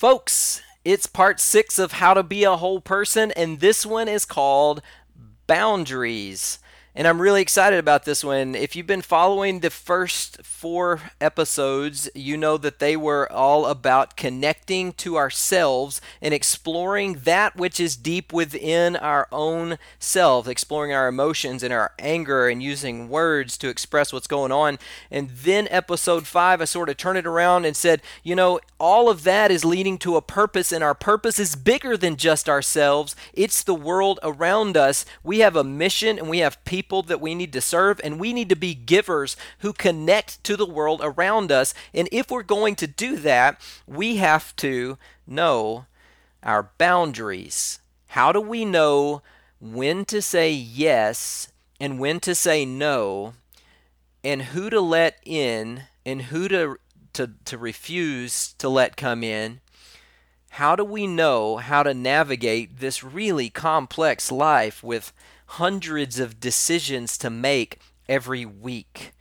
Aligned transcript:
Folks, 0.00 0.62
it's 0.82 1.06
part 1.06 1.38
six 1.40 1.78
of 1.78 1.92
How 1.92 2.14
to 2.14 2.22
Be 2.22 2.42
a 2.42 2.56
Whole 2.56 2.80
Person, 2.80 3.32
and 3.32 3.60
this 3.60 3.84
one 3.84 4.08
is 4.08 4.24
called 4.24 4.80
Boundaries. 5.46 6.58
And 6.92 7.06
I'm 7.06 7.20
really 7.20 7.40
excited 7.40 7.78
about 7.78 8.04
this 8.04 8.24
one. 8.24 8.56
If 8.56 8.74
you've 8.74 8.86
been 8.86 9.00
following 9.00 9.60
the 9.60 9.70
first 9.70 10.44
four 10.44 11.00
episodes, 11.20 12.10
you 12.16 12.36
know 12.36 12.56
that 12.56 12.80
they 12.80 12.96
were 12.96 13.30
all 13.30 13.66
about 13.66 14.16
connecting 14.16 14.92
to 14.94 15.16
ourselves 15.16 16.00
and 16.20 16.34
exploring 16.34 17.20
that 17.24 17.54
which 17.54 17.78
is 17.78 17.94
deep 17.94 18.32
within 18.32 18.96
our 18.96 19.28
own 19.30 19.78
selves, 20.00 20.48
exploring 20.48 20.92
our 20.92 21.06
emotions 21.06 21.62
and 21.62 21.72
our 21.72 21.92
anger 22.00 22.48
and 22.48 22.60
using 22.60 23.08
words 23.08 23.56
to 23.58 23.68
express 23.68 24.12
what's 24.12 24.26
going 24.26 24.50
on. 24.50 24.76
And 25.12 25.30
then 25.30 25.68
episode 25.70 26.26
five, 26.26 26.60
I 26.60 26.64
sort 26.64 26.88
of 26.88 26.96
turned 26.96 27.18
it 27.18 27.26
around 27.26 27.66
and 27.66 27.76
said, 27.76 28.02
you 28.24 28.34
know, 28.34 28.58
all 28.80 29.08
of 29.08 29.22
that 29.22 29.52
is 29.52 29.64
leading 29.64 29.96
to 29.98 30.16
a 30.16 30.22
purpose, 30.22 30.72
and 30.72 30.82
our 30.82 30.94
purpose 30.94 31.38
is 31.38 31.54
bigger 31.54 31.96
than 31.96 32.16
just 32.16 32.48
ourselves, 32.48 33.14
it's 33.32 33.62
the 33.62 33.74
world 33.74 34.18
around 34.24 34.76
us. 34.76 35.04
We 35.22 35.38
have 35.40 35.54
a 35.54 35.62
mission 35.62 36.18
and 36.18 36.28
we 36.28 36.38
have 36.38 36.62
people 36.64 36.79
people 36.80 37.02
that 37.02 37.20
we 37.20 37.34
need 37.34 37.52
to 37.52 37.60
serve, 37.60 38.00
and 38.02 38.18
we 38.18 38.32
need 38.32 38.48
to 38.48 38.56
be 38.56 38.74
givers 38.74 39.36
who 39.58 39.70
connect 39.70 40.42
to 40.42 40.56
the 40.56 40.64
world 40.64 40.98
around 41.02 41.52
us. 41.52 41.74
And 41.92 42.08
if 42.10 42.30
we're 42.30 42.42
going 42.42 42.74
to 42.76 42.86
do 42.86 43.16
that, 43.16 43.60
we 43.86 44.16
have 44.16 44.56
to 44.56 44.96
know 45.26 45.84
our 46.42 46.70
boundaries. 46.78 47.80
How 48.06 48.32
do 48.32 48.40
we 48.40 48.64
know 48.64 49.20
when 49.60 50.06
to 50.06 50.22
say 50.22 50.50
yes 50.50 51.52
and 51.78 52.00
when 52.00 52.18
to 52.20 52.34
say 52.34 52.64
no, 52.64 53.34
and 54.24 54.40
who 54.40 54.70
to 54.70 54.80
let 54.80 55.18
in 55.26 55.82
and 56.06 56.22
who 56.22 56.48
to, 56.48 56.78
to, 57.12 57.32
to 57.44 57.58
refuse 57.58 58.54
to 58.54 58.70
let 58.70 58.96
come 58.96 59.22
in? 59.22 59.60
How 60.54 60.76
do 60.76 60.84
we 60.84 61.06
know 61.06 61.58
how 61.58 61.82
to 61.82 61.92
navigate 61.92 62.80
this 62.80 63.04
really 63.04 63.50
complex 63.50 64.32
life 64.32 64.82
with 64.82 65.12
hundreds 65.54 66.20
of 66.20 66.38
decisions 66.38 67.18
to 67.18 67.28
make 67.28 67.80
every 68.08 68.44
week. 68.44 69.12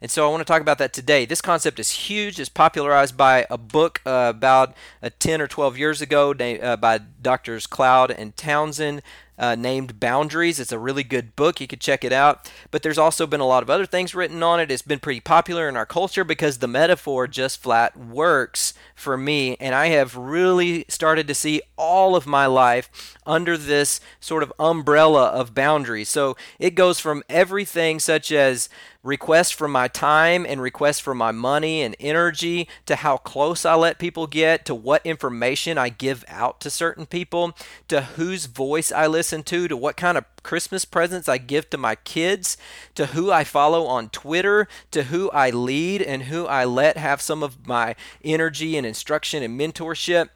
And 0.00 0.10
so 0.10 0.26
I 0.26 0.30
want 0.30 0.40
to 0.40 0.44
talk 0.44 0.60
about 0.60 0.78
that 0.78 0.92
today. 0.92 1.24
This 1.24 1.40
concept 1.40 1.80
is 1.80 1.90
huge. 1.90 2.38
It's 2.38 2.48
popularized 2.48 3.16
by 3.16 3.46
a 3.50 3.58
book 3.58 4.00
uh, 4.06 4.32
about 4.34 4.74
uh, 5.02 5.10
10 5.18 5.40
or 5.40 5.48
12 5.48 5.76
years 5.76 6.00
ago 6.00 6.32
uh, 6.32 6.76
by 6.76 6.98
Doctors 6.98 7.66
Cloud 7.66 8.10
and 8.10 8.36
Townsend 8.36 9.02
uh, 9.38 9.54
named 9.54 10.00
Boundaries. 10.00 10.58
It's 10.58 10.72
a 10.72 10.78
really 10.78 11.04
good 11.04 11.36
book. 11.36 11.60
You 11.60 11.66
could 11.66 11.80
check 11.80 12.04
it 12.04 12.12
out. 12.12 12.50
But 12.70 12.82
there's 12.82 12.98
also 12.98 13.26
been 13.26 13.40
a 13.40 13.46
lot 13.46 13.62
of 13.62 13.70
other 13.70 13.86
things 13.86 14.14
written 14.14 14.42
on 14.42 14.60
it. 14.60 14.70
It's 14.70 14.82
been 14.82 14.98
pretty 14.98 15.20
popular 15.20 15.68
in 15.68 15.76
our 15.76 15.86
culture 15.86 16.24
because 16.24 16.58
the 16.58 16.68
metaphor 16.68 17.26
just 17.26 17.62
flat 17.62 17.96
works 17.96 18.74
for 18.94 19.16
me. 19.16 19.56
And 19.60 19.74
I 19.74 19.88
have 19.88 20.16
really 20.16 20.84
started 20.88 21.28
to 21.28 21.34
see 21.34 21.62
all 21.76 22.16
of 22.16 22.26
my 22.26 22.46
life 22.46 23.16
under 23.26 23.56
this 23.56 24.00
sort 24.20 24.42
of 24.42 24.52
umbrella 24.58 25.26
of 25.26 25.54
boundaries. 25.54 26.08
So 26.08 26.36
it 26.58 26.74
goes 26.74 26.98
from 26.98 27.22
everything 27.28 28.00
such 28.00 28.32
as 28.32 28.68
requests 29.02 29.52
for 29.52 29.68
my 29.68 29.86
time 29.86 30.44
and 30.44 30.60
requests 30.60 30.98
for 30.98 31.14
my 31.14 31.30
money 31.30 31.82
and 31.82 31.94
energy 32.00 32.68
to 32.86 32.96
how 32.96 33.16
close 33.16 33.64
I 33.64 33.74
let 33.74 33.98
people 33.98 34.26
get 34.26 34.64
to 34.66 34.74
what 34.74 35.06
information 35.06 35.78
I 35.78 35.88
give 35.88 36.24
out 36.26 36.60
to 36.60 36.70
certain 36.70 37.06
people 37.06 37.56
to 37.86 38.02
whose 38.02 38.46
voice 38.46 38.90
I 38.90 39.06
listen 39.06 39.44
to 39.44 39.68
to 39.68 39.76
what 39.76 39.96
kind 39.96 40.18
of 40.18 40.24
Christmas 40.42 40.84
presents 40.84 41.28
I 41.28 41.38
give 41.38 41.70
to 41.70 41.78
my 41.78 41.94
kids 41.94 42.56
to 42.96 43.06
who 43.06 43.30
I 43.30 43.44
follow 43.44 43.86
on 43.86 44.08
Twitter 44.08 44.66
to 44.90 45.04
who 45.04 45.30
I 45.30 45.50
lead 45.50 46.02
and 46.02 46.24
who 46.24 46.46
I 46.46 46.64
let 46.64 46.96
have 46.96 47.20
some 47.20 47.42
of 47.42 47.66
my 47.66 47.94
energy 48.24 48.76
and 48.76 48.86
instruction 48.86 49.42
and 49.42 49.58
mentorship 49.58 50.30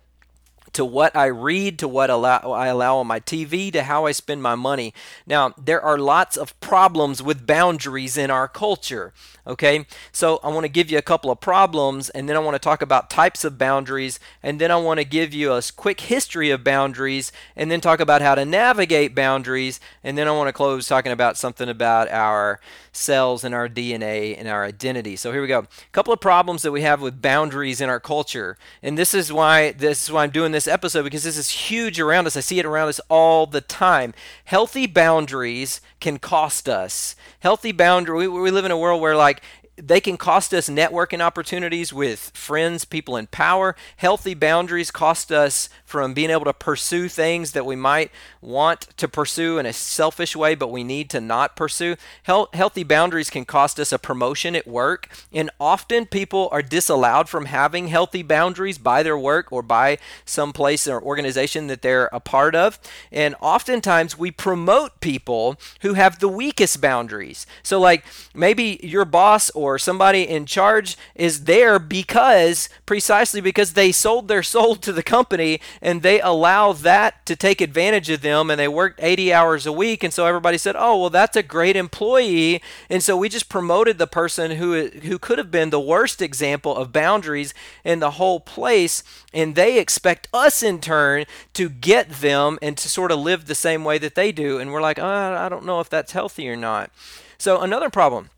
to 0.73 0.84
what 0.84 1.15
I 1.15 1.27
read, 1.27 1.78
to 1.81 1.89
what 1.89 2.11
allow, 2.11 2.39
I 2.53 2.69
allow 2.69 2.98
on 2.98 3.06
my 3.06 3.20
TV, 3.20 3.73
to 3.73 3.84
how 3.84 4.06
I 4.06 4.12
spend 4.12 4.42
my 4.42 4.55
money. 4.55 4.95
Now, 5.27 5.55
there 5.59 5.81
are 5.81 5.98
lots 5.98 6.37
of 6.37 6.59
problems 6.61 7.23
with 7.23 7.47
boundaries 7.47 8.17
in 8.17 8.30
our 8.30 8.48
culture. 8.48 9.13
Okay, 9.45 9.86
so 10.13 10.39
I 10.45 10.48
want 10.51 10.64
to 10.64 10.69
give 10.69 10.89
you 10.89 10.98
a 10.98 11.02
couple 11.02 11.29
of 11.29 11.41
problems, 11.41 12.11
and 12.11 12.29
then 12.29 12.36
I 12.36 12.39
want 12.39 12.55
to 12.55 12.61
talk 12.61 12.80
about 12.80 13.11
types 13.11 13.42
of 13.42 13.58
boundaries, 13.58 14.20
and 14.41 14.61
then 14.61 14.70
I 14.70 14.77
want 14.77 15.01
to 15.01 15.05
give 15.05 15.35
you 15.35 15.52
a 15.52 15.63
quick 15.77 16.02
history 16.02 16.51
of 16.51 16.63
boundaries, 16.63 17.33
and 17.57 17.69
then 17.69 17.80
talk 17.80 17.98
about 17.98 18.23
how 18.23 18.36
to 18.36 18.45
navigate 18.45 19.17
boundaries, 19.17 19.80
and 20.05 20.17
then 20.17 20.29
I 20.29 20.30
want 20.30 20.46
to 20.46 20.52
close 20.52 20.86
talking 20.86 21.11
about 21.11 21.36
something 21.36 21.69
about 21.69 22.08
our 22.08 22.61
cells 22.92 23.42
in 23.42 23.53
our 23.55 23.69
DNA 23.69 24.39
and 24.39 24.47
our 24.47 24.64
identity. 24.64 25.17
So 25.17 25.33
here 25.33 25.42
we 25.42 25.48
go. 25.48 25.61
A 25.61 25.67
couple 25.92 26.13
of 26.13 26.20
problems 26.20 26.63
that 26.63 26.73
we 26.73 26.83
have 26.83 27.01
with 27.01 27.23
boundaries 27.23 27.80
in 27.80 27.89
our 27.89 28.01
culture, 28.01 28.57
and 28.83 28.97
this 28.97 29.14
is 29.14 29.33
why 29.33 29.73
this 29.73 30.05
is 30.05 30.13
why 30.13 30.23
I'm 30.23 30.30
doing 30.30 30.53
this 30.53 30.69
episode 30.69 31.02
because 31.02 31.25
this 31.25 31.39
is 31.39 31.51
huge 31.51 31.98
around 31.98 32.27
us. 32.27 32.36
I 32.36 32.41
see 32.41 32.58
it 32.58 32.67
around 32.67 32.89
us 32.89 33.01
all 33.08 33.47
the 33.47 33.61
time. 33.61 34.14
Healthy 34.45 34.86
boundaries 34.86 35.81
can 36.01 36.19
cost 36.19 36.69
us. 36.69 37.17
Healthy 37.41 37.73
boundary. 37.73 38.29
We, 38.29 38.41
we 38.41 38.51
live 38.51 38.64
in 38.64 38.70
a 38.70 38.79
world 38.79 39.01
where 39.01 39.17
like 39.17 39.33
like 39.33 39.42
they 39.85 40.01
can 40.01 40.17
cost 40.17 40.55
us 40.55 40.69
networking 40.69 41.20
opportunities 41.20 41.93
with 41.93 42.31
friends, 42.35 42.85
people 42.85 43.17
in 43.17 43.27
power. 43.27 43.75
Healthy 43.97 44.35
boundaries 44.35 44.93
cost 44.93 45.33
us 45.33 45.69
from 45.85 46.15
being 46.15 46.31
able 46.31 46.45
to 46.45 46.53
pursue 46.53 47.09
things 47.09 47.51
that 47.51 47.67
we 47.67 47.75
might 47.75 48.13
want 48.41 48.83
to 48.97 49.09
pursue 49.09 49.59
in 49.59 49.67
a 49.67 49.73
selfish 49.73 50.37
way, 50.37 50.55
but 50.55 50.70
we 50.70 50.85
need 50.85 51.11
to 51.11 51.20
not 51.20 51.57
pursue. 51.57 51.97
healthy 52.25 52.85
boundaries 52.85 53.29
can 53.29 53.45
cost 53.45 53.81
us 53.81 53.93
a 53.93 53.98
promotion 53.98 54.55
at 54.55 54.69
work, 54.69 55.09
and 55.33 55.51
often 55.59 56.07
people 56.07 56.49
are 56.53 56.63
disallowed 56.63 57.29
from 57.29 57.47
having 57.47 57.89
healthy 57.89 58.23
boundaries 58.23 58.79
by 58.79 59.03
their 59.03 59.19
work 59.19 59.51
or 59.51 59.63
by 59.63 59.99
some 60.25 60.53
place 60.53 60.87
or 60.87 61.03
organization 61.03 61.67
that 61.67 61.83
they're 61.83 62.09
a 62.13 62.20
part 62.20 62.55
of. 62.55 62.79
And 63.11 63.35
oftentimes 63.41 64.17
we 64.17 64.31
promote 64.31 65.01
people 65.01 65.59
who 65.81 65.95
have 65.95 66.20
the 66.20 66.29
weakest 66.29 66.81
boundaries. 66.81 67.47
So, 67.64 67.81
like 67.81 68.05
maybe 68.33 68.79
your 68.83 69.05
boss 69.05 69.51
or 69.51 69.71
somebody 69.78 70.22
in 70.28 70.46
charge 70.46 70.96
is 71.14 71.44
there 71.44 71.78
because 71.78 72.68
precisely 72.86 73.40
because 73.40 73.74
they 73.74 73.92
sold 73.92 74.28
their 74.28 74.42
soul 74.42 74.77
to 74.77 74.92
the 74.92 75.02
company 75.02 75.60
and 75.80 76.02
they 76.02 76.20
allow 76.20 76.72
that 76.72 77.24
to 77.27 77.36
take 77.36 77.60
advantage 77.60 78.10
of 78.10 78.22
them 78.22 78.50
and 78.50 78.58
they 78.58 78.68
worked 78.68 79.00
80 79.02 79.33
hours 79.33 79.66
a 79.66 79.72
week. 79.72 80.02
And 80.02 80.12
so 80.12 80.27
everybody 80.27 80.58
said 80.58 80.74
oh 80.77 80.98
well 81.00 81.10
that's 81.10 81.36
a 81.36 81.42
great 81.42 81.77
employee. 81.77 82.60
And 82.90 83.02
so 83.02 83.16
we 83.16 83.28
just 83.28 83.48
promoted 83.48 83.98
the 83.98 84.06
person 84.06 84.52
who 84.52 84.88
who 84.88 85.18
could 85.18 85.38
have 85.38 85.50
been 85.50 85.70
the 85.70 85.80
worst 85.80 86.20
example 86.20 86.77
of 86.77 86.92
boundaries 86.92 87.54
in 87.84 88.00
the 88.00 88.12
whole 88.12 88.40
place. 88.40 89.02
And 89.33 89.54
they 89.54 89.78
expect 89.78 90.28
us 90.33 90.62
in 90.62 90.80
turn 90.80 91.24
to 91.54 91.68
get 91.68 92.10
them 92.10 92.58
and 92.60 92.77
to 92.78 92.89
sort 92.89 93.12
of 93.12 93.18
live 93.20 93.46
the 93.46 93.54
same 93.54 93.84
way 93.84 93.98
that 93.98 94.14
they 94.14 94.33
do. 94.33 94.58
And 94.58 94.72
we're 94.72 94.83
like 94.83 94.98
oh, 94.98 95.06
I 95.06 95.48
don't 95.48 95.64
know 95.64 95.80
if 95.80 95.89
that's 95.89 96.12
healthy 96.12 96.48
or 96.48 96.56
not. 96.56 96.90
So 97.39 97.60
another 97.60 97.90
problem 97.90 98.30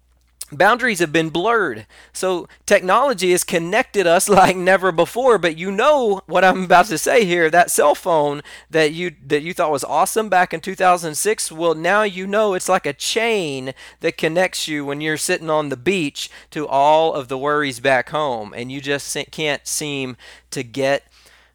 boundaries 0.57 0.99
have 1.01 1.13
been 1.13 1.31
blurred. 1.31 1.87
So 2.13 2.49
technology 2.67 3.33
has 3.33 3.45
connected 3.45 4.07
us 4.07 4.29
like 4.41 4.57
never 4.57 4.93
before, 4.93 5.39
but 5.39 5.59
you 5.59 5.71
know 5.71 6.23
what 6.27 6.45
I'm 6.45 6.65
about 6.65 6.87
to 6.87 6.99
say 6.99 7.25
here, 7.25 7.51
that 7.51 7.71
cell 7.71 7.95
phone 7.95 8.43
that 8.71 8.93
you 8.93 9.13
that 9.27 9.43
you 9.43 9.53
thought 9.53 9.73
was 9.73 9.85
awesome 9.85 10.29
back 10.29 10.55
in 10.55 10.61
2006, 10.61 11.53
well 11.53 11.75
now 11.75 12.03
you 12.03 12.27
know 12.27 12.55
it's 12.55 12.69
like 12.69 12.87
a 12.87 12.93
chain 12.93 13.75
that 14.01 14.17
connects 14.17 14.69
you 14.69 14.85
when 14.85 15.01
you're 15.01 15.17
sitting 15.17 15.51
on 15.51 15.69
the 15.69 15.77
beach 15.77 16.31
to 16.51 16.67
all 16.67 17.15
of 17.15 17.29
the 17.29 17.39
worries 17.39 17.81
back 17.81 18.11
home 18.11 18.53
and 18.57 18.71
you 18.71 18.81
just 18.81 19.17
can't 19.31 19.67
seem 19.67 20.17
to 20.51 20.63
get 20.63 21.05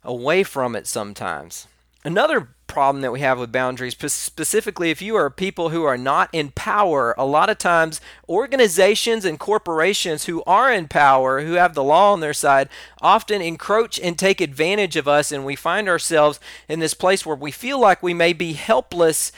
away 0.04 0.44
from 0.44 0.76
it 0.76 0.88
sometimes. 0.88 1.69
Another 2.06 2.50
problem 2.68 3.02
that 3.02 3.12
we 3.12 3.20
have 3.20 3.38
with 3.40 3.52
boundaries, 3.52 3.98
specifically 4.14 4.90
if 4.90 5.02
you 5.02 5.16
are 5.16 5.30
people 5.30 5.70
who 5.70 5.84
are 5.84 5.98
not 5.98 6.30
in 6.32 6.52
power, 6.52 7.14
a 7.18 7.26
lot 7.26 7.50
of 7.50 7.58
times 7.58 8.00
organizations 8.30 9.26
and 9.26 9.38
corporations 9.38 10.26
who 10.26 10.42
are 10.48 10.72
in 10.72 10.88
power, 10.88 11.42
who 11.42 11.54
have 11.54 11.74
the 11.74 11.84
law 11.84 12.14
on 12.14 12.22
their 12.22 12.34
side, 12.34 12.70
often 13.02 13.42
encroach 13.42 14.00
and 14.00 14.18
take 14.18 14.40
advantage 14.40 14.96
of 14.96 15.10
us, 15.10 15.32
and 15.32 15.44
we 15.44 15.58
find 15.58 15.90
ourselves 15.90 16.40
in 16.70 16.80
this 16.80 16.94
place 16.94 17.26
where 17.26 17.36
we 17.36 17.52
feel 17.52 17.80
like 17.80 18.02
we 18.02 18.14
may 18.14 18.32
be 18.32 18.54
helpless 18.54 19.34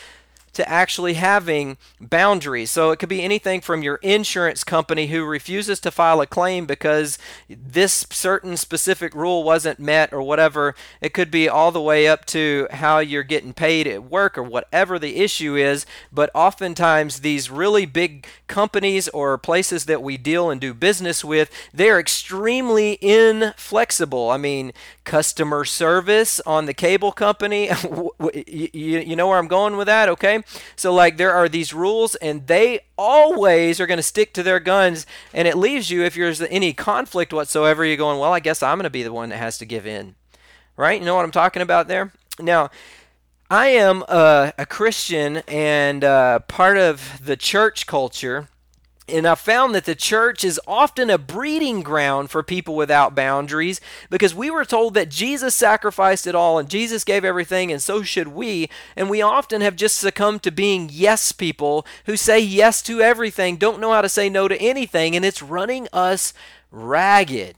to 0.53 0.67
actually 0.67 1.13
having 1.13 1.77
boundaries. 1.99 2.71
So 2.71 2.91
it 2.91 2.99
could 2.99 3.09
be 3.09 3.23
anything 3.23 3.61
from 3.61 3.83
your 3.83 3.95
insurance 3.97 4.63
company 4.63 5.07
who 5.07 5.23
refuses 5.23 5.79
to 5.81 5.91
file 5.91 6.21
a 6.21 6.27
claim 6.27 6.65
because 6.65 7.17
this 7.49 8.05
certain 8.11 8.57
specific 8.57 9.15
rule 9.15 9.43
wasn't 9.43 9.79
met 9.79 10.11
or 10.11 10.21
whatever. 10.21 10.75
It 10.99 11.13
could 11.13 11.31
be 11.31 11.47
all 11.47 11.71
the 11.71 11.81
way 11.81 12.07
up 12.07 12.25
to 12.27 12.67
how 12.71 12.99
you're 12.99 13.23
getting 13.23 13.53
paid 13.53 13.87
at 13.87 14.03
work 14.03 14.37
or 14.37 14.43
whatever 14.43 14.99
the 14.99 15.17
issue 15.17 15.55
is. 15.55 15.85
But 16.11 16.29
oftentimes, 16.33 17.21
these 17.21 17.49
really 17.49 17.85
big 17.85 18.27
companies 18.47 19.07
or 19.09 19.37
places 19.37 19.85
that 19.85 20.01
we 20.01 20.17
deal 20.17 20.49
and 20.49 20.59
do 20.59 20.73
business 20.73 21.23
with, 21.23 21.49
they're 21.73 21.99
extremely 21.99 22.97
inflexible. 23.01 24.29
I 24.29 24.37
mean, 24.37 24.73
customer 25.03 25.65
service 25.65 26.39
on 26.41 26.65
the 26.65 26.73
cable 26.73 27.11
company, 27.11 27.69
you, 28.33 28.69
you 28.73 29.15
know 29.15 29.27
where 29.27 29.37
I'm 29.37 29.47
going 29.47 29.77
with 29.77 29.87
that, 29.87 30.09
okay? 30.09 30.40
So, 30.75 30.93
like, 30.93 31.17
there 31.17 31.33
are 31.33 31.49
these 31.49 31.73
rules, 31.73 32.15
and 32.15 32.47
they 32.47 32.81
always 32.97 33.79
are 33.79 33.87
going 33.87 33.97
to 33.97 34.03
stick 34.03 34.33
to 34.33 34.43
their 34.43 34.59
guns. 34.59 35.05
And 35.33 35.47
it 35.47 35.57
leaves 35.57 35.89
you, 35.89 36.03
if 36.03 36.15
there's 36.15 36.41
any 36.41 36.73
conflict 36.73 37.33
whatsoever, 37.33 37.85
you're 37.85 37.97
going, 37.97 38.19
well, 38.19 38.33
I 38.33 38.39
guess 38.39 38.63
I'm 38.63 38.77
going 38.77 38.83
to 38.83 38.89
be 38.89 39.03
the 39.03 39.13
one 39.13 39.29
that 39.29 39.37
has 39.37 39.57
to 39.59 39.65
give 39.65 39.85
in. 39.85 40.15
right? 40.75 40.99
You 40.99 41.05
know 41.05 41.15
what 41.15 41.25
I'm 41.25 41.31
talking 41.31 41.61
about 41.61 41.87
there? 41.87 42.11
Now, 42.39 42.69
I 43.49 43.67
am 43.67 44.03
a, 44.07 44.53
a 44.57 44.65
Christian 44.65 45.37
and 45.47 46.03
uh, 46.03 46.39
part 46.39 46.77
of 46.77 47.19
the 47.23 47.35
church 47.35 47.85
culture 47.85 48.47
and 49.11 49.27
I 49.27 49.35
found 49.35 49.75
that 49.75 49.85
the 49.85 49.95
church 49.95 50.43
is 50.43 50.59
often 50.65 51.09
a 51.09 51.17
breeding 51.17 51.81
ground 51.81 52.29
for 52.29 52.43
people 52.43 52.75
without 52.75 53.15
boundaries 53.15 53.81
because 54.09 54.33
we 54.33 54.49
were 54.49 54.65
told 54.65 54.93
that 54.93 55.09
Jesus 55.09 55.55
sacrificed 55.55 56.27
it 56.27 56.35
all 56.35 56.57
and 56.57 56.69
Jesus 56.69 57.03
gave 57.03 57.25
everything, 57.25 57.71
and 57.71 57.81
so 57.81 58.03
should 58.03 58.29
we. 58.29 58.69
And 58.95 59.09
we 59.09 59.21
often 59.21 59.61
have 59.61 59.75
just 59.75 59.97
succumbed 59.97 60.43
to 60.43 60.51
being 60.51 60.89
yes 60.91 61.31
people 61.31 61.85
who 62.05 62.17
say 62.17 62.39
yes 62.39 62.81
to 62.83 63.01
everything, 63.01 63.57
don't 63.57 63.79
know 63.79 63.91
how 63.91 64.01
to 64.01 64.09
say 64.09 64.29
no 64.29 64.47
to 64.47 64.59
anything, 64.61 65.15
and 65.15 65.25
it's 65.25 65.41
running 65.41 65.87
us 65.93 66.33
ragged. 66.71 67.55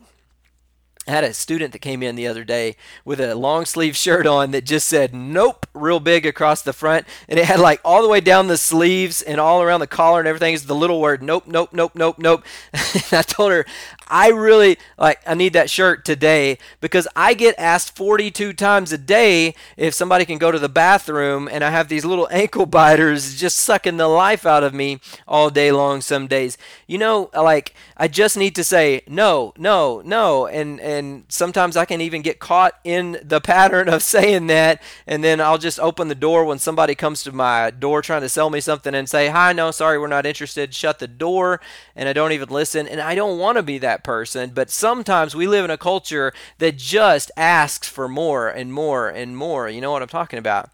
I 1.06 1.12
had 1.12 1.26
a 1.26 1.34
student 1.34 1.74
that 1.74 1.80
came 1.80 2.02
in 2.02 2.16
the 2.16 2.28
other 2.28 2.46
day 2.46 2.78
with 3.04 3.20
a 3.20 3.36
long 3.36 3.66
sleeve 3.66 3.96
shirt 3.98 4.26
on 4.26 4.52
that 4.52 4.64
just 4.64 4.88
said 4.88 5.14
nope 5.14 5.66
real 5.74 6.00
big 6.00 6.26
across 6.26 6.62
the 6.62 6.72
front. 6.72 7.06
And 7.28 7.38
it 7.38 7.46
had 7.46 7.60
like 7.60 7.82
all 7.84 8.02
the 8.02 8.08
way 8.08 8.22
down 8.22 8.48
the 8.48 8.58
sleeves 8.58 9.22
and 9.22 9.40
all 9.40 9.62
around 9.62 9.82
the 9.82 9.88
collar 9.88 10.20
and 10.20 10.28
everything. 10.28 10.54
Is 10.54 10.66
the 10.66 10.76
little 10.76 11.02
word 11.02 11.22
nope 11.22 11.46
nope 11.46 11.74
nope 11.74 11.92
nope 11.96 12.20
nope. 12.20 12.44
And 12.94 13.20
i 13.20 13.22
told 13.22 13.52
her 13.52 13.66
I 14.08 14.30
really 14.30 14.78
like 14.98 15.20
I 15.26 15.34
need 15.34 15.54
that 15.54 15.70
shirt 15.70 16.06
today 16.06 16.58
because 16.80 17.08
I 17.16 17.34
get 17.34 17.56
asked 17.58 17.96
42 17.98 18.54
times 18.54 18.92
a 18.92 18.98
day 18.98 19.56
if 19.76 19.94
somebody 19.94 20.24
can 20.24 20.38
go 20.38 20.52
to 20.52 20.60
the 20.60 20.70
bathroom 20.70 21.50
and 21.52 21.64
I 21.64 21.72
have 21.72 21.90
these 21.90 22.06
little 22.06 22.28
ankle 22.32 22.66
biters 22.66 23.36
just 23.36 23.60
sucking 23.60 23.98
the 23.98 24.08
life 24.08 24.46
out 24.46 24.64
of 24.64 24.74
me 24.74 25.00
all 25.28 25.50
day 25.50 25.72
long 25.72 26.02
some 26.02 26.28
days. 26.28 26.58
You 26.88 26.98
know, 26.98 27.30
like 27.34 27.74
I 27.98 28.08
just 28.08 28.38
need 28.38 28.56
to 28.56 28.64
say 28.64 29.02
no, 29.08 29.54
no, 29.58 30.02
no. 30.06 30.46
And 30.46 30.80
and 30.80 30.93
sometimes 31.30 31.78
I 31.78 31.86
can 31.86 32.02
even 32.02 32.22
get 32.22 32.40
caught 32.40 32.74
in 32.84 33.20
the 33.24 33.42
pattern 33.42 33.88
of 33.90 34.04
saying 34.04 34.48
that 34.48 34.82
and 35.08 35.24
then 35.24 35.40
I'll 35.42 35.58
just 35.58 35.80
open 35.80 36.08
the 36.08 36.16
door 36.16 36.46
when 36.46 36.60
somebody 36.60 36.96
comes 36.96 37.24
to 37.24 37.32
my 37.32 37.72
door 37.72 38.02
trying 38.02 38.22
to 38.22 38.30
sell 38.30 38.50
me 38.50 38.60
something 38.60 38.94
and 38.94 39.10
say, 39.10 39.30
"Hi, 39.30 39.54
no, 39.54 39.72
sorry, 39.72 39.98
we're 39.98 40.08
not 40.08 40.26
interested." 40.26 40.74
Shut 40.74 41.00
the 41.00 41.08
door 41.08 41.60
and 41.96 42.10
I 42.10 42.14
don't 42.14 42.32
even 42.32 42.50
listen 42.50 42.88
and 42.88 43.02
I 43.02 43.16
don't 43.16 43.40
want 43.40 43.58
to 43.58 43.64
be 43.64 43.78
that 43.80 44.04
person, 44.04 44.52
but 44.54 44.70
sometimes 44.70 45.36
we 45.36 45.48
live 45.48 45.66
in 45.66 45.72
a 45.72 45.78
culture 45.78 46.34
that 46.60 46.78
just 46.78 47.32
asks 47.38 47.88
for 47.88 48.08
more 48.08 48.50
and 48.50 48.74
more 48.74 49.10
and 49.10 49.38
more. 49.38 49.70
You 49.70 49.82
know 49.82 49.92
what 49.92 50.02
I'm 50.02 50.08
talking 50.08 50.40
about? 50.40 50.70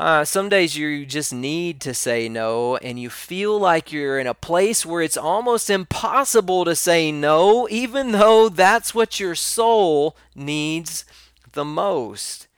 Uh, 0.00 0.24
some 0.24 0.48
days 0.48 0.78
you 0.78 1.04
just 1.04 1.30
need 1.30 1.78
to 1.78 1.92
say 1.92 2.26
no, 2.26 2.78
and 2.78 2.98
you 2.98 3.10
feel 3.10 3.60
like 3.60 3.92
you're 3.92 4.18
in 4.18 4.26
a 4.26 4.32
place 4.32 4.86
where 4.86 5.02
it's 5.02 5.18
almost 5.18 5.68
impossible 5.68 6.64
to 6.64 6.74
say 6.74 7.12
no, 7.12 7.68
even 7.68 8.12
though 8.12 8.48
that's 8.48 8.94
what 8.94 9.20
your 9.20 9.34
soul 9.34 10.16
needs 10.34 11.04
the 11.52 11.66
most 11.66 12.48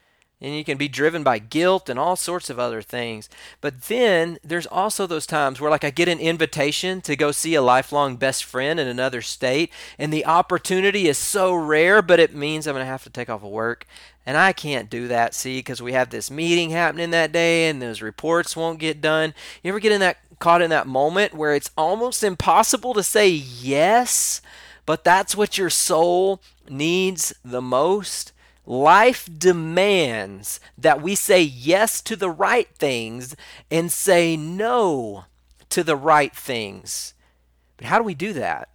and 0.42 0.54
you 0.54 0.64
can 0.64 0.76
be 0.76 0.88
driven 0.88 1.22
by 1.22 1.38
guilt 1.38 1.88
and 1.88 1.98
all 1.98 2.16
sorts 2.16 2.50
of 2.50 2.58
other 2.58 2.82
things. 2.82 3.30
But 3.60 3.82
then 3.82 4.38
there's 4.42 4.66
also 4.66 5.06
those 5.06 5.26
times 5.26 5.60
where, 5.60 5.70
like, 5.70 5.84
I 5.84 5.90
get 5.90 6.08
an 6.08 6.18
invitation 6.18 7.00
to 7.02 7.16
go 7.16 7.30
see 7.30 7.54
a 7.54 7.62
lifelong 7.62 8.16
best 8.16 8.44
friend 8.44 8.78
in 8.80 8.88
another 8.88 9.22
state, 9.22 9.70
and 9.98 10.12
the 10.12 10.26
opportunity 10.26 11.08
is 11.08 11.16
so 11.16 11.54
rare, 11.54 12.02
but 12.02 12.20
it 12.20 12.34
means 12.34 12.66
I'm 12.66 12.74
going 12.74 12.84
to 12.84 12.90
have 12.90 13.04
to 13.04 13.10
take 13.10 13.30
off 13.30 13.44
of 13.44 13.50
work. 13.50 13.86
And 14.26 14.36
I 14.36 14.52
can't 14.52 14.90
do 14.90 15.08
that, 15.08 15.34
see, 15.34 15.58
because 15.58 15.82
we 15.82 15.92
have 15.92 16.10
this 16.10 16.30
meeting 16.30 16.70
happening 16.70 17.10
that 17.10 17.32
day 17.32 17.68
and 17.68 17.82
those 17.82 18.02
reports 18.02 18.56
won't 18.56 18.78
get 18.78 19.00
done. 19.00 19.34
You 19.62 19.70
ever 19.70 19.80
get 19.80 19.92
in 19.92 20.00
that 20.00 20.18
caught 20.38 20.62
in 20.62 20.70
that 20.70 20.86
moment 20.88 21.34
where 21.34 21.54
it's 21.54 21.70
almost 21.76 22.24
impossible 22.24 22.94
to 22.94 23.02
say 23.02 23.28
yes, 23.28 24.40
but 24.86 25.04
that's 25.04 25.36
what 25.36 25.56
your 25.58 25.70
soul 25.70 26.40
needs 26.68 27.32
the 27.44 27.62
most? 27.62 28.32
Life 28.64 29.28
demands 29.38 30.60
that 30.78 31.02
we 31.02 31.14
say 31.14 31.42
yes 31.42 32.00
to 32.02 32.14
the 32.14 32.30
right 32.30 32.68
things 32.76 33.34
and 33.70 33.90
say 33.90 34.36
no 34.36 35.24
to 35.70 35.82
the 35.82 35.96
right 35.96 36.34
things. 36.34 37.14
But 37.76 37.86
how 37.86 37.98
do 37.98 38.04
we 38.04 38.14
do 38.14 38.32
that? 38.34 38.68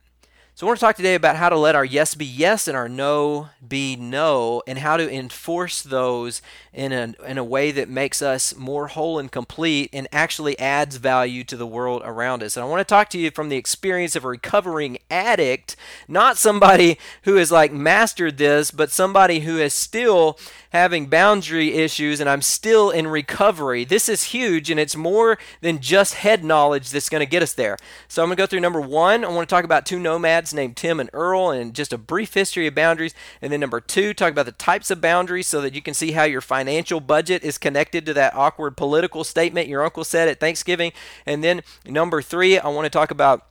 So, 0.57 0.65
I 0.65 0.69
want 0.69 0.79
to 0.79 0.85
talk 0.87 0.95
today 0.95 1.13
about 1.13 1.35
how 1.35 1.49
to 1.49 1.55
let 1.55 1.75
our 1.75 1.85
yes 1.85 2.15
be 2.15 2.25
yes 2.25 2.67
and 2.67 2.75
our 2.75 2.89
no 2.89 3.49
be 3.67 3.95
no, 3.95 4.63
and 4.67 4.79
how 4.79 4.97
to 4.97 5.11
enforce 5.11 5.81
those 5.81 6.41
in 6.73 6.91
a, 6.91 7.13
in 7.25 7.37
a 7.37 7.43
way 7.43 7.71
that 7.71 7.89
makes 7.89 8.21
us 8.21 8.55
more 8.55 8.87
whole 8.87 9.19
and 9.19 9.31
complete 9.31 9.89
and 9.93 10.07
actually 10.11 10.57
adds 10.59 10.97
value 10.97 11.43
to 11.43 11.57
the 11.57 11.67
world 11.67 12.01
around 12.05 12.43
us. 12.43 12.55
And 12.55 12.63
I 12.63 12.69
want 12.69 12.79
to 12.79 12.91
talk 12.91 13.09
to 13.09 13.19
you 13.19 13.31
from 13.31 13.49
the 13.49 13.55
experience 13.55 14.15
of 14.15 14.23
a 14.23 14.29
recovering 14.29 14.97
addict, 15.09 15.75
not 16.07 16.37
somebody 16.37 16.97
who 17.23 17.35
has 17.35 17.51
like 17.51 17.71
mastered 17.71 18.37
this, 18.37 18.71
but 18.71 18.91
somebody 18.91 19.41
who 19.41 19.57
is 19.57 19.73
still 19.73 20.37
having 20.71 21.07
boundary 21.07 21.73
issues 21.73 22.19
and 22.19 22.29
I'm 22.29 22.41
still 22.41 22.91
in 22.91 23.07
recovery. 23.07 23.83
This 23.83 24.09
is 24.09 24.25
huge 24.25 24.69
and 24.69 24.79
it's 24.79 24.95
more 24.95 25.37
than 25.61 25.79
just 25.79 26.15
head 26.15 26.43
knowledge 26.43 26.91
that's 26.91 27.09
going 27.09 27.25
to 27.25 27.29
get 27.29 27.41
us 27.41 27.53
there. 27.53 27.77
So 28.07 28.21
I'm 28.21 28.27
going 28.27 28.37
to 28.37 28.41
go 28.43 28.47
through 28.47 28.59
number 28.59 28.81
one. 28.81 29.23
I 29.23 29.29
want 29.29 29.47
to 29.47 29.53
talk 29.53 29.65
about 29.65 29.85
two 29.85 29.99
nomads 29.99 30.46
named 30.53 30.77
Tim 30.77 30.99
and 30.99 31.09
Earl 31.13 31.51
and 31.51 31.73
just 31.73 31.93
a 31.93 31.97
brief 31.97 32.33
history 32.33 32.67
of 32.67 32.75
boundaries. 32.75 33.13
And 33.41 33.51
then 33.51 33.59
number 33.59 33.79
two, 33.79 34.13
talk 34.13 34.31
about 34.31 34.45
the 34.45 34.51
types 34.51 34.91
of 34.91 35.01
boundaries 35.01 35.47
so 35.47 35.61
that 35.61 35.73
you 35.73 35.81
can 35.81 35.93
see 35.93 36.11
how 36.11 36.23
your 36.23 36.41
financial 36.41 36.99
budget 36.99 37.43
is 37.43 37.57
connected 37.57 38.05
to 38.05 38.13
that 38.13 38.35
awkward 38.35 38.77
political 38.77 39.23
statement 39.23 39.67
your 39.67 39.83
uncle 39.83 40.03
said 40.03 40.27
at 40.27 40.39
Thanksgiving. 40.39 40.91
And 41.25 41.43
then 41.43 41.61
number 41.85 42.21
three, 42.21 42.59
I 42.59 42.67
want 42.69 42.85
to 42.85 42.89
talk 42.89 43.11
about 43.11 43.47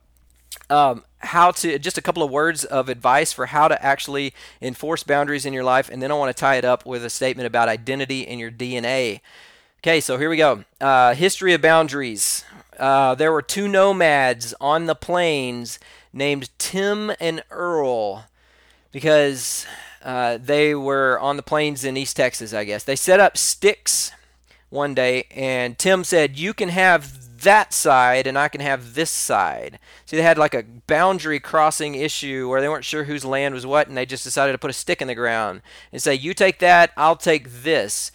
um, 0.69 1.03
how 1.19 1.51
to 1.51 1.79
just 1.79 1.97
a 1.97 2.01
couple 2.01 2.23
of 2.23 2.31
words 2.31 2.63
of 2.63 2.89
advice 2.89 3.33
for 3.33 3.47
how 3.47 3.67
to 3.67 3.83
actually 3.83 4.33
enforce 4.61 5.03
boundaries 5.03 5.45
in 5.45 5.53
your 5.53 5.63
life 5.63 5.89
and 5.89 6.01
then 6.01 6.11
i 6.11 6.13
want 6.13 6.35
to 6.35 6.39
tie 6.39 6.55
it 6.55 6.65
up 6.65 6.85
with 6.85 7.03
a 7.03 7.09
statement 7.09 7.47
about 7.47 7.67
identity 7.67 8.21
in 8.21 8.37
your 8.37 8.51
dna 8.51 9.19
okay 9.79 9.99
so 9.99 10.17
here 10.17 10.29
we 10.29 10.37
go 10.37 10.63
uh, 10.79 11.13
history 11.15 11.53
of 11.53 11.61
boundaries 11.61 12.45
uh, 12.79 13.15
there 13.15 13.31
were 13.31 13.41
two 13.41 13.67
nomads 13.67 14.53
on 14.61 14.85
the 14.85 14.95
plains 14.95 15.79
named 16.13 16.49
tim 16.57 17.11
and 17.19 17.43
earl 17.51 18.25
because 18.91 19.65
uh, 20.03 20.37
they 20.41 20.73
were 20.73 21.19
on 21.19 21.37
the 21.37 21.43
plains 21.43 21.83
in 21.83 21.97
east 21.97 22.15
texas 22.15 22.53
i 22.53 22.63
guess 22.63 22.83
they 22.83 22.95
set 22.95 23.19
up 23.19 23.37
sticks 23.37 24.11
one 24.69 24.93
day 24.93 25.25
and 25.31 25.77
tim 25.77 26.03
said 26.03 26.37
you 26.37 26.53
can 26.53 26.69
have 26.69 27.27
that 27.41 27.73
side 27.73 28.27
and 28.27 28.37
I 28.37 28.47
can 28.47 28.61
have 28.61 28.93
this 28.93 29.11
side. 29.11 29.79
See, 30.05 30.17
they 30.17 30.23
had 30.23 30.37
like 30.37 30.53
a 30.53 30.63
boundary 30.63 31.39
crossing 31.39 31.95
issue 31.95 32.49
where 32.49 32.61
they 32.61 32.69
weren't 32.69 32.85
sure 32.85 33.03
whose 33.03 33.25
land 33.25 33.53
was 33.53 33.65
what, 33.65 33.87
and 33.87 33.97
they 33.97 34.05
just 34.05 34.23
decided 34.23 34.53
to 34.53 34.57
put 34.57 34.69
a 34.69 34.73
stick 34.73 35.01
in 35.01 35.07
the 35.07 35.15
ground 35.15 35.61
and 35.91 36.01
say, 36.01 36.13
You 36.15 36.33
take 36.33 36.59
that, 36.59 36.91
I'll 36.97 37.15
take 37.15 37.63
this. 37.63 38.11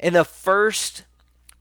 And 0.00 0.14
the 0.14 0.24
first 0.24 1.04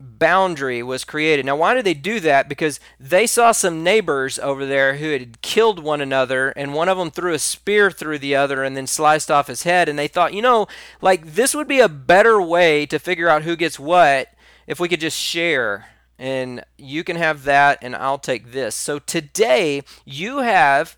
boundary 0.02 0.84
was 0.84 1.04
created. 1.04 1.46
Now, 1.46 1.56
why 1.56 1.74
did 1.74 1.86
they 1.86 1.94
do 1.94 2.20
that? 2.20 2.50
Because 2.50 2.80
they 3.00 3.28
saw 3.28 3.52
some 3.52 3.84
neighbors 3.84 4.40
over 4.40 4.66
there 4.66 4.98
who 4.98 5.12
had 5.12 5.42
killed 5.42 5.80
one 5.80 6.02
another, 6.02 6.50
and 6.50 6.74
one 6.74 6.90
of 6.90 6.98
them 6.98 7.12
threw 7.12 7.34
a 7.34 7.40
spear 7.40 7.92
through 7.92 8.20
the 8.20 8.36
other 8.36 8.64
and 8.64 8.76
then 8.76 8.88
sliced 8.88 9.32
off 9.32 9.48
his 9.48 9.64
head. 9.64 9.88
And 9.88 9.98
they 9.98 10.08
thought, 10.08 10.34
you 10.34 10.42
know, 10.42 10.68
like 11.02 11.34
this 11.34 11.56
would 11.56 11.68
be 11.68 11.80
a 11.80 11.90
better 11.90 12.42
way 12.42 12.86
to 12.88 13.00
figure 13.00 13.30
out 13.30 13.44
who 13.44 13.56
gets 13.56 13.80
what 13.80 14.30
if 14.68 14.80
we 14.80 14.90
could 14.90 15.00
just 15.00 15.18
share 15.18 15.88
and 16.22 16.64
you 16.78 17.04
can 17.04 17.16
have 17.16 17.46
that 17.46 17.80
and 17.82 17.96
I'll 17.96 18.20
take 18.20 18.52
this. 18.52 18.76
So 18.76 19.00
today 19.00 19.82
you 20.06 20.38
have 20.38 20.96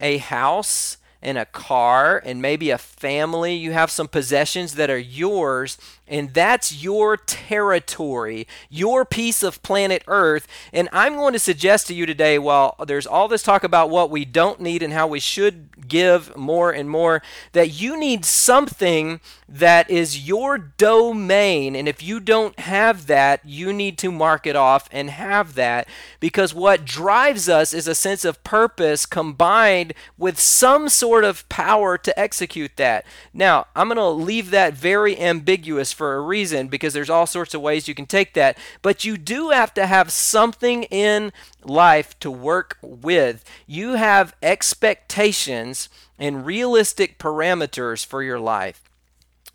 a 0.00 0.18
house 0.18 0.96
and 1.22 1.38
a 1.38 1.44
car 1.44 2.20
and 2.24 2.42
maybe 2.42 2.70
a 2.70 2.78
family. 2.78 3.54
You 3.54 3.72
have 3.72 3.92
some 3.92 4.08
possessions 4.08 4.74
that 4.74 4.90
are 4.90 4.98
yours 4.98 5.78
and 6.08 6.32
that's 6.32 6.82
your 6.82 7.16
territory, 7.16 8.46
your 8.70 9.04
piece 9.04 9.42
of 9.42 9.62
planet 9.62 10.02
Earth. 10.06 10.46
And 10.72 10.88
I'm 10.92 11.14
going 11.14 11.32
to 11.32 11.38
suggest 11.38 11.86
to 11.88 11.94
you 11.94 12.06
today, 12.06 12.38
while 12.38 12.76
there's 12.86 13.06
all 13.06 13.28
this 13.28 13.42
talk 13.42 13.64
about 13.64 13.90
what 13.90 14.10
we 14.10 14.24
don't 14.24 14.60
need 14.60 14.82
and 14.82 14.92
how 14.92 15.06
we 15.06 15.20
should 15.20 15.88
give 15.88 16.36
more 16.36 16.70
and 16.70 16.88
more, 16.88 17.22
that 17.52 17.80
you 17.80 17.98
need 17.98 18.24
something 18.24 19.20
that 19.48 19.88
is 19.90 20.26
your 20.26 20.58
domain. 20.58 21.76
And 21.76 21.88
if 21.88 22.02
you 22.02 22.20
don't 22.20 22.58
have 22.60 23.06
that, 23.06 23.40
you 23.44 23.72
need 23.72 23.98
to 23.98 24.10
mark 24.10 24.46
it 24.46 24.56
off 24.56 24.88
and 24.92 25.10
have 25.10 25.54
that 25.54 25.88
because 26.20 26.52
what 26.52 26.84
drives 26.84 27.48
us 27.48 27.72
is 27.72 27.86
a 27.86 27.94
sense 27.94 28.24
of 28.24 28.42
purpose 28.42 29.06
combined 29.06 29.94
with 30.18 30.40
some 30.40 30.88
sort 30.88 31.24
of 31.24 31.48
power 31.48 31.96
to 31.98 32.18
execute 32.18 32.76
that. 32.76 33.04
Now, 33.32 33.66
I'm 33.76 33.88
going 33.88 33.96
to 33.96 34.08
leave 34.08 34.50
that 34.50 34.74
very 34.74 35.18
ambiguous 35.18 35.92
for 35.96 36.14
a 36.14 36.20
reason 36.20 36.68
because 36.68 36.92
there's 36.92 37.10
all 37.10 37.26
sorts 37.26 37.54
of 37.54 37.60
ways 37.60 37.88
you 37.88 37.94
can 37.94 38.06
take 38.06 38.34
that. 38.34 38.56
But 38.82 39.04
you 39.04 39.16
do 39.16 39.50
have 39.50 39.74
to 39.74 39.86
have 39.86 40.12
something 40.12 40.84
in 40.84 41.32
life 41.64 42.18
to 42.20 42.30
work 42.30 42.78
with. 42.82 43.44
You 43.66 43.94
have 43.94 44.36
expectations 44.42 45.88
and 46.18 46.46
realistic 46.46 47.18
parameters 47.18 48.04
for 48.04 48.22
your 48.22 48.38
life. 48.38 48.82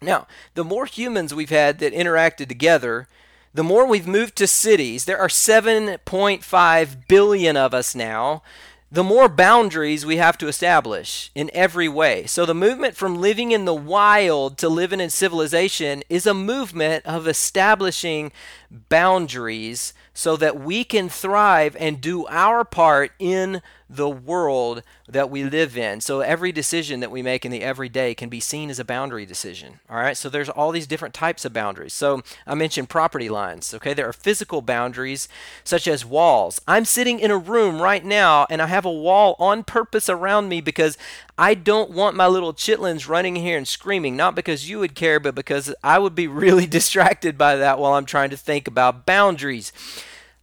Now, 0.02 0.28
the 0.56 0.64
more 0.64 0.86
humans 0.86 1.34
we've 1.34 1.50
had 1.52 1.80
that 1.80 1.94
interacted 1.94 2.48
together, 2.48 3.08
the 3.54 3.64
more 3.64 3.86
we've 3.86 4.08
moved 4.08 4.36
to 4.38 4.48
cities. 4.48 5.06
There 5.06 5.20
are 5.20 5.28
7.5 5.28 7.08
billion 7.08 7.58
of 7.58 7.74
us 7.74 7.94
now 7.94 8.44
the 8.92 9.04
more 9.04 9.30
boundaries 9.30 10.06
we 10.06 10.18
have 10.18 10.38
to 10.38 10.50
establish 10.50 11.32
in 11.34 11.50
every 11.54 11.88
way. 11.88 12.26
So, 12.26 12.46
the 12.46 12.54
movement 12.54 12.98
from 12.98 13.22
living 13.22 13.52
in 13.52 13.64
the 13.64 13.74
wild 13.74 14.58
to 14.58 14.68
living 14.68 15.00
in 15.00 15.10
civilization 15.10 16.04
is 16.10 16.28
a 16.28 16.34
movement 16.34 17.06
of 17.06 17.26
establishing 17.26 18.34
boundaries 18.72 19.94
so 20.14 20.36
that 20.38 20.60
we 20.60 20.84
can 20.84 21.10
thrive 21.10 21.76
and 21.80 22.02
do 22.02 22.26
our 22.28 22.64
part 22.64 23.12
in 23.20 23.62
the 23.90 24.10
world 24.10 24.84
that 25.10 25.30
we 25.30 25.44
live 25.44 25.78
in. 25.78 26.00
So 26.00 26.22
every 26.22 26.54
decision 26.54 27.02
that 27.02 27.12
we 27.12 27.22
make 27.22 27.46
in 27.46 27.52
the 27.52 27.62
everyday 27.62 28.16
can 28.16 28.30
be 28.30 28.40
seen 28.40 28.70
as 28.70 28.80
a 28.80 28.86
boundary 28.86 29.26
decision. 29.26 29.82
All 29.90 29.98
right? 29.98 30.16
So 30.16 30.30
there's 30.30 30.48
all 30.48 30.72
these 30.72 30.88
different 30.88 31.14
types 31.14 31.44
of 31.44 31.52
boundaries. 31.52 31.94
So 31.94 32.22
I 32.48 32.56
mentioned 32.56 32.88
property 32.88 33.28
lines, 33.28 33.74
okay? 33.74 33.94
There 33.94 34.08
are 34.08 34.14
physical 34.14 34.62
boundaries 34.62 35.28
such 35.66 35.88
as 35.88 36.06
walls. 36.06 36.62
I'm 36.68 36.86
sitting 36.86 37.20
in 37.20 37.32
a 37.32 37.38
room 37.38 37.82
right 37.82 38.04
now 38.06 38.48
and 38.50 38.62
I 38.62 38.68
have 38.68 38.86
a 38.86 38.92
wall 38.92 39.36
on 39.40 39.66
purpose 39.66 40.08
around 40.08 40.48
me 40.48 40.62
because 40.62 40.98
I 41.42 41.56
don't 41.56 41.90
want 41.90 42.16
my 42.16 42.28
little 42.28 42.54
chitlins 42.54 43.10
running 43.10 43.36
here 43.36 43.58
and 43.58 43.68
screaming, 43.68 44.16
not 44.16 44.36
because 44.36 44.70
you 44.70 44.78
would 44.78 44.94
care, 44.94 45.20
but 45.20 45.34
because 45.34 45.74
I 45.84 45.98
would 45.98 46.14
be 46.14 46.28
really 46.44 46.68
distracted 46.68 47.36
by 47.36 47.56
that 47.56 47.80
while 47.80 47.94
I'm 47.94 48.06
trying 48.06 48.30
to 48.30 48.38
think 48.38 48.68
about 48.68 49.08
boundaries. 49.08 49.74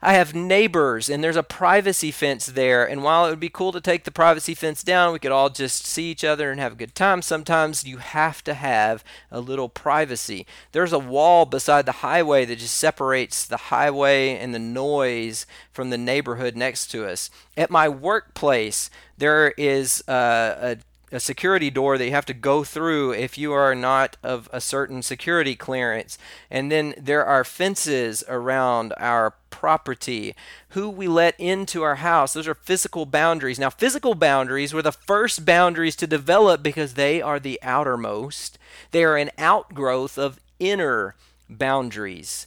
I 0.03 0.15
have 0.15 0.35
neighbors 0.35 1.09
and 1.09 1.23
there's 1.23 1.37
a 1.37 1.45
privacy 1.45 2.11
fence 2.11 2.47
there. 2.47 2.89
And 2.89 3.05
while 3.05 3.27
it 3.27 3.31
would 3.31 3.39
be 3.39 3.49
cool 3.49 3.71
to 3.73 3.81
take 3.81 4.05
the 4.05 4.11
privacy 4.11 4.55
fence 4.55 4.83
down, 4.83 5.13
we 5.13 5.21
could 5.21 5.31
all 5.31 5.51
just 5.51 5.87
see 5.87 6.11
each 6.11 6.25
other 6.25 6.51
and 6.51 6.61
have 6.61 6.73
a 6.73 6.77
good 6.77 6.97
time. 6.97 7.23
Sometimes 7.23 7.85
you 7.85 7.99
have 7.99 8.43
to 8.45 8.55
have 8.55 9.05
a 9.31 9.41
little 9.41 9.69
privacy. 9.69 10.47
There's 10.73 10.93
a 10.93 10.99
wall 10.99 11.47
beside 11.47 11.87
the 11.87 11.93
highway 11.93 12.45
that 12.45 12.59
just 12.59 12.77
separates 12.77 13.47
the 13.47 13.57
highway 13.57 14.37
and 14.37 14.53
the 14.53 14.61
noise 14.61 15.47
from 15.73 15.91
the 15.91 15.99
neighborhood 15.99 16.57
next 16.57 16.89
to 16.89 17.07
us. 17.07 17.31
At 17.57 17.71
my 17.71 17.89
workplace, 17.89 18.91
there 19.17 19.53
is 19.57 20.03
uh, 20.09 20.55
a 20.61 20.77
a 21.11 21.21
security 21.21 21.71
door 21.71 21.97
that 21.97 22.05
you 22.05 22.11
have 22.11 22.27
to 22.27 22.35
go 22.35 22.65
through 22.65 23.13
if 23.13 23.39
you 23.39 23.53
are 23.53 23.75
not 23.75 24.17
of 24.23 24.49
a 24.53 24.61
certain 24.61 25.03
security 25.03 25.57
clearance. 25.57 26.19
And 26.51 26.71
then 26.71 26.95
there 26.99 27.25
are 27.25 27.45
fences 27.45 28.23
around 28.29 28.93
our 28.99 29.35
property, 29.51 30.35
who 30.71 30.89
we 30.89 31.09
let 31.09 31.39
into 31.39 31.83
our 31.83 31.97
house. 31.97 32.35
Those 32.35 32.49
are 32.49 32.55
physical 32.55 33.07
boundaries. 33.07 33.59
Now, 33.59 33.71
physical 33.71 34.15
boundaries 34.15 34.73
were 34.73 34.83
the 34.83 34.93
first 34.93 35.45
boundaries 35.45 35.97
to 35.97 36.07
develop 36.07 36.63
because 36.63 36.95
they 36.95 37.23
are 37.23 37.41
the 37.41 37.59
outermost. 37.63 38.59
They 38.91 39.05
are 39.05 39.17
an 39.17 39.31
outgrowth 39.39 40.19
of 40.19 40.39
inner 40.59 41.15
boundaries. 41.49 42.47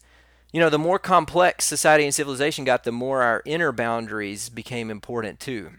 You 0.54 0.60
know, 0.60 0.70
the 0.70 0.78
more 0.78 1.00
complex 1.00 1.66
society 1.66 2.04
and 2.04 2.14
civilization 2.14 2.66
got, 2.66 2.84
the 2.84 2.92
more 2.92 3.24
our 3.24 3.42
inner 3.46 3.72
boundaries 3.72 4.50
became 4.50 4.92
important 4.92 5.40
too. 5.40 5.72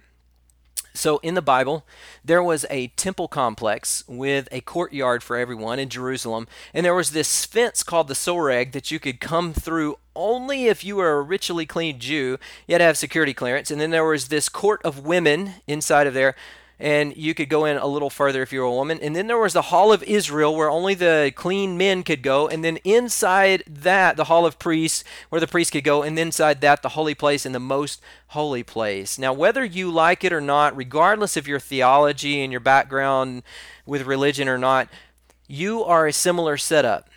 So, 0.94 1.18
in 1.18 1.34
the 1.34 1.42
Bible, 1.42 1.84
there 2.24 2.42
was 2.42 2.66
a 2.68 2.88
temple 2.88 3.26
complex 3.26 4.04
with 4.06 4.46
a 4.52 4.60
courtyard 4.60 5.22
for 5.22 5.36
everyone 5.36 5.78
in 5.78 5.88
Jerusalem, 5.88 6.46
and 6.74 6.84
there 6.84 6.94
was 6.94 7.12
this 7.12 7.46
fence 7.46 7.82
called 7.82 8.08
the 8.08 8.14
Soreg 8.14 8.72
that 8.72 8.90
you 8.90 9.00
could 9.00 9.20
come 9.20 9.54
through 9.54 9.96
only 10.14 10.66
if 10.66 10.84
you 10.84 10.96
were 10.96 11.18
a 11.18 11.22
ritually 11.22 11.64
clean 11.64 11.98
Jew. 11.98 12.38
You 12.66 12.74
had 12.74 12.78
to 12.78 12.84
have 12.84 12.98
security 12.98 13.32
clearance, 13.32 13.70
and 13.70 13.80
then 13.80 13.90
there 13.90 14.04
was 14.04 14.28
this 14.28 14.50
court 14.50 14.82
of 14.84 15.06
women 15.06 15.54
inside 15.66 16.06
of 16.06 16.14
there 16.14 16.34
and 16.82 17.16
you 17.16 17.32
could 17.32 17.48
go 17.48 17.64
in 17.64 17.76
a 17.76 17.86
little 17.86 18.10
further 18.10 18.42
if 18.42 18.52
you 18.52 18.58
were 18.58 18.66
a 18.66 18.72
woman. 18.72 18.98
And 19.00 19.14
then 19.14 19.28
there 19.28 19.38
was 19.38 19.52
the 19.52 19.62
Hall 19.62 19.92
of 19.92 20.02
Israel, 20.02 20.56
where 20.56 20.68
only 20.68 20.94
the 20.94 21.32
clean 21.36 21.78
men 21.78 22.02
could 22.02 22.22
go. 22.22 22.48
And 22.48 22.64
then 22.64 22.78
inside 22.78 23.62
that, 23.68 24.16
the 24.16 24.24
Hall 24.24 24.44
of 24.44 24.58
Priests, 24.58 25.04
where 25.28 25.40
the 25.40 25.46
priests 25.46 25.70
could 25.70 25.84
go. 25.84 26.02
And 26.02 26.18
inside 26.18 26.60
that, 26.60 26.82
the 26.82 26.90
holy 26.90 27.14
place 27.14 27.46
and 27.46 27.54
the 27.54 27.60
most 27.60 28.02
holy 28.28 28.64
place. 28.64 29.16
Now, 29.16 29.32
whether 29.32 29.64
you 29.64 29.92
like 29.92 30.24
it 30.24 30.32
or 30.32 30.40
not, 30.40 30.76
regardless 30.76 31.36
of 31.36 31.46
your 31.46 31.60
theology 31.60 32.42
and 32.42 32.50
your 32.50 32.60
background 32.60 33.44
with 33.86 34.02
religion 34.02 34.48
or 34.48 34.58
not, 34.58 34.88
you 35.46 35.84
are 35.84 36.08
a 36.08 36.12
similar 36.12 36.56
setup. 36.56 37.08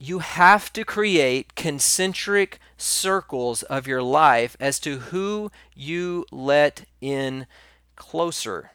You 0.00 0.18
have 0.18 0.72
to 0.72 0.84
create 0.84 1.54
concentric 1.54 2.58
circles 2.76 3.62
of 3.62 3.86
your 3.86 4.02
life 4.02 4.56
as 4.58 4.80
to 4.80 4.98
who 4.98 5.52
you 5.76 6.26
let 6.32 6.84
in 7.00 7.46
closer. 7.94 8.72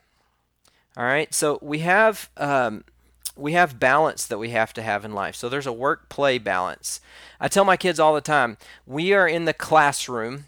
All 0.96 1.06
right, 1.06 1.34
so 1.34 1.58
we 1.62 1.80
have 1.80 2.30
um, 2.38 2.84
we 3.36 3.54
have 3.54 3.80
balance 3.80 4.28
that 4.28 4.38
we 4.38 4.50
have 4.50 4.74
to 4.74 4.82
have 4.82 5.04
in 5.04 5.14
life. 5.14 5.36
So 5.36 5.50
there's 5.50 5.66
a 5.66 5.74
work 5.74 6.08
play 6.10 6.38
balance. 6.38 7.02
I 7.40 7.48
tell 7.48 7.66
my 7.66 7.78
kids 7.78 8.00
all 8.00 8.14
the 8.14 8.22
time, 8.22 8.58
we 8.86 9.14
are 9.14 9.28
in 9.28 9.46
the 9.46 9.54
classroom. 9.54 10.46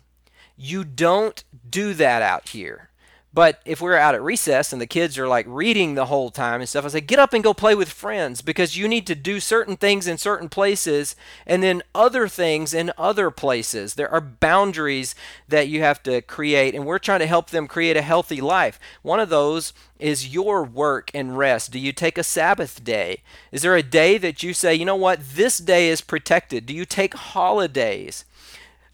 You 0.56 0.84
don't 0.84 1.44
do 1.68 1.94
that 1.96 2.22
out 2.22 2.50
here. 2.50 2.90
But 3.36 3.60
if 3.66 3.82
we're 3.82 3.98
out 3.98 4.16
at 4.16 4.24
recess 4.24 4.72
and 4.72 4.82
the 4.82 4.88
kids 4.88 5.18
are 5.20 5.28
like 5.28 5.46
reading 5.50 5.96
the 5.96 6.06
whole 6.06 6.30
time 6.30 6.62
and 6.62 6.70
stuff, 6.70 6.86
I 6.86 6.88
say, 6.88 7.02
get 7.02 7.20
up 7.20 7.34
and 7.34 7.44
go 7.44 7.54
play 7.54 7.76
with 7.76 7.90
friends 7.90 8.42
because 8.42 8.78
you 8.78 8.88
need 8.88 9.06
to 9.08 9.14
do 9.14 9.42
certain 9.42 9.76
things 9.76 10.08
in 10.08 10.18
certain 10.18 10.48
places 10.48 11.18
and 11.46 11.62
then 11.62 11.84
other 11.94 12.30
things 12.30 12.74
in 12.74 12.94
other 12.98 13.30
places. 13.32 13.96
There 13.96 14.10
are 14.10 14.22
boundaries 14.22 15.16
that 15.50 15.68
you 15.68 15.82
have 15.82 16.02
to 16.04 16.22
create, 16.22 16.74
and 16.74 16.86
we're 16.86 16.98
trying 16.98 17.20
to 17.20 17.28
help 17.28 17.50
them 17.50 17.68
create 17.68 17.98
a 17.98 18.02
healthy 18.02 18.40
life. 18.40 18.80
One 19.02 19.20
of 19.20 19.28
those 19.28 19.74
is 20.00 20.34
your 20.34 20.64
work 20.64 21.12
and 21.14 21.38
rest. 21.38 21.72
Do 21.72 21.80
you 21.80 21.92
take 21.92 22.18
a 22.18 22.24
Sabbath 22.24 22.86
day? 22.86 23.22
Is 23.52 23.64
there 23.64 23.76
a 23.76 23.84
day 23.84 24.18
that 24.18 24.44
you 24.44 24.54
say, 24.54 24.74
you 24.74 24.86
know 24.86 24.96
what, 24.96 25.20
this 25.36 25.58
day 25.58 25.90
is 25.90 26.00
protected? 26.00 26.66
Do 26.66 26.74
you 26.74 26.86
take 26.86 27.14
holidays? 27.14 28.24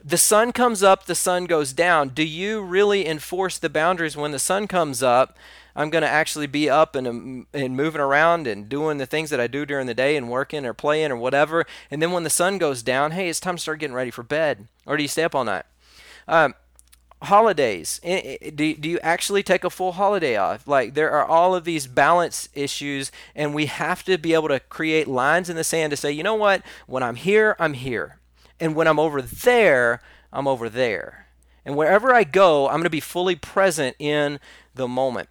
The 0.04 0.18
sun 0.18 0.52
comes 0.52 0.84
up, 0.84 1.06
the 1.06 1.16
sun 1.16 1.46
goes 1.46 1.74
down. 1.74 2.10
Do 2.10 2.24
you 2.24 2.62
really 2.62 3.08
enforce 3.08 3.58
the 3.58 3.70
boundaries 3.70 4.18
when 4.18 4.32
the 4.32 4.40
sun 4.40 4.68
comes 4.68 5.04
up? 5.04 5.38
I'm 5.76 5.90
going 5.90 6.02
to 6.02 6.10
actually 6.10 6.48
be 6.48 6.70
up 6.70 6.96
and, 6.96 7.08
um, 7.08 7.48
and 7.54 7.78
moving 7.78 8.02
around 8.02 8.46
and 8.46 8.68
doing 8.68 8.98
the 8.98 9.06
things 9.06 9.30
that 9.30 9.40
I 9.40 9.48
do 9.48 9.66
during 9.66 9.88
the 9.88 9.94
day 9.94 10.18
and 10.18 10.30
working 10.30 10.66
or 10.66 10.74
playing 10.74 11.12
or 11.12 11.18
whatever. 11.18 11.66
And 11.90 12.02
then 12.02 12.12
when 12.12 12.24
the 12.24 12.30
sun 12.30 12.58
goes 12.58 12.84
down, 12.84 13.12
hey, 13.12 13.30
it's 13.30 13.40
time 13.40 13.56
to 13.56 13.62
start 13.62 13.80
getting 13.80 13.96
ready 13.96 14.12
for 14.12 14.24
bed. 14.24 14.68
Or 14.86 14.98
do 14.98 15.04
you 15.04 15.10
stay 15.10 15.24
up 15.24 15.36
all 15.36 15.46
night? 15.46 15.66
Um, 16.28 16.56
holidays 17.24 18.00
do, 18.04 18.76
do 18.76 18.90
you 18.90 19.00
actually 19.02 19.44
take 19.44 19.64
a 19.64 19.70
full 19.70 19.92
holiday 19.92 20.36
off 20.36 20.68
like 20.68 20.96
there 20.96 21.12
are 21.12 21.24
all 21.24 21.54
of 21.54 21.66
these 21.66 21.86
balance 21.86 22.50
issues 22.56 23.12
and 23.36 23.54
we 23.54 23.68
have 23.68 24.04
to 24.04 24.18
be 24.18 24.34
able 24.34 24.48
to 24.48 24.60
create 24.60 25.08
lines 25.08 25.48
in 25.48 25.56
the 25.56 25.64
sand 25.64 25.92
to 25.92 25.98
say 25.98 26.12
you 26.12 26.24
know 26.24 26.34
what 26.34 26.64
when 26.88 27.04
i'm 27.04 27.16
here 27.16 27.56
i'm 27.60 27.74
here 27.74 28.18
and 28.62 28.76
when 28.76 28.88
I'm 28.88 29.00
over 29.00 29.22
there, 29.22 30.02
I'm 30.32 30.48
over 30.48 30.70
there. 30.70 31.28
And 31.66 31.76
wherever 31.76 32.14
I 32.14 32.24
go, 32.24 32.68
I'm 32.68 32.76
going 32.76 32.84
to 32.84 32.90
be 32.90 33.00
fully 33.00 33.36
present 33.36 33.96
in 34.00 34.40
the 34.74 34.88
moment. 34.88 35.30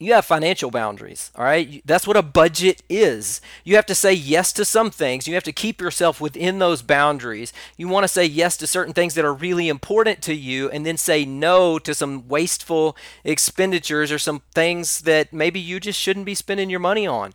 You 0.00 0.12
have 0.12 0.24
financial 0.24 0.70
boundaries, 0.70 1.32
all 1.34 1.44
right? 1.44 1.82
That's 1.84 2.06
what 2.06 2.16
a 2.16 2.22
budget 2.22 2.82
is. 2.88 3.40
You 3.64 3.74
have 3.74 3.86
to 3.86 3.96
say 3.96 4.12
yes 4.12 4.52
to 4.52 4.64
some 4.64 4.92
things. 4.92 5.26
You 5.26 5.34
have 5.34 5.42
to 5.44 5.52
keep 5.52 5.80
yourself 5.80 6.20
within 6.20 6.60
those 6.60 6.82
boundaries. 6.82 7.52
You 7.76 7.88
want 7.88 8.04
to 8.04 8.08
say 8.08 8.24
yes 8.24 8.56
to 8.58 8.68
certain 8.68 8.94
things 8.94 9.14
that 9.14 9.24
are 9.24 9.34
really 9.34 9.68
important 9.68 10.22
to 10.22 10.34
you 10.34 10.70
and 10.70 10.86
then 10.86 10.96
say 10.98 11.24
no 11.24 11.80
to 11.80 11.94
some 11.94 12.28
wasteful 12.28 12.96
expenditures 13.24 14.12
or 14.12 14.20
some 14.20 14.42
things 14.54 15.00
that 15.00 15.32
maybe 15.32 15.58
you 15.58 15.80
just 15.80 15.98
shouldn't 15.98 16.26
be 16.26 16.34
spending 16.36 16.70
your 16.70 16.80
money 16.80 17.06
on 17.06 17.34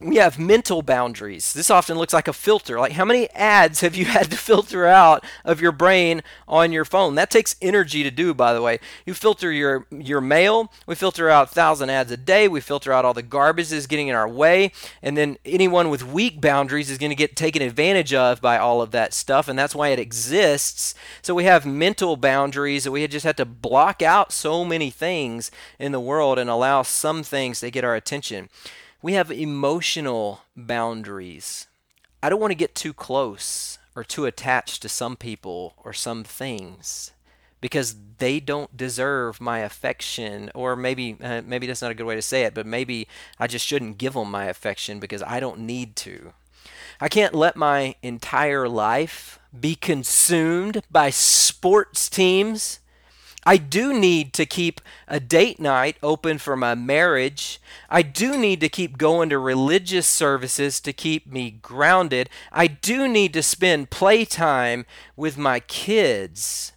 we 0.00 0.16
have 0.16 0.38
mental 0.38 0.80
boundaries. 0.80 1.52
This 1.52 1.70
often 1.70 1.98
looks 1.98 2.12
like 2.12 2.28
a 2.28 2.32
filter. 2.32 2.78
Like, 2.78 2.92
how 2.92 3.04
many 3.04 3.28
ads 3.30 3.80
have 3.80 3.96
you 3.96 4.04
had 4.06 4.30
to 4.30 4.36
filter 4.36 4.86
out 4.86 5.24
of 5.44 5.60
your 5.60 5.72
brain 5.72 6.22
on 6.46 6.70
your 6.70 6.84
phone? 6.84 7.16
That 7.16 7.30
takes 7.30 7.56
energy 7.60 8.04
to 8.04 8.10
do, 8.10 8.32
by 8.32 8.52
the 8.52 8.62
way. 8.62 8.78
You 9.04 9.14
filter 9.14 9.50
your, 9.50 9.86
your 9.90 10.20
mail. 10.20 10.70
We 10.86 10.94
filter 10.94 11.28
out 11.28 11.48
1,000 11.48 11.90
ads 11.90 12.12
a 12.12 12.16
day. 12.16 12.46
We 12.46 12.60
filter 12.60 12.92
out 12.92 13.04
all 13.04 13.14
the 13.14 13.22
garbage 13.22 13.70
that's 13.70 13.88
getting 13.88 14.06
in 14.06 14.14
our 14.14 14.28
way. 14.28 14.70
And 15.02 15.16
then 15.16 15.36
anyone 15.44 15.90
with 15.90 16.06
weak 16.06 16.40
boundaries 16.40 16.90
is 16.90 16.98
going 16.98 17.10
to 17.10 17.16
get 17.16 17.34
taken 17.34 17.60
advantage 17.60 18.14
of 18.14 18.40
by 18.40 18.56
all 18.56 18.80
of 18.80 18.92
that 18.92 19.12
stuff. 19.12 19.48
And 19.48 19.58
that's 19.58 19.74
why 19.74 19.88
it 19.88 19.98
exists. 19.98 20.94
So 21.22 21.34
we 21.34 21.44
have 21.44 21.66
mental 21.66 22.16
boundaries 22.16 22.84
that 22.84 22.92
we 22.92 23.04
just 23.08 23.26
have 23.26 23.36
to 23.36 23.44
block 23.44 24.00
out 24.00 24.30
so 24.30 24.64
many 24.64 24.90
things 24.90 25.50
in 25.76 25.90
the 25.90 26.00
world 26.00 26.38
and 26.38 26.48
allow 26.48 26.82
some 26.82 27.24
things 27.24 27.58
to 27.60 27.70
get 27.72 27.82
our 27.82 27.96
attention. 27.96 28.48
We 29.00 29.12
have 29.12 29.30
emotional 29.30 30.40
boundaries. 30.56 31.68
I 32.20 32.28
don't 32.28 32.40
want 32.40 32.50
to 32.50 32.56
get 32.56 32.74
too 32.74 32.92
close 32.92 33.78
or 33.94 34.02
too 34.02 34.26
attached 34.26 34.82
to 34.82 34.88
some 34.88 35.16
people 35.16 35.74
or 35.84 35.92
some 35.92 36.24
things 36.24 37.12
because 37.60 37.94
they 38.18 38.40
don't 38.40 38.76
deserve 38.76 39.40
my 39.40 39.60
affection 39.60 40.50
or 40.54 40.74
maybe 40.74 41.16
uh, 41.22 41.42
maybe 41.44 41.66
that's 41.66 41.82
not 41.82 41.90
a 41.92 41.94
good 41.94 42.06
way 42.06 42.14
to 42.14 42.22
say 42.22 42.42
it 42.42 42.54
but 42.54 42.66
maybe 42.66 43.06
I 43.38 43.46
just 43.46 43.66
shouldn't 43.66 43.98
give 43.98 44.14
them 44.14 44.30
my 44.30 44.46
affection 44.46 44.98
because 44.98 45.22
I 45.22 45.38
don't 45.38 45.60
need 45.60 45.94
to. 45.96 46.32
I 47.00 47.08
can't 47.08 47.34
let 47.34 47.56
my 47.56 47.94
entire 48.02 48.68
life 48.68 49.38
be 49.58 49.76
consumed 49.76 50.82
by 50.90 51.10
sports 51.10 52.08
teams 52.08 52.80
I 53.48 53.56
do 53.56 53.98
need 53.98 54.34
to 54.34 54.44
keep 54.44 54.78
a 55.06 55.18
date 55.18 55.58
night 55.58 55.96
open 56.02 56.36
for 56.36 56.54
my 56.54 56.74
marriage. 56.74 57.62
I 57.88 58.02
do 58.02 58.36
need 58.36 58.60
to 58.60 58.68
keep 58.68 58.98
going 58.98 59.30
to 59.30 59.38
religious 59.38 60.06
services 60.06 60.80
to 60.80 60.92
keep 60.92 61.26
me 61.26 61.52
grounded. 61.52 62.28
I 62.52 62.66
do 62.66 63.08
need 63.08 63.32
to 63.32 63.42
spend 63.42 63.88
playtime 63.88 64.84
with 65.16 65.38
my 65.38 65.60
kids. 65.60 66.72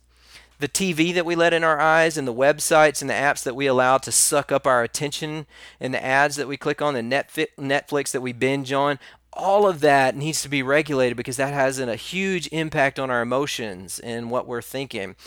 the 0.59 0.69
TV 0.69 1.13
that 1.13 1.25
we 1.25 1.35
let 1.35 1.51
in 1.51 1.65
our 1.65 1.77
eyes 1.77 2.15
and 2.15 2.25
the 2.25 2.33
websites 2.33 3.01
and 3.01 3.09
the 3.09 3.15
apps 3.15 3.43
that 3.43 3.55
we 3.55 3.67
allow 3.67 3.97
to 3.97 4.11
suck 4.11 4.49
up 4.49 4.65
our 4.65 4.81
attention 4.81 5.47
and 5.81 5.93
the 5.93 6.01
ads 6.01 6.37
that 6.37 6.47
we 6.47 6.55
click 6.55 6.81
on, 6.81 6.93
the 6.93 7.01
Netflix 7.01 8.11
that 8.11 8.21
we 8.21 8.31
binge 8.31 8.71
on, 8.71 8.97
all 9.33 9.67
of 9.67 9.81
that 9.81 10.15
needs 10.15 10.41
to 10.41 10.47
be 10.47 10.63
regulated 10.63 11.17
because 11.17 11.35
that 11.35 11.53
has 11.53 11.79
a 11.79 11.97
huge 11.97 12.47
impact 12.53 12.97
on 12.97 13.11
our 13.11 13.21
emotions 13.21 13.99
and 13.99 14.31
what 14.31 14.47
we're 14.47 14.61
thinking. 14.61 15.17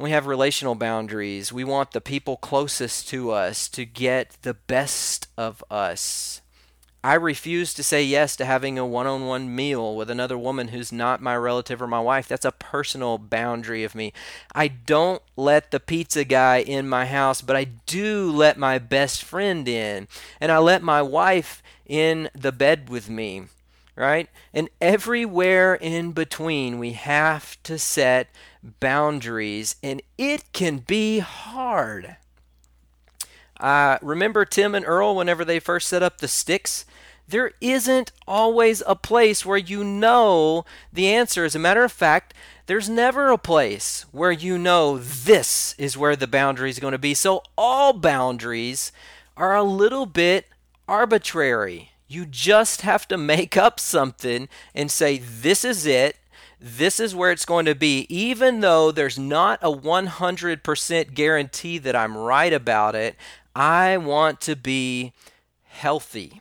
We 0.00 0.10
have 0.12 0.28
relational 0.28 0.76
boundaries. 0.76 1.52
We 1.52 1.64
want 1.64 1.90
the 1.90 2.00
people 2.00 2.36
closest 2.36 3.08
to 3.08 3.32
us 3.32 3.68
to 3.70 3.84
get 3.84 4.36
the 4.42 4.54
best 4.54 5.26
of 5.36 5.64
us. 5.68 6.40
I 7.02 7.14
refuse 7.14 7.74
to 7.74 7.82
say 7.82 8.04
yes 8.04 8.36
to 8.36 8.44
having 8.44 8.78
a 8.78 8.86
one 8.86 9.08
on 9.08 9.26
one 9.26 9.54
meal 9.54 9.96
with 9.96 10.08
another 10.08 10.38
woman 10.38 10.68
who's 10.68 10.92
not 10.92 11.20
my 11.20 11.36
relative 11.36 11.82
or 11.82 11.88
my 11.88 11.98
wife. 11.98 12.28
That's 12.28 12.44
a 12.44 12.52
personal 12.52 13.18
boundary 13.18 13.82
of 13.82 13.96
me. 13.96 14.12
I 14.54 14.68
don't 14.68 15.22
let 15.36 15.72
the 15.72 15.80
pizza 15.80 16.24
guy 16.24 16.58
in 16.58 16.88
my 16.88 17.06
house, 17.06 17.42
but 17.42 17.56
I 17.56 17.64
do 17.64 18.30
let 18.30 18.56
my 18.56 18.78
best 18.78 19.24
friend 19.24 19.66
in. 19.66 20.06
And 20.40 20.52
I 20.52 20.58
let 20.58 20.82
my 20.82 21.02
wife 21.02 21.60
in 21.86 22.30
the 22.34 22.52
bed 22.52 22.88
with 22.88 23.10
me, 23.10 23.44
right? 23.98 24.30
And 24.54 24.70
everywhere 24.80 25.74
in 25.74 26.12
between, 26.12 26.78
we 26.78 26.92
have 26.92 27.60
to 27.64 27.78
set 27.78 28.28
boundaries, 28.80 29.76
and 29.82 30.00
it 30.16 30.52
can 30.52 30.78
be 30.78 31.18
hard. 31.18 32.16
Uh, 33.58 33.98
remember 34.00 34.44
Tim 34.44 34.74
and 34.74 34.86
Earl 34.86 35.16
whenever 35.16 35.44
they 35.44 35.58
first 35.58 35.88
set 35.88 36.02
up 36.02 36.18
the 36.18 36.28
sticks? 36.28 36.86
There 37.26 37.52
isn't 37.60 38.12
always 38.26 38.82
a 38.86 38.94
place 38.94 39.44
where 39.44 39.58
you 39.58 39.82
know 39.82 40.64
the 40.92 41.08
answer. 41.08 41.44
As 41.44 41.54
a 41.54 41.58
matter 41.58 41.82
of 41.82 41.92
fact, 41.92 42.32
there's 42.66 42.88
never 42.88 43.30
a 43.30 43.36
place 43.36 44.06
where 44.12 44.32
you 44.32 44.56
know 44.58 44.96
this 44.96 45.74
is 45.76 45.96
where 45.96 46.16
the 46.16 46.26
boundary 46.26 46.70
is 46.70 46.78
going 46.78 46.92
to 46.92 46.98
be. 46.98 47.14
So 47.14 47.42
all 47.58 47.92
boundaries 47.92 48.92
are 49.36 49.56
a 49.56 49.62
little 49.64 50.06
bit 50.06 50.46
arbitrary. 50.86 51.90
You 52.08 52.24
just 52.24 52.80
have 52.80 53.06
to 53.08 53.18
make 53.18 53.56
up 53.56 53.78
something 53.78 54.48
and 54.74 54.90
say, 54.90 55.18
this 55.18 55.64
is 55.64 55.84
it. 55.84 56.16
This 56.60 56.98
is 56.98 57.14
where 57.14 57.30
it's 57.30 57.44
going 57.44 57.66
to 57.66 57.74
be, 57.74 58.06
even 58.08 58.60
though 58.60 58.90
there's 58.90 59.18
not 59.18 59.60
a 59.62 59.70
100% 59.70 61.14
guarantee 61.14 61.78
that 61.78 61.94
I'm 61.94 62.16
right 62.16 62.52
about 62.52 62.94
it. 62.96 63.14
I 63.54 63.96
want 63.98 64.40
to 64.42 64.56
be 64.56 65.12
healthy. 65.64 66.40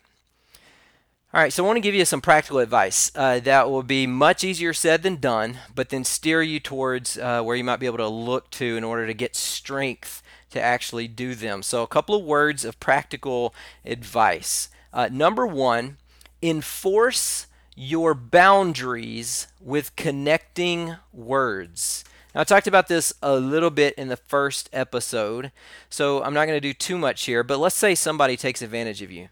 All 1.33 1.41
right, 1.41 1.51
so 1.51 1.63
I 1.63 1.67
want 1.67 1.77
to 1.77 1.81
give 1.81 1.93
you 1.93 2.05
some 2.05 2.21
practical 2.21 2.59
advice 2.59 3.12
uh, 3.13 3.39
that 3.41 3.69
will 3.69 3.83
be 3.83 4.07
much 4.07 4.43
easier 4.43 4.74
said 4.74 5.03
than 5.03 5.17
done, 5.17 5.57
but 5.75 5.89
then 5.89 6.03
steer 6.03 6.41
you 6.41 6.59
towards 6.59 7.17
uh, 7.17 7.43
where 7.43 7.55
you 7.55 7.63
might 7.63 7.79
be 7.79 7.86
able 7.86 7.97
to 7.97 8.07
look 8.07 8.50
to 8.51 8.77
in 8.77 8.83
order 8.83 9.05
to 9.05 9.13
get 9.13 9.36
strength 9.36 10.24
to 10.51 10.62
actually 10.62 11.07
do 11.07 11.36
them. 11.36 11.62
So, 11.62 11.83
a 11.83 11.88
couple 11.88 12.15
of 12.15 12.24
words 12.24 12.63
of 12.63 12.79
practical 12.79 13.53
advice. 13.86 14.69
Uh, 14.94 15.10
number 15.12 15.46
one, 15.46 15.98
enforce 16.41 17.48
your 17.75 18.13
boundaries 18.13 19.48
with 19.62 19.96
connecting 19.96 20.96
words. 21.13 22.03
Now, 22.34 22.41
I 22.41 22.44
talked 22.44 22.67
about 22.67 22.88
this 22.88 23.13
a 23.22 23.36
little 23.36 23.70
bit 23.70 23.94
in 23.96 24.08
the 24.08 24.17
first 24.17 24.70
episode, 24.74 25.51
so 25.89 26.24
I'm 26.24 26.34
not 26.34 26.46
going 26.46 26.58
to 26.58 26.62
do 26.62 26.74
too 26.74 26.98
much 26.98 27.25
here, 27.25 27.44
but 27.44 27.60
let's 27.60 27.75
say 27.75 27.96
somebody 27.96 28.36
takes 28.36 28.62
advantage 28.62 29.01
of 29.01 29.12
you. 29.12 29.29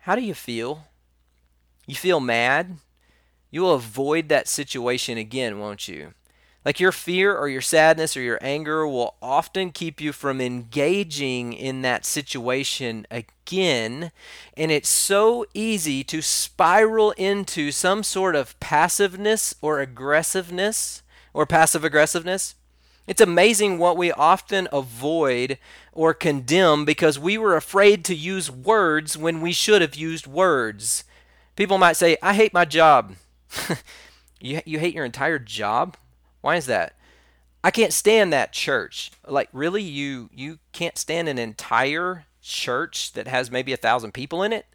How 0.00 0.14
do 0.14 0.22
you 0.22 0.34
feel? 0.34 0.84
You 1.86 1.94
feel 1.94 2.20
mad? 2.20 2.78
You'll 3.50 3.74
avoid 3.74 4.28
that 4.28 4.48
situation 4.48 5.16
again, 5.18 5.58
won't 5.58 5.88
you? 5.88 6.14
Like 6.64 6.80
your 6.80 6.92
fear 6.92 7.36
or 7.36 7.48
your 7.48 7.62
sadness 7.62 8.16
or 8.16 8.20
your 8.20 8.38
anger 8.42 8.86
will 8.86 9.14
often 9.22 9.70
keep 9.70 10.00
you 10.00 10.12
from 10.12 10.40
engaging 10.40 11.52
in 11.52 11.82
that 11.82 12.04
situation 12.04 13.06
again. 13.10 13.32
And 13.52 14.10
it's 14.56 14.88
so 14.88 15.46
easy 15.54 16.04
to 16.04 16.20
spiral 16.20 17.12
into 17.12 17.70
some 17.72 18.02
sort 18.02 18.36
of 18.36 18.58
passiveness 18.60 19.54
or 19.60 19.80
aggressiveness 19.80 21.02
or 21.32 21.46
passive 21.46 21.84
aggressiveness. 21.84 22.54
It's 23.06 23.22
amazing 23.22 23.78
what 23.78 23.96
we 23.96 24.12
often 24.12 24.68
avoid 24.70 25.58
or 25.92 26.12
condemn 26.12 26.84
because 26.84 27.18
we 27.18 27.38
were 27.38 27.56
afraid 27.56 28.04
to 28.04 28.14
use 28.14 28.50
words 28.50 29.16
when 29.16 29.40
we 29.40 29.52
should 29.52 29.80
have 29.80 29.94
used 29.94 30.26
words. 30.26 31.04
People 31.56 31.78
might 31.78 31.96
say, 31.96 32.18
I 32.22 32.34
hate 32.34 32.52
my 32.52 32.66
job. 32.66 33.14
you, 34.40 34.60
you 34.66 34.78
hate 34.78 34.94
your 34.94 35.06
entire 35.06 35.38
job? 35.38 35.96
Why 36.42 36.56
is 36.56 36.66
that? 36.66 36.94
I 37.64 37.70
can't 37.70 37.92
stand 37.92 38.32
that 38.32 38.52
church. 38.52 39.10
Like, 39.26 39.48
really? 39.52 39.82
You, 39.82 40.30
you 40.32 40.58
can't 40.72 40.96
stand 40.96 41.28
an 41.28 41.38
entire 41.38 42.26
church 42.48 43.12
that 43.12 43.28
has 43.28 43.50
maybe 43.50 43.72
a 43.72 43.76
thousand 43.76 44.12
people 44.12 44.42
in 44.42 44.52
it? 44.52 44.66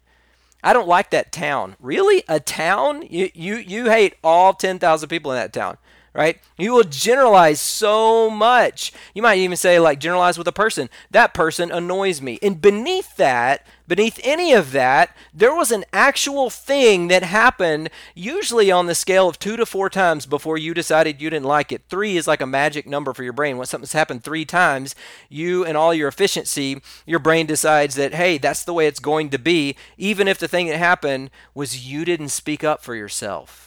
I 0.62 0.72
don't 0.72 0.88
like 0.88 1.10
that 1.10 1.32
town. 1.32 1.76
Really? 1.78 2.24
A 2.28 2.40
town? 2.40 3.06
You, 3.10 3.30
you, 3.34 3.56
you 3.56 3.90
hate 3.90 4.14
all 4.24 4.54
10,000 4.54 5.08
people 5.08 5.32
in 5.32 5.36
that 5.36 5.52
town 5.52 5.76
right? 6.14 6.40
You 6.56 6.72
will 6.72 6.84
generalize 6.84 7.60
so 7.60 8.30
much. 8.30 8.92
You 9.14 9.22
might 9.22 9.38
even 9.38 9.56
say, 9.56 9.78
like, 9.80 9.98
generalize 9.98 10.38
with 10.38 10.46
a 10.46 10.52
person. 10.52 10.88
That 11.10 11.34
person 11.34 11.70
annoys 11.72 12.22
me. 12.22 12.38
And 12.40 12.62
beneath 12.62 13.16
that, 13.16 13.66
beneath 13.86 14.18
any 14.22 14.52
of 14.52 14.72
that, 14.72 15.16
there 15.32 15.54
was 15.54 15.70
an 15.70 15.84
actual 15.92 16.50
thing 16.50 17.08
that 17.08 17.22
happened, 17.22 17.90
usually 18.14 18.70
on 18.70 18.86
the 18.86 18.94
scale 18.94 19.28
of 19.28 19.38
two 19.38 19.56
to 19.56 19.66
four 19.66 19.90
times 19.90 20.26
before 20.26 20.58
you 20.58 20.74
decided 20.74 21.20
you 21.20 21.30
didn't 21.30 21.46
like 21.46 21.72
it. 21.72 21.82
Three 21.88 22.16
is 22.16 22.26
like 22.26 22.40
a 22.40 22.46
magic 22.46 22.86
number 22.86 23.12
for 23.12 23.22
your 23.22 23.32
brain. 23.32 23.56
When 23.56 23.66
something's 23.66 23.92
happened 23.92 24.24
three 24.24 24.44
times, 24.44 24.94
you 25.28 25.64
and 25.64 25.76
all 25.76 25.94
your 25.94 26.08
efficiency, 26.08 26.80
your 27.06 27.18
brain 27.18 27.46
decides 27.46 27.94
that, 27.96 28.14
hey, 28.14 28.38
that's 28.38 28.64
the 28.64 28.74
way 28.74 28.86
it's 28.86 29.00
going 29.00 29.30
to 29.30 29.38
be, 29.38 29.76
even 29.96 30.28
if 30.28 30.38
the 30.38 30.48
thing 30.48 30.66
that 30.68 30.78
happened 30.78 31.30
was 31.54 31.86
you 31.86 32.04
didn't 32.04 32.28
speak 32.30 32.64
up 32.64 32.82
for 32.82 32.94
yourself. 32.94 33.63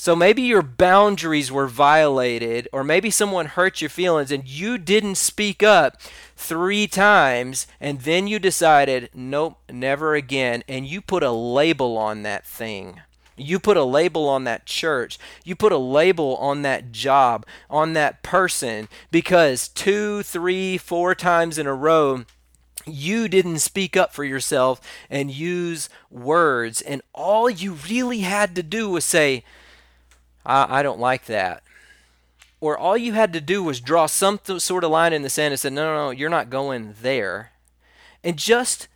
So 0.00 0.14
maybe 0.14 0.42
your 0.42 0.62
boundaries 0.62 1.50
were 1.50 1.66
violated, 1.66 2.68
or 2.72 2.84
maybe 2.84 3.10
someone 3.10 3.46
hurt 3.46 3.80
your 3.80 3.90
feelings 3.90 4.30
and 4.30 4.46
you 4.46 4.78
didn't 4.78 5.16
speak 5.16 5.60
up 5.60 6.00
three 6.36 6.86
times, 6.86 7.66
and 7.80 8.02
then 8.02 8.28
you 8.28 8.38
decided, 8.38 9.10
nope, 9.12 9.58
never 9.68 10.14
again, 10.14 10.62
and 10.68 10.86
you 10.86 11.00
put 11.00 11.24
a 11.24 11.32
label 11.32 11.98
on 11.98 12.22
that 12.22 12.46
thing. 12.46 13.00
You 13.36 13.58
put 13.58 13.76
a 13.76 13.82
label 13.82 14.28
on 14.28 14.44
that 14.44 14.66
church. 14.66 15.18
You 15.44 15.56
put 15.56 15.72
a 15.72 15.78
label 15.78 16.36
on 16.36 16.62
that 16.62 16.92
job, 16.92 17.44
on 17.68 17.94
that 17.94 18.22
person, 18.22 18.86
because 19.10 19.66
two, 19.66 20.22
three, 20.22 20.78
four 20.78 21.16
times 21.16 21.58
in 21.58 21.66
a 21.66 21.74
row, 21.74 22.24
you 22.86 23.26
didn't 23.26 23.58
speak 23.58 23.96
up 23.96 24.14
for 24.14 24.22
yourself 24.22 24.80
and 25.10 25.32
use 25.32 25.88
words. 26.08 26.80
And 26.82 27.02
all 27.12 27.50
you 27.50 27.72
really 27.72 28.20
had 28.20 28.54
to 28.54 28.62
do 28.62 28.88
was 28.90 29.04
say, 29.04 29.44
I, 30.48 30.80
I 30.80 30.82
don't 30.82 30.98
like 30.98 31.26
that. 31.26 31.62
Or 32.60 32.76
all 32.76 32.96
you 32.96 33.12
had 33.12 33.32
to 33.34 33.40
do 33.40 33.62
was 33.62 33.80
draw 33.80 34.06
some 34.06 34.38
th- 34.38 34.62
sort 34.62 34.82
of 34.82 34.90
line 34.90 35.12
in 35.12 35.22
the 35.22 35.30
sand 35.30 35.52
and 35.52 35.60
said, 35.60 35.72
no, 35.72 35.84
no, 35.84 36.06
no, 36.06 36.10
you're 36.10 36.28
not 36.28 36.50
going 36.50 36.94
there. 37.00 37.52
And 38.24 38.36
just 38.36 38.88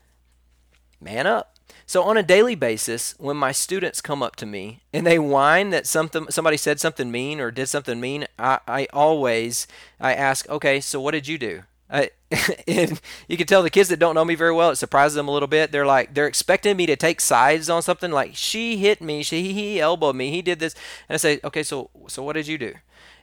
man 1.00 1.26
up. 1.26 1.56
So 1.86 2.02
on 2.02 2.16
a 2.16 2.22
daily 2.22 2.54
basis, 2.54 3.14
when 3.18 3.36
my 3.36 3.52
students 3.52 4.00
come 4.00 4.22
up 4.22 4.34
to 4.36 4.46
me 4.46 4.80
and 4.92 5.06
they 5.06 5.18
whine 5.18 5.70
that 5.70 5.86
something 5.86 6.26
somebody 6.30 6.56
said 6.56 6.80
something 6.80 7.10
mean 7.10 7.38
or 7.38 7.50
did 7.50 7.68
something 7.68 8.00
mean, 8.00 8.26
I, 8.38 8.60
I 8.66 8.86
always 8.92 9.66
I 10.00 10.14
ask, 10.14 10.48
okay, 10.48 10.80
so 10.80 11.00
what 11.00 11.10
did 11.10 11.28
you 11.28 11.38
do? 11.38 11.62
Uh, 11.92 12.06
and 12.66 13.00
you 13.28 13.36
can 13.36 13.46
tell 13.46 13.62
the 13.62 13.70
kids 13.70 13.90
that 13.90 13.98
don't 13.98 14.14
know 14.14 14.24
me 14.24 14.34
very 14.34 14.52
well, 14.52 14.70
it 14.70 14.76
surprises 14.76 15.14
them 15.14 15.28
a 15.28 15.30
little 15.30 15.46
bit. 15.46 15.70
They're 15.70 15.86
like, 15.86 16.14
they're 16.14 16.26
expecting 16.26 16.76
me 16.76 16.86
to 16.86 16.96
take 16.96 17.20
sides 17.20 17.68
on 17.68 17.82
something. 17.82 18.10
Like, 18.10 18.34
she 18.34 18.78
hit 18.78 19.02
me, 19.02 19.22
she 19.22 19.52
he 19.52 19.78
elbowed 19.78 20.16
me, 20.16 20.30
he 20.30 20.40
did 20.40 20.58
this, 20.58 20.74
and 21.08 21.14
I 21.14 21.18
say, 21.18 21.38
okay, 21.44 21.62
so 21.62 21.90
so 22.08 22.22
what 22.22 22.32
did 22.32 22.46
you 22.46 22.56
do? 22.56 22.72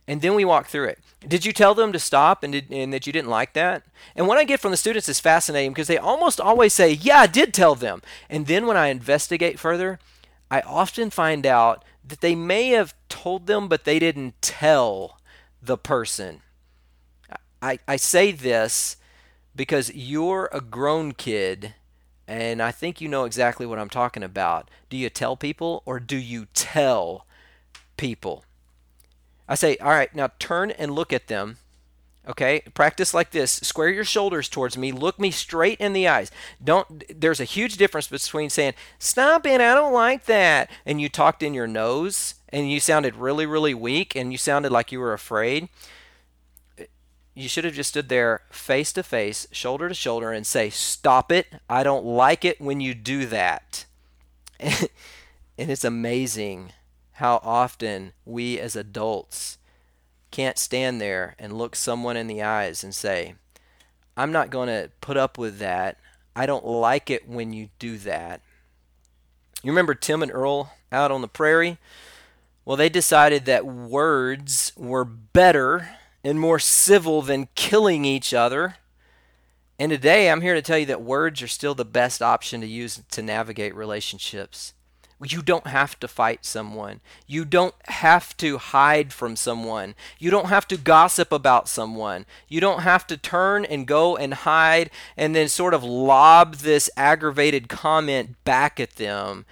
And 0.08 0.22
then 0.22 0.34
we 0.34 0.46
walk 0.46 0.68
through 0.68 0.86
it. 0.86 1.00
Did 1.28 1.46
you 1.46 1.54
tell 1.54 1.76
them 1.76 1.92
to 1.92 2.00
stop 2.00 2.44
and, 2.44 2.54
did, 2.54 2.72
and 2.72 2.92
that 2.94 3.06
you 3.06 3.14
didn't 3.14 3.30
like 3.30 3.54
that? 3.54 3.84
And 4.16 4.28
what 4.28 4.40
I 4.40 4.44
get 4.44 4.60
from 4.60 4.72
the 4.72 4.78
students 4.78 5.08
is 5.08 5.20
fascinating 5.20 5.72
because 5.72 5.88
they 5.88 6.00
almost 6.00 6.42
always 6.42 6.74
say, 6.74 6.94
yeah, 6.94 7.20
I 7.20 7.28
did 7.28 7.54
tell 7.54 7.76
them. 7.76 8.02
And 8.28 8.48
then 8.48 8.66
when 8.66 8.76
I 8.76 8.88
investigate 8.88 9.60
further, 9.60 10.00
I 10.50 10.62
often 10.62 11.12
find 11.12 11.46
out 11.46 11.86
that 12.04 12.22
they 12.22 12.34
may 12.34 12.70
have 12.70 12.96
told 13.08 13.46
them, 13.46 13.68
but 13.68 13.84
they 13.84 14.00
didn't 14.00 14.42
tell 14.42 15.20
the 15.62 15.78
person. 15.78 16.42
I, 17.62 17.80
I 17.88 17.96
say 17.98 18.32
this 18.32 18.98
because 19.56 19.94
you're 19.94 20.50
a 20.52 20.62
grown 20.62 21.14
kid 21.14 21.74
and 22.28 22.62
I 22.62 22.72
think 22.72 23.02
you 23.02 23.08
know 23.08 23.26
exactly 23.26 23.66
what 23.66 23.80
I'm 23.80 23.90
talking 23.90 24.22
about. 24.24 24.70
Do 24.90 24.98
you 24.98 25.10
tell 25.10 25.36
people 25.36 25.82
or 25.86 26.00
do 26.00 26.16
you 26.16 26.46
tell 26.54 27.26
people? 27.98 28.46
I 29.48 29.56
say, 29.56 29.78
all 29.78 29.90
right, 29.90 30.14
now 30.14 30.30
turn 30.38 30.70
and 30.72 30.92
look 30.92 31.12
at 31.12 31.28
them. 31.28 31.58
Okay, 32.28 32.62
practice 32.76 33.16
like 33.16 33.32
this. 33.32 33.54
Square 33.54 33.90
your 33.90 34.04
shoulders 34.04 34.48
towards 34.48 34.78
me. 34.78 34.92
Look 34.92 35.20
me 35.20 35.32
straight 35.32 35.80
in 35.80 35.94
the 35.94 36.08
eyes. 36.08 36.30
Don't. 36.64 37.04
There's 37.20 37.40
a 37.40 37.46
huge 37.46 37.78
difference 37.78 38.08
between 38.08 38.52
saying 38.52 38.74
"Stop 39.00 39.48
it, 39.48 39.60
I 39.62 39.74
don't 39.74 39.94
like 39.94 40.26
that," 40.26 40.70
and 40.86 41.02
you 41.02 41.10
talked 41.10 41.42
in 41.42 41.56
your 41.56 41.66
nose 41.66 42.36
and 42.50 42.70
you 42.70 42.80
sounded 42.80 43.16
really, 43.16 43.48
really 43.48 43.74
weak 43.74 44.16
and 44.16 44.32
you 44.32 44.38
sounded 44.38 44.72
like 44.72 44.92
you 44.92 45.00
were 45.00 45.14
afraid 45.14 45.70
you 47.40 47.48
should 47.48 47.64
have 47.64 47.74
just 47.74 47.90
stood 47.90 48.10
there 48.10 48.42
face 48.52 48.92
to 48.94 49.02
face, 49.02 49.48
shoulder 49.52 49.88
to 49.88 49.96
shoulder, 49.96 50.32
and 50.32 50.46
say, 50.46 50.70
Stop 50.70 51.32
it. 51.32 51.48
I 51.70 51.84
don't 51.84 52.06
like 52.06 52.44
it 52.44 52.60
when 52.60 52.82
you 52.82 52.94
do 52.94 53.26
that. 53.28 53.86
and 54.60 54.90
it's 55.58 55.86
amazing 55.86 56.74
how 57.14 57.40
often 57.42 58.12
we 58.26 58.60
as 58.60 58.76
adults 58.76 59.58
can't 60.32 60.58
stand 60.58 61.00
there 61.00 61.36
and 61.40 61.58
look 61.58 61.76
someone 61.76 62.18
in 62.18 62.28
the 62.28 62.42
eyes 62.42 62.84
and 62.84 62.94
say, 62.94 63.36
I'm 64.18 64.34
not 64.34 64.50
going 64.50 64.68
to 64.68 64.92
put 65.00 65.16
up 65.16 65.38
with 65.38 65.60
that. 65.60 65.98
I 66.36 66.46
don't 66.46 66.66
like 66.66 67.10
it 67.10 67.28
when 67.28 67.54
you 67.54 67.70
do 67.80 67.98
that. 68.00 68.42
You 69.64 69.72
remember 69.72 69.96
Tim 69.96 70.22
and 70.22 70.32
Earl 70.32 70.74
out 70.92 71.12
on 71.12 71.22
the 71.22 71.28
prairie? 71.28 71.78
Well, 72.66 72.78
they 72.78 72.90
decided 72.90 73.46
that 73.46 73.66
words 73.66 74.74
were 74.76 75.06
better 75.06 75.90
and 76.24 76.40
more 76.40 76.60
civil 76.60 77.22
than 77.22 77.50
killing 77.56 78.06
each 78.06 78.34
other. 78.34 78.76
And 79.78 79.92
today 79.92 80.30
I'm 80.30 80.42
here 80.42 80.56
to 80.56 80.62
tell 80.62 80.78
you 80.78 80.86
that 80.88 81.02
words 81.02 81.42
are 81.42 81.48
still 81.48 81.74
the 81.76 81.86
best 81.86 82.22
option 82.22 82.62
to 82.62 82.68
use 82.68 83.02
to 83.12 83.22
navigate 83.22 83.74
relationships. 83.76 84.74
You 85.28 85.42
don't 85.42 85.68
have 85.68 86.00
to 86.00 86.08
fight 86.08 86.46
someone. 86.46 87.02
You 87.28 87.44
don't 87.44 87.76
have 87.86 88.38
to 88.38 88.58
hide 88.58 89.12
from 89.12 89.36
someone. 89.36 89.96
You 90.18 90.32
don't 90.32 90.48
have 90.48 90.66
to 90.70 90.78
gossip 90.78 91.34
about 91.34 91.68
someone. 91.68 92.26
You 92.48 92.62
don't 92.62 92.82
have 92.84 93.06
to 93.08 93.18
turn 93.18 93.66
and 93.66 93.86
go 93.86 94.16
and 94.16 94.34
hide 94.34 94.90
and 95.18 95.36
then 95.36 95.50
sort 95.50 95.74
of 95.74 95.84
lob 95.84 96.56
this 96.56 96.90
aggravated 96.96 97.68
comment 97.68 98.42
back 98.46 98.80
at 98.80 98.96
them. 98.96 99.46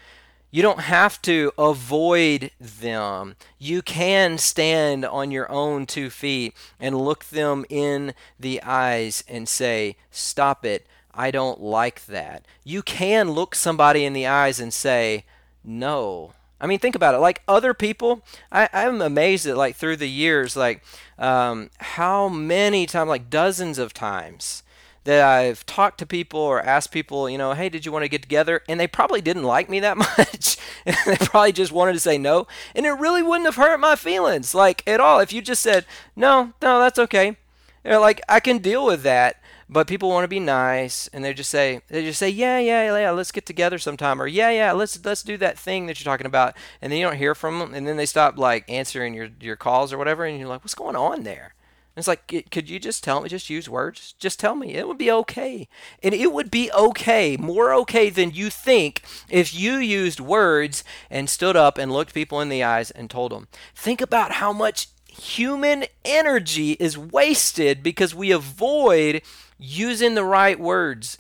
You 0.50 0.62
don't 0.62 0.82
have 0.82 1.22
to 1.24 1.52
avoid 1.58 2.52
them. 2.60 3.36
You 3.60 3.82
can 3.82 4.38
stand 4.38 5.04
on 5.06 5.30
your 5.30 5.52
own 5.52 5.86
two 5.86 6.10
feet 6.10 6.54
and 6.80 7.00
look 7.00 7.26
them 7.26 7.66
in 7.70 8.14
the 8.40 8.62
eyes 8.64 9.24
and 9.28 9.48
say, 9.48 9.98
Stop 10.10 10.66
it. 10.66 10.88
I 11.14 11.32
don't 11.32 11.60
like 11.60 12.06
that. 12.06 12.46
You 12.64 12.82
can 12.82 13.32
look 13.32 13.56
somebody 13.56 14.06
in 14.06 14.14
the 14.14 14.28
eyes 14.28 14.60
and 14.60 14.74
say, 14.74 15.26
No. 15.64 16.34
I 16.60 16.66
mean, 16.66 16.80
think 16.80 16.96
about 16.96 17.14
it. 17.14 17.20
Like 17.20 17.44
other 17.48 17.74
people, 17.74 18.24
I, 18.52 18.70
I'm 18.74 19.02
amazed 19.02 19.46
at 19.46 19.58
like 19.58 19.76
through 19.76 19.98
the 19.98 20.10
years, 20.10 20.56
like 20.56 20.82
um, 21.20 21.70
how 21.78 22.30
many 22.30 22.86
times, 22.86 23.10
like 23.10 23.30
dozens 23.30 23.78
of 23.78 23.94
times, 23.94 24.64
that 25.08 25.24
I've 25.24 25.66
talked 25.66 26.00
to 26.00 26.06
people 26.06 26.42
or 26.42 26.62
asked 26.62 26.92
people, 26.92 27.30
you 27.30 27.38
know, 27.38 27.54
hey, 27.54 27.70
did 27.70 27.86
you 27.86 27.94
want 27.94 28.04
to 28.04 28.10
get 28.10 28.22
together? 28.22 28.62
And 28.68 28.78
they 28.78 28.88
probably 28.88 29.22
didn't 29.22 29.46
like 29.46 29.70
me 29.70 29.80
that 29.80 29.96
much. 30.18 30.58
they 30.86 31.16
probably 31.16 31.54
just 31.54 31.72
wanted 31.72 31.94
to 31.94 32.02
say 32.02 32.18
no. 32.18 32.46
And 32.76 32.86
it 32.86 32.92
really 32.92 33.24
wouldn't 33.24 33.46
have 33.46 33.56
hurt 33.56 33.80
my 33.80 33.96
feelings, 33.96 34.54
like 34.54 34.84
at 34.86 35.00
all, 35.00 35.22
if 35.22 35.32
you 35.32 35.42
just 35.42 35.64
said, 35.64 35.86
no, 36.14 36.52
no, 36.62 36.80
that's 36.80 37.00
okay. 37.00 37.38
They're 37.84 38.00
like, 38.00 38.20
I 38.28 38.42
can 38.42 38.58
deal 38.58 38.86
with 38.86 39.04
that. 39.04 39.42
But 39.70 39.88
people 39.88 40.10
want 40.10 40.24
to 40.26 40.30
be 40.30 40.40
nice, 40.40 41.10
and 41.10 41.26
they 41.26 41.34
just 41.34 41.50
say, 41.50 41.82
they 41.90 42.02
just 42.02 42.20
say, 42.20 42.30
yeah, 42.30 42.58
yeah, 42.58 42.98
yeah, 42.98 43.12
let's 43.12 43.34
get 43.34 43.46
together 43.46 43.78
sometime, 43.78 44.22
or 44.22 44.26
yeah, 44.26 44.50
yeah, 44.50 44.72
let's 44.72 45.04
let's 45.04 45.24
do 45.24 45.36
that 45.40 45.60
thing 45.60 45.88
that 45.88 46.00
you're 46.00 46.10
talking 46.10 46.26
about, 46.26 46.56
and 46.82 46.90
then 46.90 47.00
you 47.00 47.06
don't 47.06 47.18
hear 47.18 47.36
from 47.36 47.60
them, 47.60 47.74
and 47.74 47.86
then 47.86 47.98
they 47.98 48.06
stop 48.06 48.38
like 48.38 48.64
answering 48.70 49.14
your 49.14 49.28
your 49.42 49.58
calls 49.58 49.92
or 49.92 49.98
whatever, 49.98 50.24
and 50.24 50.40
you're 50.40 50.48
like, 50.48 50.64
what's 50.64 50.74
going 50.74 50.96
on 50.96 51.24
there? 51.24 51.54
It's 51.98 52.08
like, 52.08 52.46
could 52.52 52.70
you 52.70 52.80
just 52.80 53.04
tell 53.04 53.22
me, 53.22 53.30
just 53.30 53.50
use 53.50 53.68
words? 53.68 54.14
Just 54.20 54.40
tell 54.40 54.54
me. 54.54 54.76
It 54.76 54.88
would 54.88 54.98
be 54.98 55.12
okay. 55.12 55.68
And 56.04 56.14
it 56.14 56.32
would 56.32 56.52
be 56.52 56.72
okay, 56.72 57.38
more 57.38 57.74
okay 57.74 58.10
than 58.10 58.32
you 58.32 58.50
think, 58.50 59.02
if 59.30 59.54
you 59.54 59.78
used 59.78 60.20
words 60.20 60.84
and 61.10 61.30
stood 61.30 61.56
up 61.56 61.78
and 61.78 61.92
looked 61.92 62.14
people 62.14 62.40
in 62.40 62.50
the 62.50 62.64
eyes 62.64 62.92
and 62.92 63.10
told 63.10 63.32
them. 63.32 63.48
Think 63.74 64.00
about 64.00 64.34
how 64.34 64.54
much 64.54 64.90
human 65.10 65.86
energy 66.06 66.74
is 66.74 66.98
wasted 66.98 67.82
because 67.82 68.14
we 68.14 68.32
avoid 68.32 69.24
using 69.58 70.14
the 70.14 70.24
right 70.24 70.60
words. 70.60 71.18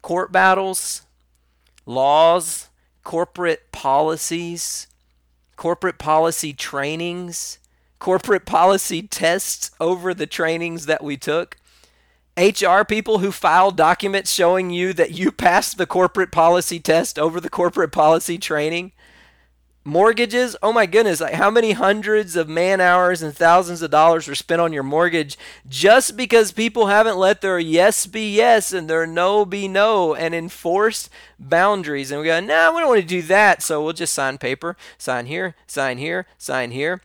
Court 0.00 0.30
battles, 0.30 1.02
laws, 1.86 2.68
corporate 3.02 3.72
policies, 3.72 4.86
corporate 5.56 5.98
policy 5.98 6.52
trainings 6.52 7.58
corporate 8.04 8.44
policy 8.44 9.00
tests 9.00 9.70
over 9.80 10.12
the 10.12 10.26
trainings 10.26 10.84
that 10.84 11.02
we 11.02 11.16
took. 11.16 11.56
HR 12.36 12.82
people 12.86 13.20
who 13.20 13.32
file 13.32 13.70
documents 13.70 14.30
showing 14.30 14.68
you 14.68 14.92
that 14.92 15.12
you 15.12 15.32
passed 15.46 15.78
the 15.78 15.86
corporate 15.86 16.30
policy 16.30 16.78
test 16.78 17.18
over 17.18 17.40
the 17.40 17.48
corporate 17.48 17.92
policy 17.92 18.36
training. 18.36 18.92
Mortgages, 19.84 20.54
oh 20.62 20.70
my 20.70 20.84
goodness, 20.84 21.22
like 21.22 21.32
how 21.32 21.50
many 21.50 21.72
hundreds 21.72 22.36
of 22.36 22.46
man 22.46 22.78
hours 22.78 23.22
and 23.22 23.34
thousands 23.34 23.80
of 23.80 23.90
dollars 23.90 24.28
were 24.28 24.34
spent 24.34 24.60
on 24.60 24.74
your 24.74 24.82
mortgage 24.82 25.38
just 25.66 26.14
because 26.14 26.52
people 26.52 26.88
haven't 26.88 27.16
let 27.16 27.40
their 27.40 27.58
yes 27.58 28.06
be 28.06 28.34
yes 28.34 28.74
and 28.74 28.86
their 28.86 29.06
no 29.06 29.46
be 29.46 29.66
no 29.66 30.14
and 30.14 30.34
enforced 30.34 31.08
boundaries. 31.38 32.10
And 32.10 32.20
we 32.20 32.26
go, 32.26 32.38
no, 32.38 32.46
nah, 32.48 32.74
we 32.74 32.80
don't 32.80 32.90
want 32.90 33.00
to 33.00 33.06
do 33.06 33.22
that, 33.22 33.62
so 33.62 33.82
we'll 33.82 33.94
just 33.94 34.12
sign 34.12 34.36
paper, 34.36 34.76
sign 34.98 35.24
here, 35.24 35.54
sign 35.66 35.96
here, 35.96 36.26
sign 36.36 36.70
here 36.70 37.00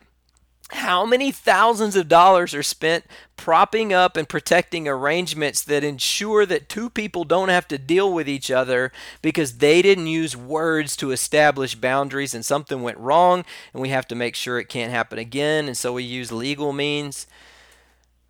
how 0.72 1.04
many 1.04 1.32
thousands 1.32 1.96
of 1.96 2.08
dollars 2.08 2.54
are 2.54 2.62
spent 2.62 3.04
propping 3.36 3.92
up 3.92 4.16
and 4.16 4.28
protecting 4.28 4.86
arrangements 4.86 5.62
that 5.62 5.82
ensure 5.82 6.44
that 6.46 6.68
two 6.68 6.90
people 6.90 7.24
don't 7.24 7.48
have 7.48 7.66
to 7.68 7.78
deal 7.78 8.12
with 8.12 8.28
each 8.28 8.50
other 8.50 8.92
because 9.22 9.58
they 9.58 9.82
didn't 9.82 10.06
use 10.06 10.36
words 10.36 10.96
to 10.96 11.10
establish 11.10 11.74
boundaries 11.74 12.34
and 12.34 12.44
something 12.44 12.82
went 12.82 12.98
wrong 12.98 13.44
and 13.72 13.80
we 13.82 13.88
have 13.88 14.06
to 14.06 14.14
make 14.14 14.34
sure 14.34 14.58
it 14.58 14.68
can't 14.68 14.92
happen 14.92 15.18
again 15.18 15.66
and 15.66 15.76
so 15.76 15.92
we 15.92 16.02
use 16.02 16.30
legal 16.30 16.72
means? 16.72 17.26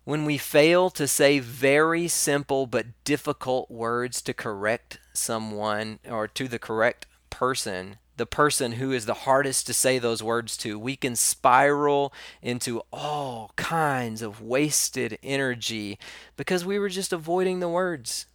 When 0.03 0.25
we 0.25 0.37
fail 0.39 0.89
to 0.91 1.07
say 1.07 1.39
very 1.39 2.07
simple 2.07 2.65
but 2.65 2.87
difficult 3.03 3.69
words 3.69 4.21
to 4.23 4.33
correct 4.33 4.99
someone 5.13 5.99
or 6.09 6.27
to 6.29 6.47
the 6.47 6.59
correct 6.59 7.05
person 7.29 7.97
the 8.17 8.25
person 8.25 8.73
who 8.73 8.91
is 8.91 9.05
the 9.05 9.13
hardest 9.13 9.65
to 9.67 9.73
say 9.73 9.97
those 9.97 10.21
words 10.21 10.57
to. 10.57 10.77
We 10.77 10.95
can 10.95 11.15
spiral 11.15 12.13
into 12.41 12.81
all 12.91 13.51
kinds 13.55 14.21
of 14.21 14.41
wasted 14.41 15.17
energy 15.23 15.97
because 16.37 16.65
we 16.65 16.77
were 16.77 16.89
just 16.89 17.13
avoiding 17.13 17.59
the 17.59 17.69
words. 17.69 18.25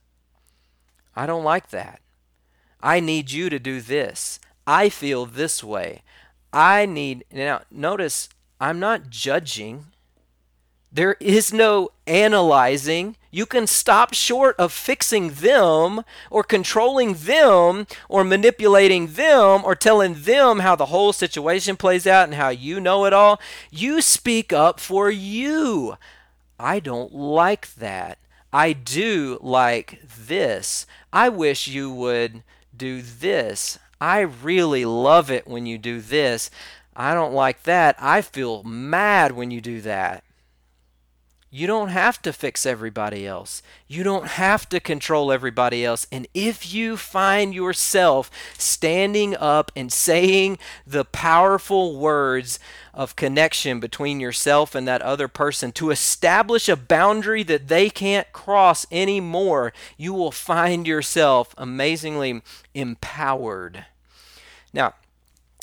I 1.15 1.27
don't 1.27 1.45
like 1.45 1.71
that. 1.71 2.01
I 2.83 3.01
need 3.01 3.31
you 3.31 3.49
to 3.51 3.59
do 3.59 3.81
this. 3.81 4.39
I 4.67 4.89
feel 4.89 5.27
this 5.27 5.63
way. 5.63 6.03
I 6.53 6.87
need. 6.87 7.25
Now, 7.33 7.63
notice 7.71 8.29
I'm 8.61 8.79
not 8.81 9.11
judging. 9.11 9.87
There 10.93 11.17
is 11.21 11.53
no 11.53 11.91
analyzing. 12.07 13.17
You 13.37 13.45
can 13.45 13.67
stop 13.67 14.15
short 14.15 14.57
of 14.59 14.73
fixing 14.73 15.29
them 15.29 16.05
or 16.31 16.43
controlling 16.43 17.13
them 17.13 17.87
or 18.09 18.25
manipulating 18.25 19.09
them 19.09 19.63
or 19.63 19.75
telling 19.75 20.15
them 20.23 20.61
how 20.61 20.75
the 20.75 20.87
whole 20.87 21.13
situation 21.13 21.77
plays 21.77 22.07
out 22.07 22.25
and 22.25 22.35
how 22.37 22.49
you 22.49 22.81
know 22.81 23.05
it 23.05 23.13
all. 23.13 23.39
You 23.71 24.01
speak 24.01 24.55
up 24.55 24.81
for 24.81 25.11
you. 25.11 25.99
I 26.59 26.81
don't 26.81 27.15
like 27.15 27.75
that. 27.75 28.17
I 28.55 28.73
do 28.73 29.39
like 29.43 30.01
this. 30.07 30.87
I 31.13 31.29
wish 31.29 31.69
you 31.69 31.91
would 31.91 32.43
do 32.75 33.03
this. 33.03 33.79
I 34.01 34.21
really 34.21 34.87
love 34.87 35.31
it 35.31 35.47
when 35.47 35.67
you 35.67 35.77
do 35.77 36.01
this. 36.01 36.51
I 36.97 37.13
don't 37.13 37.35
like 37.35 37.65
that. 37.65 37.97
I 37.99 38.23
feel 38.23 38.63
mad 38.63 39.33
when 39.33 39.51
you 39.51 39.61
do 39.61 39.83
that. 39.83 40.25
You 41.57 41.67
don't 41.67 41.89
have 41.89 42.21
to 42.21 42.35
fix 42.35 42.67
everybody 42.67 43.27
else. 43.27 43.63
You 43.89 44.03
don't 44.03 44.27
have 44.27 44.69
to 44.69 44.79
control 44.79 45.33
everybody 45.33 45.87
else. 45.87 46.07
And 46.13 46.27
if 46.35 46.75
you 46.75 46.99
find 46.99 47.55
yourself 47.55 48.31
standing 48.59 49.35
up 49.35 49.73
and 49.75 49.91
saying 49.91 50.59
the 50.87 51.07
powerful 51.07 51.97
words 51.97 52.59
of 52.93 53.17
connection 53.17 53.81
between 53.81 54.21
yourself 54.21 54.75
and 54.75 54.87
that 54.87 55.01
other 55.01 55.29
person 55.29 55.73
to 55.73 55.91
establish 55.91 56.69
a 56.69 56.77
boundary 56.77 57.43
that 57.45 57.69
they 57.69 57.89
can't 57.89 58.31
cross 58.35 58.87
anymore, 58.93 59.73
you 59.97 60.13
will 60.13 60.33
find 60.33 60.87
yourself 60.87 61.55
amazingly 61.57 62.43
empowered. 62.75 63.87
Now, 64.75 64.93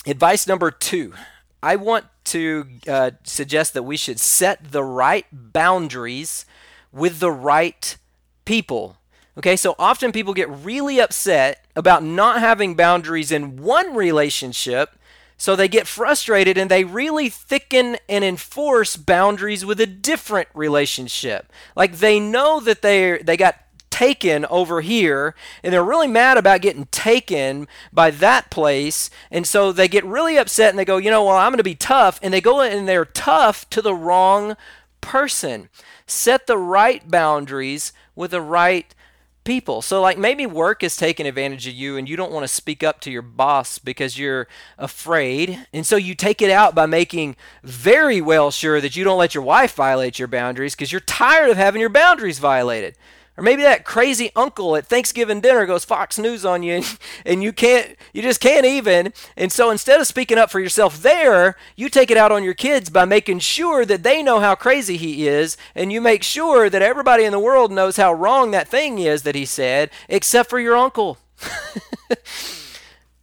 advice 0.07 0.47
number 0.47 0.71
two 0.71 1.13
I 1.61 1.75
want 1.75 2.05
to 2.25 2.67
uh, 2.87 3.11
suggest 3.23 3.73
that 3.73 3.83
we 3.83 3.97
should 3.97 4.19
set 4.19 4.71
the 4.71 4.83
right 4.83 5.25
boundaries 5.31 6.45
with 6.91 7.19
the 7.19 7.31
right 7.31 7.97
people. 8.45 8.97
Okay, 9.37 9.55
so 9.55 9.75
often 9.79 10.11
people 10.11 10.33
get 10.33 10.49
really 10.49 10.99
upset 10.99 11.65
about 11.75 12.03
not 12.03 12.39
having 12.39 12.75
boundaries 12.75 13.31
in 13.31 13.57
one 13.57 13.95
relationship, 13.95 14.95
so 15.37 15.55
they 15.55 15.67
get 15.67 15.87
frustrated 15.87 16.57
and 16.57 16.69
they 16.69 16.83
really 16.83 17.29
thicken 17.29 17.97
and 18.07 18.23
enforce 18.23 18.95
boundaries 18.95 19.65
with 19.65 19.81
a 19.81 19.87
different 19.87 20.49
relationship. 20.53 21.51
Like 21.75 21.97
they 21.97 22.19
know 22.19 22.59
that 22.59 22.83
they 22.83 23.17
they 23.23 23.35
got 23.35 23.55
taken 24.03 24.45
over 24.45 24.81
here 24.81 25.35
and 25.63 25.71
they're 25.73 25.83
really 25.83 26.07
mad 26.07 26.37
about 26.37 26.61
getting 26.61 26.85
taken 26.87 27.67
by 27.91 28.09
that 28.11 28.49
place 28.49 29.09
and 29.31 29.47
so 29.47 29.71
they 29.71 29.87
get 29.87 30.03
really 30.05 30.37
upset 30.37 30.69
and 30.69 30.79
they 30.79 30.85
go 30.85 30.97
you 30.97 31.09
know 31.09 31.23
well 31.23 31.37
i'm 31.37 31.51
going 31.51 31.57
to 31.57 31.63
be 31.63 31.75
tough 31.75 32.19
and 32.21 32.33
they 32.33 32.41
go 32.41 32.61
and 32.61 32.87
they're 32.87 33.05
tough 33.05 33.69
to 33.69 33.81
the 33.81 33.93
wrong 33.93 34.55
person. 35.03 35.69
Set 36.07 36.47
the 36.47 36.57
right 36.57 37.09
boundaries 37.09 37.93
with 38.15 38.31
the 38.31 38.41
right 38.41 38.95
people. 39.43 39.81
So, 39.81 40.01
like 40.01 40.17
maybe 40.17 40.45
work 40.45 40.83
is 40.83 40.95
taking 40.95 41.27
advantage 41.27 41.67
of 41.67 41.73
you 41.73 41.97
and 41.97 42.09
you 42.09 42.15
don't 42.15 42.31
want 42.31 42.45
to 42.45 42.47
speak 42.47 42.81
up 42.81 43.01
to 43.01 43.11
your 43.11 43.21
boss 43.21 43.77
because 43.77 44.17
you're 44.17 44.47
afraid. 44.77 45.67
And 45.73 45.85
so 45.85 45.97
you 45.97 46.15
take 46.15 46.41
it 46.41 46.49
out 46.49 46.73
by 46.73 46.85
making 46.85 47.35
very 47.61 48.21
well 48.21 48.49
sure 48.49 48.81
that 48.81 48.95
you 48.95 49.03
don't 49.03 49.19
let 49.19 49.35
your 49.35 49.43
wife 49.43 49.75
violate 49.75 50.17
your 50.17 50.29
boundaries 50.29 50.73
because 50.73 50.91
you're 50.91 51.01
tired 51.01 51.49
of 51.49 51.57
having 51.57 51.81
your 51.81 51.89
boundaries 51.89 52.39
violated. 52.39 52.95
Or 53.35 53.43
maybe 53.43 53.63
that 53.63 53.83
crazy 53.83 54.29
uncle 54.35 54.75
at 54.75 54.85
Thanksgiving 54.85 55.41
dinner 55.41 55.65
goes 55.65 55.83
Fox 55.83 56.19
News 56.19 56.45
on 56.45 56.61
you 56.61 56.83
and, 57.25 57.41
you 57.41 57.51
can't 57.51 57.95
you 58.13 58.21
just 58.21 58.39
can't 58.39 58.65
even. 58.65 59.11
And 59.35 59.51
so 59.51 59.71
instead 59.71 59.99
of 59.99 60.05
speaking 60.05 60.37
up 60.37 60.51
for 60.51 60.59
yourself 60.59 61.01
there, 61.01 61.55
you 61.75 61.89
take 61.89 62.11
it 62.11 62.17
out 62.17 62.31
on 62.31 62.43
your 62.43 62.53
kids 62.53 62.91
by 62.91 63.05
making 63.05 63.39
sure 63.39 63.85
that 63.85 64.03
they 64.03 64.21
know 64.21 64.39
how 64.39 64.53
crazy 64.53 64.97
he 64.97 65.27
is 65.27 65.57
and 65.73 65.91
you 65.91 65.99
make 65.99 66.21
sure 66.21 66.69
that 66.69 66.83
everybody 66.83 67.23
in 67.23 67.31
the 67.31 67.39
world 67.39 67.71
knows 67.71 67.97
how 67.97 68.13
wrong 68.13 68.51
that 68.51 68.67
thing 68.67 68.99
is 68.99 69.23
that 69.23 69.35
he 69.35 69.45
said 69.45 69.89
except 70.07 70.49
for 70.49 70.59
your 70.59 70.77
uncle. 70.77 71.17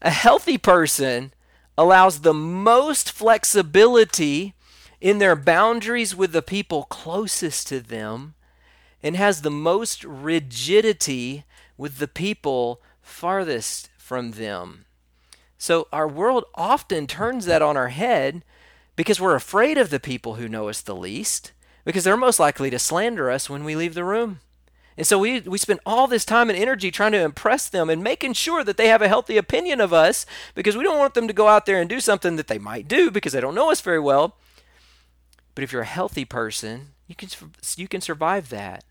A 0.03 0.11
healthy 0.11 0.59
person 0.59 1.33
allows 1.79 2.20
the 2.20 2.35
most 2.35 3.12
flexibility 3.12 4.55
in 5.01 5.18
their 5.18 5.37
boundaries 5.37 6.16
with 6.16 6.33
the 6.33 6.42
people 6.42 6.85
closest 6.85 7.68
to 7.68 7.81
them 7.81 8.35
and 9.02 9.16
has 9.16 9.42
the 9.42 9.50
most 9.50 10.04
rigidity 10.04 11.44
with 11.76 11.98
the 11.98 12.08
people 12.08 12.80
farthest 13.00 13.90
from 13.96 14.32
them. 14.32 14.84
So 15.58 15.88
our 15.92 16.08
world 16.08 16.44
often 16.54 17.06
turns 17.06 17.46
that 17.46 17.62
on 17.62 17.76
our 17.76 17.88
head 17.88 18.42
because 18.96 19.20
we're 19.20 19.34
afraid 19.34 19.78
of 19.78 19.90
the 19.90 20.00
people 20.00 20.34
who 20.34 20.48
know 20.48 20.68
us 20.68 20.80
the 20.80 20.94
least, 20.94 21.52
because 21.84 22.04
they're 22.04 22.16
most 22.16 22.38
likely 22.38 22.70
to 22.70 22.78
slander 22.78 23.30
us 23.30 23.48
when 23.48 23.64
we 23.64 23.76
leave 23.76 23.94
the 23.94 24.04
room. 24.04 24.40
And 24.96 25.06
so 25.06 25.18
we, 25.18 25.40
we 25.40 25.56
spend 25.56 25.80
all 25.86 26.06
this 26.06 26.24
time 26.24 26.50
and 26.50 26.58
energy 26.58 26.90
trying 26.90 27.12
to 27.12 27.22
impress 27.22 27.68
them 27.68 27.88
and 27.88 28.02
making 28.02 28.34
sure 28.34 28.62
that 28.64 28.76
they 28.76 28.88
have 28.88 29.00
a 29.00 29.08
healthy 29.08 29.38
opinion 29.38 29.80
of 29.80 29.92
us 29.94 30.26
because 30.54 30.76
we 30.76 30.82
don't 30.82 30.98
want 30.98 31.14
them 31.14 31.26
to 31.26 31.32
go 31.32 31.48
out 31.48 31.64
there 31.64 31.80
and 31.80 31.88
do 31.88 32.00
something 32.00 32.36
that 32.36 32.48
they 32.48 32.58
might 32.58 32.88
do 32.88 33.10
because 33.10 33.32
they 33.32 33.40
don't 33.40 33.54
know 33.54 33.70
us 33.70 33.80
very 33.80 34.00
well. 34.00 34.36
But 35.54 35.64
if 35.64 35.72
you're 35.72 35.82
a 35.82 35.86
healthy 35.86 36.24
person, 36.24 36.88
you 37.06 37.14
can, 37.14 37.28
you 37.76 37.88
can 37.88 38.00
survive 38.00 38.50
that. 38.50 38.84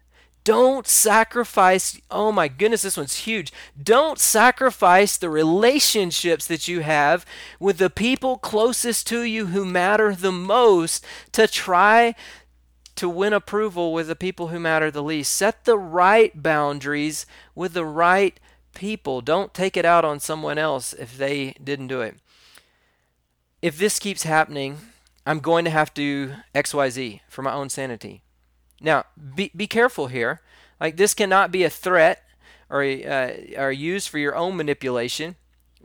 Don't 0.44 0.88
sacrifice, 0.88 2.00
oh 2.10 2.32
my 2.32 2.48
goodness, 2.48 2.82
this 2.82 2.98
one's 2.98 3.18
huge. 3.18 3.52
Don't 3.82 4.18
sacrifice 4.18 5.18
the 5.18 5.30
relationships 5.30 6.48
that 6.48 6.68
you 6.68 6.80
have 6.80 7.26
with 7.60 7.78
the 7.78 7.90
people 7.90 8.38
closest 8.38 9.06
to 9.08 9.24
you 9.24 9.48
who 9.48 9.66
matter 9.66 10.16
the 10.16 10.32
most 10.32 11.06
to 11.34 11.48
try 11.48 12.16
to 12.96 13.08
win 13.08 13.34
approval 13.34 13.94
with 13.94 14.08
the 14.08 14.16
people 14.16 14.48
who 14.48 14.60
matter 14.60 14.90
the 14.92 15.04
least. 15.04 15.34
Set 15.34 15.66
the 15.66 15.78
right 15.78 16.42
boundaries 16.42 17.26
with 17.56 17.74
the 17.74 17.86
right 17.86 18.40
people. 18.74 19.22
Don't 19.22 19.54
take 19.54 19.78
it 19.78 19.86
out 19.86 20.04
on 20.04 20.20
someone 20.20 20.58
else 20.58 20.94
if 20.94 21.18
they 21.18 21.54
didn't 21.64 21.88
do 21.88 22.02
it. 22.02 22.16
If 23.62 23.78
this 23.78 24.00
keeps 24.00 24.24
happening, 24.24 24.80
I'm 25.26 25.40
going 25.40 25.66
to 25.66 25.72
have 25.72 25.94
to 25.96 26.34
XYZ 26.56 27.22
for 27.30 27.42
my 27.42 27.54
own 27.54 27.70
sanity. 27.70 28.22
Now, 28.82 29.06
be, 29.36 29.52
be 29.56 29.68
careful 29.68 30.08
here. 30.08 30.42
Like, 30.80 30.98
this 30.98 31.14
cannot 31.14 31.52
be 31.52 31.64
a 31.64 31.70
threat 31.70 32.24
or, 32.70 32.84
uh, 32.84 33.32
or 33.58 33.72
used 33.72 34.10
for 34.10 34.18
your 34.18 34.36
own 34.36 34.56
manipulation. 34.56 35.36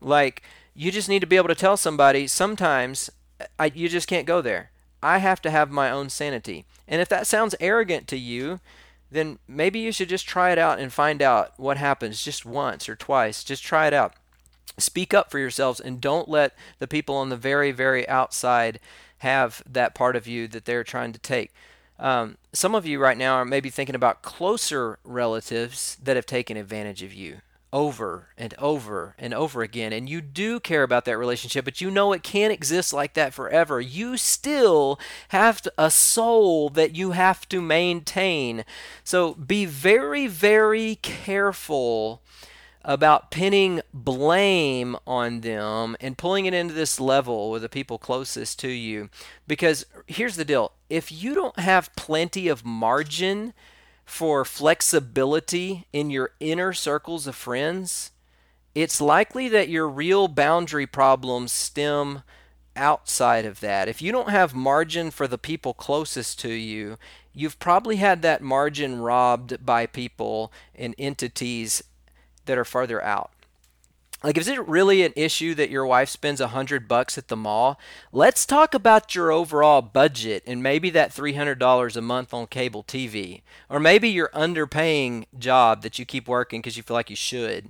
Like, 0.00 0.42
you 0.74 0.90
just 0.90 1.08
need 1.08 1.20
to 1.20 1.26
be 1.26 1.36
able 1.36 1.48
to 1.48 1.54
tell 1.54 1.76
somebody 1.76 2.26
sometimes 2.26 3.10
I, 3.58 3.66
you 3.74 3.88
just 3.88 4.08
can't 4.08 4.26
go 4.26 4.40
there. 4.40 4.70
I 5.02 5.18
have 5.18 5.42
to 5.42 5.50
have 5.50 5.70
my 5.70 5.90
own 5.90 6.08
sanity. 6.08 6.64
And 6.88 7.00
if 7.00 7.08
that 7.08 7.26
sounds 7.26 7.54
arrogant 7.60 8.08
to 8.08 8.16
you, 8.16 8.60
then 9.10 9.38
maybe 9.46 9.78
you 9.78 9.92
should 9.92 10.08
just 10.08 10.26
try 10.26 10.50
it 10.50 10.58
out 10.58 10.78
and 10.78 10.92
find 10.92 11.22
out 11.22 11.52
what 11.56 11.76
happens 11.76 12.24
just 12.24 12.46
once 12.46 12.88
or 12.88 12.96
twice. 12.96 13.44
Just 13.44 13.62
try 13.62 13.86
it 13.86 13.92
out. 13.92 14.14
Speak 14.78 15.14
up 15.14 15.30
for 15.30 15.38
yourselves 15.38 15.78
and 15.78 16.00
don't 16.00 16.28
let 16.28 16.56
the 16.78 16.88
people 16.88 17.16
on 17.16 17.28
the 17.28 17.36
very, 17.36 17.70
very 17.70 18.08
outside 18.08 18.80
have 19.18 19.62
that 19.70 19.94
part 19.94 20.16
of 20.16 20.26
you 20.26 20.48
that 20.48 20.64
they're 20.64 20.84
trying 20.84 21.12
to 21.12 21.18
take. 21.18 21.52
Um, 21.98 22.38
some 22.52 22.74
of 22.74 22.86
you 22.86 22.98
right 22.98 23.16
now 23.16 23.34
are 23.34 23.44
maybe 23.44 23.70
thinking 23.70 23.94
about 23.94 24.22
closer 24.22 24.98
relatives 25.04 25.96
that 26.02 26.16
have 26.16 26.26
taken 26.26 26.56
advantage 26.56 27.02
of 27.02 27.12
you 27.12 27.40
over 27.74 28.28
and 28.38 28.54
over 28.58 29.16
and 29.18 29.34
over 29.34 29.62
again. 29.62 29.92
And 29.92 30.08
you 30.08 30.20
do 30.20 30.60
care 30.60 30.84
about 30.84 31.04
that 31.06 31.18
relationship, 31.18 31.64
but 31.64 31.80
you 31.80 31.90
know 31.90 32.12
it 32.12 32.22
can't 32.22 32.52
exist 32.52 32.92
like 32.92 33.14
that 33.14 33.34
forever. 33.34 33.80
You 33.80 34.16
still 34.16 34.98
have 35.28 35.66
a 35.76 35.90
soul 35.90 36.68
that 36.70 36.94
you 36.94 37.10
have 37.10 37.48
to 37.48 37.60
maintain. 37.60 38.64
So 39.02 39.34
be 39.34 39.64
very, 39.64 40.28
very 40.28 40.96
careful 41.02 42.22
about 42.84 43.30
pinning 43.30 43.80
blame 43.92 44.96
on 45.06 45.40
them 45.40 45.96
and 46.00 46.18
pulling 46.18 46.46
it 46.46 46.54
into 46.54 46.74
this 46.74 47.00
level 47.00 47.50
with 47.50 47.62
the 47.62 47.68
people 47.68 47.98
closest 47.98 48.58
to 48.58 48.68
you. 48.68 49.08
Because 49.46 49.86
here's 50.06 50.36
the 50.36 50.44
deal 50.44 50.72
if 50.90 51.10
you 51.10 51.34
don't 51.34 51.58
have 51.58 51.94
plenty 51.96 52.48
of 52.48 52.64
margin 52.64 53.54
for 54.04 54.44
flexibility 54.44 55.86
in 55.92 56.10
your 56.10 56.32
inner 56.38 56.74
circles 56.74 57.26
of 57.26 57.34
friends, 57.34 58.10
it's 58.74 59.00
likely 59.00 59.48
that 59.48 59.68
your 59.68 59.88
real 59.88 60.28
boundary 60.28 60.86
problems 60.86 61.52
stem 61.52 62.22
outside 62.76 63.46
of 63.46 63.60
that. 63.60 63.88
If 63.88 64.02
you 64.02 64.12
don't 64.12 64.30
have 64.30 64.54
margin 64.54 65.10
for 65.10 65.26
the 65.26 65.38
people 65.38 65.72
closest 65.72 66.38
to 66.40 66.52
you, 66.52 66.98
you've 67.32 67.58
probably 67.58 67.96
had 67.96 68.20
that 68.22 68.42
margin 68.42 69.00
robbed 69.00 69.64
by 69.64 69.86
people 69.86 70.52
and 70.74 70.94
entities 70.98 71.82
that 72.46 72.58
are 72.58 72.64
farther 72.64 73.02
out. 73.02 73.30
Like, 74.24 74.38
is 74.38 74.48
it 74.48 74.66
really 74.66 75.02
an 75.02 75.12
issue 75.16 75.54
that 75.54 75.68
your 75.68 75.84
wife 75.84 76.08
spends 76.08 76.40
a 76.40 76.48
hundred 76.48 76.88
bucks 76.88 77.18
at 77.18 77.28
the 77.28 77.36
mall? 77.36 77.78
Let's 78.10 78.46
talk 78.46 78.72
about 78.72 79.14
your 79.14 79.30
overall 79.30 79.82
budget 79.82 80.42
and 80.46 80.62
maybe 80.62 80.88
that 80.90 81.12
three 81.12 81.34
hundred 81.34 81.58
dollars 81.58 81.94
a 81.94 82.00
month 82.00 82.32
on 82.32 82.46
cable 82.46 82.82
TV, 82.82 83.42
or 83.68 83.78
maybe 83.78 84.08
your 84.08 84.30
underpaying 84.30 85.26
job 85.38 85.82
that 85.82 85.98
you 85.98 86.06
keep 86.06 86.26
working 86.26 86.62
because 86.62 86.78
you 86.78 86.82
feel 86.82 86.94
like 86.94 87.10
you 87.10 87.16
should, 87.16 87.68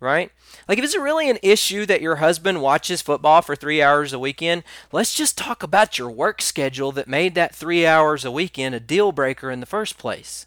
right? 0.00 0.32
Like, 0.66 0.78
if 0.78 0.84
it's 0.84 0.96
really 0.96 1.28
an 1.28 1.38
issue 1.42 1.84
that 1.84 2.00
your 2.00 2.16
husband 2.16 2.62
watches 2.62 3.02
football 3.02 3.42
for 3.42 3.54
three 3.54 3.82
hours 3.82 4.14
a 4.14 4.18
weekend, 4.18 4.64
let's 4.92 5.14
just 5.14 5.36
talk 5.36 5.62
about 5.62 5.98
your 5.98 6.10
work 6.10 6.40
schedule 6.40 6.92
that 6.92 7.06
made 7.06 7.34
that 7.34 7.54
three 7.54 7.84
hours 7.86 8.24
a 8.24 8.30
weekend 8.30 8.74
a 8.74 8.80
deal 8.80 9.12
breaker 9.12 9.50
in 9.50 9.60
the 9.60 9.66
first 9.66 9.98
place. 9.98 10.46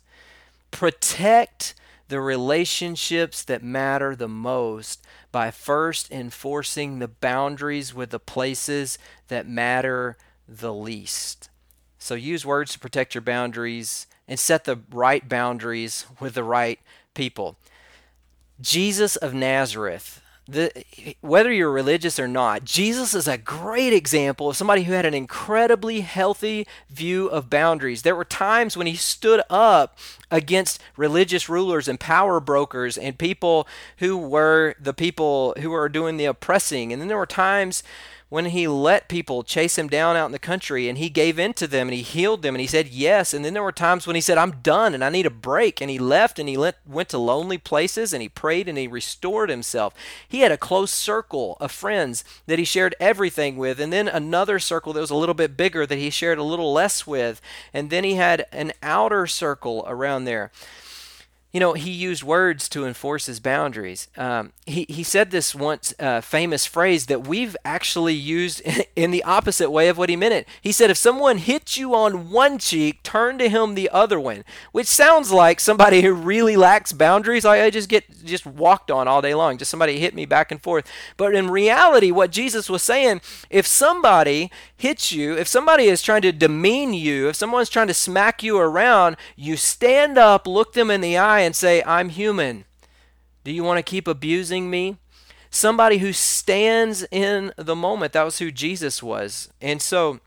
Protect 0.71 1.75
the 2.07 2.21
relationships 2.21 3.43
that 3.43 3.63
matter 3.63 4.15
the 4.15 4.27
most 4.27 5.03
by 5.31 5.51
first 5.51 6.11
enforcing 6.11 6.99
the 6.99 7.07
boundaries 7.07 7.93
with 7.93 8.11
the 8.11 8.19
places 8.19 8.97
that 9.27 9.47
matter 9.47 10.17
the 10.47 10.73
least. 10.73 11.49
So 11.97 12.13
use 12.15 12.45
words 12.45 12.73
to 12.73 12.79
protect 12.79 13.15
your 13.15 13.21
boundaries 13.23 14.07
and 14.27 14.39
set 14.39 14.65
the 14.65 14.79
right 14.91 15.27
boundaries 15.27 16.05
with 16.19 16.35
the 16.35 16.43
right 16.43 16.79
people. 17.13 17.57
Jesus 18.61 19.15
of 19.15 19.33
Nazareth 19.33 20.21
the, 20.47 20.71
whether 21.21 21.51
you're 21.51 21.71
religious 21.71 22.19
or 22.19 22.27
not, 22.27 22.63
Jesus 22.63 23.15
is 23.15 23.27
a 23.27 23.37
great 23.37 23.93
example 23.93 24.49
of 24.49 24.55
somebody 24.55 24.83
who 24.83 24.93
had 24.93 25.05
an 25.05 25.13
incredibly 25.13 26.01
healthy 26.01 26.67
view 26.89 27.27
of 27.27 27.49
boundaries. 27.49 28.03
There 28.03 28.15
were 28.15 28.25
times 28.25 28.77
when 28.77 28.85
he 28.85 28.95
stood 28.95 29.41
up 29.49 29.97
against 30.29 30.81
religious 30.97 31.49
rulers 31.49 31.87
and 31.87 31.99
power 31.99 32.39
brokers 32.39 32.97
and 32.97 33.17
people 33.17 33.67
who 33.97 34.17
were 34.17 34.75
the 34.79 34.93
people 34.93 35.55
who 35.59 35.71
were 35.71 35.89
doing 35.89 36.17
the 36.17 36.25
oppressing. 36.25 36.93
And 36.93 37.01
then 37.01 37.07
there 37.07 37.17
were 37.17 37.25
times 37.25 37.81
when 38.29 38.45
he 38.45 38.67
let 38.67 39.07
people 39.07 39.43
chase 39.43 39.77
him 39.77 39.87
down 39.87 40.15
out 40.15 40.25
in 40.25 40.31
the 40.31 40.39
country 40.39 40.89
and 40.89 40.97
he 40.97 41.09
gave 41.09 41.37
in 41.37 41.53
to 41.53 41.67
them 41.67 41.87
and 41.87 41.95
he 41.95 42.01
healed 42.01 42.41
them 42.41 42.55
and 42.55 42.61
he 42.61 42.67
said 42.67 42.87
yes. 42.87 43.33
And 43.33 43.45
then 43.45 43.53
there 43.53 43.63
were 43.63 43.71
times 43.71 44.07
when 44.07 44.15
he 44.15 44.21
said, 44.21 44.37
I'm 44.37 44.61
done 44.61 44.93
and 44.93 45.03
I 45.03 45.09
need 45.09 45.27
a 45.27 45.31
break. 45.31 45.79
And 45.79 45.89
he 45.89 45.99
left 45.99 46.39
and 46.39 46.49
he 46.49 46.57
let, 46.57 46.79
went 46.87 47.09
to 47.09 47.17
lonely 47.17 47.57
places 47.57 48.13
and 48.13 48.21
he 48.21 48.29
prayed 48.29 48.67
and 48.67 48.77
he 48.77 48.87
restored 48.87 49.49
himself. 49.49 49.93
He 50.27 50.39
had 50.39 50.51
a 50.51 50.57
close 50.57 50.91
circle 50.91 51.55
of 51.59 51.71
friends 51.71 52.23
that 52.47 52.59
he 52.59 52.65
shared 52.65 52.95
everything 52.99 53.57
with. 53.57 53.79
And 53.79 53.93
then 53.93 54.07
another 54.07 54.57
circle 54.57 54.93
that 54.93 55.01
was 55.01 55.11
a 55.11 55.15
little 55.15 55.35
bit 55.35 55.55
bigger 55.55 55.85
that 55.85 55.97
he 55.97 56.09
shared 56.09 56.39
a 56.39 56.43
little 56.43 56.73
less 56.73 57.05
with. 57.05 57.41
And 57.73 57.89
then 57.91 58.03
he 58.03 58.15
had 58.15 58.47
an 58.51 58.73
outer 58.81 59.27
circle 59.27 59.85
around 59.87 60.25
there 60.25 60.51
you 61.55 61.61
know, 61.61 61.71
he 61.71 61.89
used 61.89 62.21
words 62.21 62.67
to 62.67 62.85
enforce 62.85 63.27
his 63.27 63.39
boundaries. 63.39 64.09
Um, 64.17 64.51
he, 64.65 64.85
he 64.89 65.03
said 65.03 65.31
this 65.31 65.55
once 65.55 65.93
uh, 66.01 66.19
famous 66.19 66.65
phrase 66.65 67.05
that 67.05 67.25
we've 67.25 67.55
actually 67.63 68.13
used 68.13 68.61
in 68.97 69.11
the 69.11 69.23
opposite 69.23 69.71
way 69.71 69.87
of 69.87 69.97
what 69.97 70.09
he 70.09 70.17
meant 70.17 70.33
it. 70.33 70.49
He 70.59 70.73
said, 70.73 70.89
if 70.89 70.97
someone 70.97 71.37
hits 71.37 71.77
you 71.77 71.95
on 71.95 72.29
one 72.29 72.57
cheek, 72.57 73.03
turn 73.03 73.37
to 73.37 73.47
him 73.47 73.73
the 73.73 73.89
other 73.89 74.19
one, 74.19 74.43
which 74.73 74.87
sounds 74.87 75.31
like 75.31 75.61
somebody 75.61 76.01
who 76.01 76.11
really 76.11 76.57
lacks 76.57 76.91
boundaries. 76.91 77.45
I, 77.45 77.63
I 77.63 77.69
just 77.69 77.87
get 77.87 78.03
just 78.25 78.45
walked 78.45 78.91
on 78.91 79.07
all 79.07 79.21
day 79.21 79.33
long. 79.33 79.57
Just 79.57 79.71
somebody 79.71 79.97
hit 79.97 80.13
me 80.13 80.25
back 80.25 80.51
and 80.51 80.61
forth. 80.61 80.85
But 81.15 81.35
in 81.35 81.49
reality, 81.49 82.11
what 82.11 82.31
Jesus 82.31 82.69
was 82.69 82.83
saying, 82.83 83.21
if 83.49 83.65
somebody 83.65 84.51
hits 84.75 85.13
you, 85.13 85.37
if 85.37 85.47
somebody 85.47 85.85
is 85.85 86.01
trying 86.01 86.23
to 86.23 86.33
demean 86.33 86.93
you, 86.93 87.29
if 87.29 87.37
someone's 87.37 87.69
trying 87.69 87.87
to 87.87 87.93
smack 87.93 88.43
you 88.43 88.57
around, 88.57 89.15
you 89.37 89.55
stand 89.55 90.17
up, 90.17 90.45
look 90.45 90.73
them 90.73 90.91
in 90.91 90.99
the 90.99 91.17
eye, 91.17 91.44
and 91.45 91.55
say, 91.55 91.83
I'm 91.83 92.09
human. 92.09 92.65
Do 93.43 93.51
you 93.51 93.63
want 93.63 93.77
to 93.77 93.89
keep 93.89 94.07
abusing 94.07 94.69
me? 94.69 94.97
Somebody 95.49 95.99
who 95.99 96.11
stands 96.11 97.05
in 97.11 97.53
the 97.55 97.75
moment. 97.75 98.13
That 98.13 98.23
was 98.23 98.39
who 98.39 98.51
Jesus 98.51 99.01
was. 99.03 99.49
And 99.61 99.81
so 99.81 100.19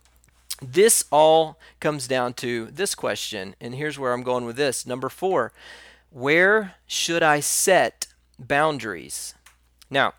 this 0.63 1.05
all 1.11 1.59
comes 1.81 2.07
down 2.07 2.35
to 2.35 2.67
this 2.67 2.95
question. 2.95 3.55
And 3.61 3.75
here's 3.75 3.99
where 3.99 4.13
I'm 4.13 4.23
going 4.23 4.45
with 4.45 4.57
this. 4.57 4.87
Number 4.87 5.09
four, 5.09 5.53
where 6.11 6.77
should 6.87 7.23
I 7.23 7.41
set 7.41 8.07
boundaries? 8.39 9.35
Now, 9.91 10.15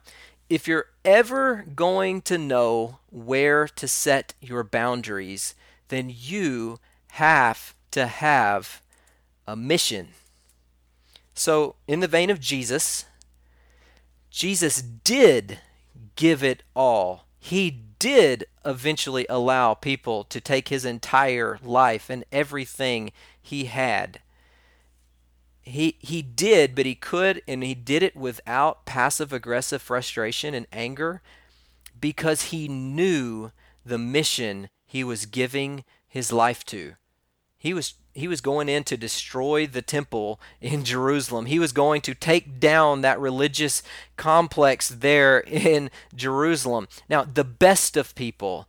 if 0.50 0.68
you're 0.68 0.88
ever 1.06 1.64
going 1.76 2.22
to 2.24 2.38
know 2.38 3.00
where 3.10 3.68
to 3.68 3.88
set 3.88 4.34
your 4.42 4.64
boundaries, 4.64 5.56
then 5.88 6.14
you 6.14 6.80
have 7.12 7.74
to 7.92 8.08
have 8.08 8.82
a 9.48 9.56
mission. 9.56 10.10
So, 11.40 11.76
in 11.88 12.02
the 12.02 12.08
vein 12.10 12.30
of 12.30 12.42
Jesus, 12.42 13.06
Jesus 14.30 14.82
did 14.82 15.60
give 16.18 16.44
it 16.44 16.64
all. 16.76 17.28
He 17.40 17.72
did 17.98 18.44
eventually 18.66 19.26
allow 19.30 19.74
people 19.74 20.26
to 20.26 20.42
take 20.42 20.68
his 20.68 20.84
entire 20.84 21.58
life 21.64 22.10
and 22.10 22.26
everything 22.30 23.14
he 23.42 23.66
had. 23.66 24.20
He 25.62 25.96
he 26.00 26.22
did, 26.22 26.76
but 26.76 26.86
he 26.86 26.94
could 26.94 27.42
and 27.48 27.64
he 27.64 27.74
did 27.74 28.04
it 28.04 28.18
without 28.18 28.86
passive 28.86 29.32
aggressive 29.32 29.82
frustration 29.82 30.54
and 30.54 30.68
anger 30.74 31.22
because 32.02 32.52
he 32.52 32.68
knew 32.68 33.52
the 33.86 33.98
mission 33.98 34.68
he 34.86 35.06
was 35.06 35.26
giving 35.26 35.86
his 36.06 36.34
life 36.34 36.66
to. 36.66 36.96
He 37.58 37.74
was 37.74 37.94
he 38.14 38.28
was 38.28 38.42
going 38.42 38.70
in 38.70 38.84
to 38.86 38.98
destroy 38.98 39.66
the 39.68 39.82
temple 39.82 40.40
in 40.62 40.84
Jerusalem. 40.84 41.46
He 41.46 41.60
was 41.60 41.72
going 41.72 42.02
to 42.02 42.14
take 42.14 42.60
down 42.60 43.02
that 43.02 43.20
religious 43.20 43.84
complex 44.18 44.90
there 44.90 45.40
in 45.42 45.90
Jerusalem. 46.16 46.88
Now, 47.10 47.24
the 47.24 47.44
best 47.44 47.96
of 47.96 48.16
people 48.16 48.68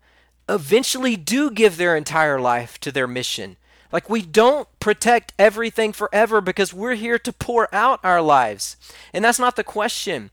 eventually 0.49 1.17
do 1.17 1.51
give 1.51 1.77
their 1.77 1.97
entire 1.97 2.41
life 2.41 2.79
to 2.81 2.93
their 2.93 3.07
mission. 3.07 3.57
Like, 3.93 4.09
we 4.09 4.23
don't 4.23 4.69
protect 4.79 5.33
everything 5.39 5.93
forever 5.93 6.41
because 6.41 6.73
we're 6.73 6.95
here 6.95 7.19
to 7.19 7.33
pour 7.33 7.73
out 7.75 7.99
our 8.05 8.23
lives. 8.23 8.77
And 9.13 9.25
that's 9.25 9.39
not 9.39 9.57
the 9.57 9.65
question. 9.65 10.31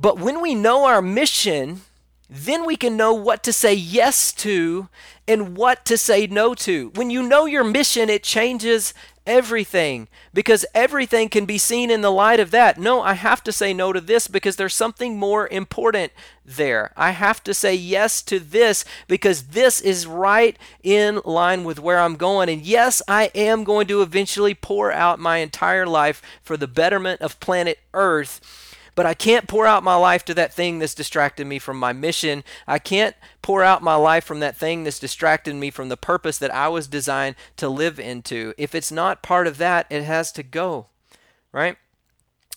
But 0.00 0.18
when 0.18 0.40
we 0.40 0.54
know 0.54 0.86
our 0.86 1.02
mission, 1.02 1.82
then 2.30 2.64
we 2.64 2.76
can 2.76 2.96
know 2.96 3.12
what 3.12 3.42
to 3.42 3.52
say 3.52 3.74
yes 3.74 4.32
to 4.32 4.88
and 5.26 5.56
what 5.56 5.84
to 5.86 5.98
say 5.98 6.28
no 6.28 6.54
to. 6.54 6.92
When 6.94 7.10
you 7.10 7.24
know 7.24 7.44
your 7.44 7.64
mission, 7.64 8.08
it 8.08 8.22
changes 8.22 8.94
everything 9.26 10.08
because 10.32 10.64
everything 10.74 11.28
can 11.28 11.44
be 11.44 11.58
seen 11.58 11.90
in 11.90 12.02
the 12.02 12.10
light 12.10 12.40
of 12.40 12.52
that. 12.52 12.78
No, 12.78 13.02
I 13.02 13.14
have 13.14 13.42
to 13.44 13.52
say 13.52 13.74
no 13.74 13.92
to 13.92 14.00
this 14.00 14.28
because 14.28 14.56
there's 14.56 14.74
something 14.74 15.18
more 15.18 15.48
important 15.48 16.12
there. 16.44 16.92
I 16.96 17.10
have 17.10 17.42
to 17.44 17.54
say 17.54 17.74
yes 17.74 18.22
to 18.22 18.38
this 18.38 18.84
because 19.08 19.48
this 19.48 19.80
is 19.80 20.06
right 20.06 20.56
in 20.84 21.20
line 21.24 21.64
with 21.64 21.80
where 21.80 21.98
I'm 21.98 22.16
going. 22.16 22.48
And 22.48 22.62
yes, 22.62 23.02
I 23.08 23.30
am 23.34 23.64
going 23.64 23.88
to 23.88 24.02
eventually 24.02 24.54
pour 24.54 24.92
out 24.92 25.18
my 25.18 25.38
entire 25.38 25.86
life 25.86 26.22
for 26.42 26.56
the 26.56 26.68
betterment 26.68 27.20
of 27.22 27.40
planet 27.40 27.78
Earth 27.92 28.69
but 28.94 29.06
I 29.06 29.14
can't 29.14 29.48
pour 29.48 29.66
out 29.66 29.82
my 29.82 29.94
life 29.94 30.24
to 30.26 30.34
that 30.34 30.52
thing 30.52 30.78
that's 30.78 30.94
distracting 30.94 31.48
me 31.48 31.58
from 31.58 31.78
my 31.78 31.92
mission. 31.92 32.44
I 32.66 32.78
can't 32.78 33.16
pour 33.42 33.62
out 33.62 33.82
my 33.82 33.94
life 33.94 34.24
from 34.24 34.40
that 34.40 34.56
thing 34.56 34.84
that's 34.84 34.98
distracting 34.98 35.60
me 35.60 35.70
from 35.70 35.88
the 35.88 35.96
purpose 35.96 36.38
that 36.38 36.54
I 36.54 36.68
was 36.68 36.86
designed 36.86 37.36
to 37.56 37.68
live 37.68 37.98
into. 37.98 38.54
If 38.58 38.74
it's 38.74 38.92
not 38.92 39.22
part 39.22 39.46
of 39.46 39.58
that, 39.58 39.86
it 39.90 40.02
has 40.02 40.32
to 40.32 40.42
go, 40.42 40.86
right? 41.52 41.76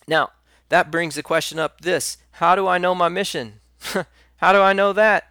Now, 0.08 0.32
that 0.70 0.92
brings 0.92 1.16
the 1.16 1.24
question 1.24 1.60
up 1.60 1.82
this 1.82 2.18
How 2.32 2.56
do 2.56 2.68
I 2.68 2.78
know 2.78 2.96
my 2.96 3.10
mission? 3.10 3.60
How 4.38 4.54
do 4.54 4.60
I 4.60 4.74
know 4.74 4.94
that? 4.94 5.30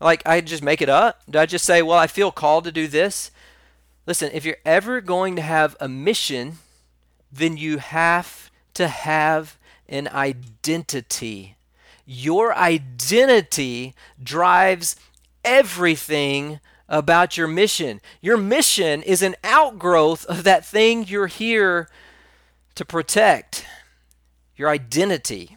Like, 0.00 0.22
I 0.26 0.40
just 0.40 0.62
make 0.62 0.82
it 0.82 0.88
up? 0.88 1.22
Do 1.30 1.38
I 1.38 1.46
just 1.46 1.64
say, 1.64 1.80
well, 1.80 1.98
I 1.98 2.06
feel 2.06 2.30
called 2.30 2.64
to 2.64 2.72
do 2.72 2.86
this? 2.86 3.30
Listen, 4.06 4.30
if 4.32 4.44
you're 4.44 4.58
ever 4.64 5.00
going 5.00 5.36
to 5.36 5.42
have 5.42 5.74
a 5.80 5.88
mission, 5.88 6.58
then 7.32 7.56
you 7.56 7.78
have 7.78 8.50
to 8.74 8.88
have 8.88 9.56
an 9.88 10.08
identity. 10.08 11.56
Your 12.04 12.54
identity 12.54 13.94
drives 14.22 14.96
everything 15.44 16.60
about 16.88 17.36
your 17.36 17.48
mission. 17.48 18.00
Your 18.20 18.36
mission 18.36 19.02
is 19.02 19.22
an 19.22 19.34
outgrowth 19.42 20.24
of 20.26 20.44
that 20.44 20.64
thing 20.64 21.06
you're 21.06 21.26
here 21.26 21.88
to 22.74 22.84
protect 22.84 23.66
your 24.56 24.68
identity. 24.68 25.56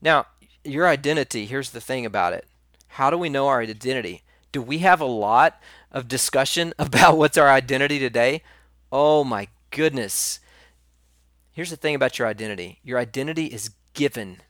Now, 0.00 0.26
your 0.64 0.86
identity, 0.86 1.46
here's 1.46 1.70
the 1.70 1.80
thing 1.80 2.04
about 2.04 2.32
it. 2.32 2.46
How 2.88 3.10
do 3.10 3.18
we 3.18 3.28
know 3.28 3.46
our 3.46 3.60
identity? 3.60 4.22
Do 4.52 4.60
we 4.62 4.78
have 4.78 5.00
a 5.00 5.06
lot 5.06 5.60
of 5.92 6.08
discussion 6.08 6.72
about 6.78 7.18
what's 7.18 7.38
our 7.38 7.48
identity 7.48 7.98
today? 7.98 8.42
Oh 8.90 9.24
my 9.24 9.48
goodness. 9.70 10.40
Here's 11.56 11.70
the 11.70 11.76
thing 11.76 11.94
about 11.94 12.18
your 12.18 12.28
identity 12.28 12.80
your 12.84 12.98
identity 12.98 13.46
is 13.46 13.70
given. 13.94 14.42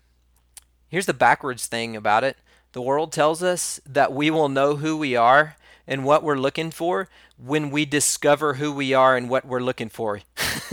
Here's 0.88 1.06
the 1.06 1.14
backwards 1.14 1.66
thing 1.66 1.94
about 1.94 2.24
it 2.24 2.36
the 2.72 2.82
world 2.82 3.12
tells 3.12 3.44
us 3.44 3.78
that 3.86 4.12
we 4.12 4.28
will 4.28 4.48
know 4.48 4.74
who 4.74 4.96
we 4.96 5.14
are 5.14 5.54
and 5.86 6.04
what 6.04 6.24
we're 6.24 6.36
looking 6.36 6.72
for 6.72 7.08
when 7.38 7.70
we 7.70 7.84
discover 7.84 8.54
who 8.54 8.72
we 8.72 8.92
are 8.92 9.16
and 9.16 9.30
what 9.30 9.44
we're 9.44 9.60
looking 9.60 9.88
for. 9.88 10.20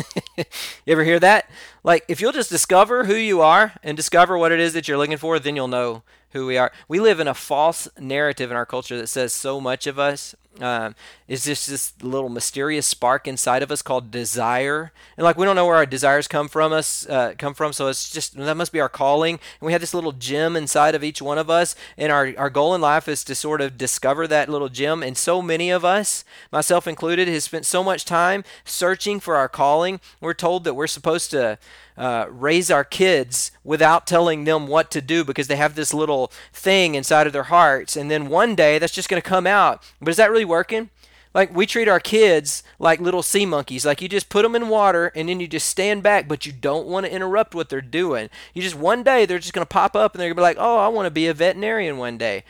you 0.35 0.43
ever 0.87 1.03
hear 1.03 1.19
that? 1.19 1.47
Like, 1.83 2.03
if 2.07 2.19
you'll 2.19 2.31
just 2.31 2.49
discover 2.49 3.03
who 3.03 3.13
you 3.13 3.41
are 3.41 3.73
and 3.83 3.95
discover 3.95 4.35
what 4.35 4.51
it 4.51 4.59
is 4.59 4.73
that 4.73 4.87
you're 4.87 4.97
looking 4.97 5.17
for, 5.17 5.37
then 5.37 5.55
you'll 5.55 5.67
know 5.67 6.01
who 6.31 6.47
we 6.47 6.57
are. 6.57 6.71
We 6.87 6.99
live 6.99 7.19
in 7.19 7.27
a 7.27 7.35
false 7.35 7.87
narrative 7.99 8.49
in 8.49 8.57
our 8.57 8.65
culture 8.65 8.97
that 8.97 9.05
says 9.05 9.35
so 9.35 9.61
much 9.61 9.85
of 9.85 9.99
us 9.99 10.33
um, 10.59 10.95
is 11.27 11.45
just 11.45 11.67
this 11.67 11.93
little 12.01 12.29
mysterious 12.29 12.85
spark 12.85 13.27
inside 13.27 13.63
of 13.63 13.71
us 13.71 13.81
called 13.81 14.11
desire, 14.11 14.91
and 15.17 15.23
like 15.23 15.37
we 15.37 15.45
don't 15.45 15.55
know 15.55 15.65
where 15.65 15.75
our 15.75 15.85
desires 15.85 16.27
come 16.27 16.47
from 16.47 16.71
us 16.71 17.07
uh, 17.07 17.33
come 17.37 17.53
from. 17.53 17.73
So 17.73 17.87
it's 17.87 18.11
just 18.11 18.37
that 18.37 18.57
must 18.57 18.71
be 18.71 18.79
our 18.79 18.89
calling, 18.89 19.35
and 19.35 19.65
we 19.65 19.71
have 19.71 19.81
this 19.81 19.93
little 19.93 20.11
gem 20.11 20.55
inside 20.55 20.95
of 20.95 21.03
each 21.03 21.21
one 21.21 21.37
of 21.37 21.49
us, 21.49 21.75
and 21.97 22.11
our 22.11 22.33
our 22.37 22.49
goal 22.49 22.75
in 22.75 22.81
life 22.81 23.07
is 23.07 23.23
to 23.25 23.35
sort 23.35 23.61
of 23.61 23.77
discover 23.77 24.27
that 24.27 24.49
little 24.49 24.69
gem. 24.69 25.01
And 25.01 25.17
so 25.17 25.41
many 25.41 25.71
of 25.71 25.83
us, 25.83 26.23
myself 26.51 26.87
included, 26.87 27.27
has 27.27 27.45
spent 27.45 27.65
so 27.65 27.83
much 27.83 28.05
time 28.05 28.43
searching 28.63 29.19
for 29.19 29.35
our 29.35 29.49
calling. 29.49 29.99
We're 30.21 30.33
told 30.33 30.63
that 30.65 30.75
we're 30.75 30.87
supposed 30.87 31.31
to 31.31 31.57
uh, 31.97 32.25
raise 32.29 32.71
our 32.71 32.83
kids 32.83 33.51
without 33.63 34.07
telling 34.07 34.43
them 34.43 34.67
what 34.67 34.91
to 34.91 35.01
do 35.01 35.23
because 35.23 35.47
they 35.47 35.55
have 35.55 35.75
this 35.75 35.93
little 35.93 36.31
thing 36.51 36.95
inside 36.95 37.27
of 37.27 37.33
their 37.33 37.43
hearts. 37.43 37.95
And 37.95 38.09
then 38.09 38.27
one 38.27 38.55
day 38.55 38.79
that's 38.79 38.93
just 38.93 39.09
going 39.09 39.21
to 39.21 39.27
come 39.27 39.47
out. 39.47 39.83
But 39.99 40.09
is 40.09 40.17
that 40.17 40.31
really 40.31 40.45
working? 40.45 40.89
Like 41.33 41.55
we 41.55 41.65
treat 41.65 41.87
our 41.87 41.99
kids 41.99 42.63
like 42.77 42.99
little 42.99 43.23
sea 43.23 43.45
monkeys. 43.45 43.85
Like 43.85 44.01
you 44.01 44.09
just 44.09 44.29
put 44.29 44.43
them 44.43 44.55
in 44.55 44.69
water 44.69 45.11
and 45.15 45.29
then 45.29 45.39
you 45.39 45.47
just 45.47 45.67
stand 45.67 46.03
back, 46.03 46.27
but 46.27 46.45
you 46.45 46.51
don't 46.51 46.87
want 46.87 47.05
to 47.05 47.11
interrupt 47.11 47.55
what 47.55 47.69
they're 47.69 47.81
doing. 47.81 48.29
You 48.53 48.61
just 48.61 48.75
one 48.75 49.03
day 49.03 49.25
they're 49.25 49.39
just 49.39 49.53
going 49.53 49.65
to 49.65 49.69
pop 49.69 49.95
up 49.95 50.13
and 50.13 50.19
they're 50.21 50.27
going 50.27 50.35
to 50.35 50.39
be 50.39 50.43
like, 50.43 50.57
"Oh, 50.59 50.77
I 50.77 50.87
want 50.89 51.07
to 51.07 51.11
be 51.11 51.27
a 51.27 51.33
veterinarian 51.33 51.97
one 51.97 52.17
day." 52.17 52.43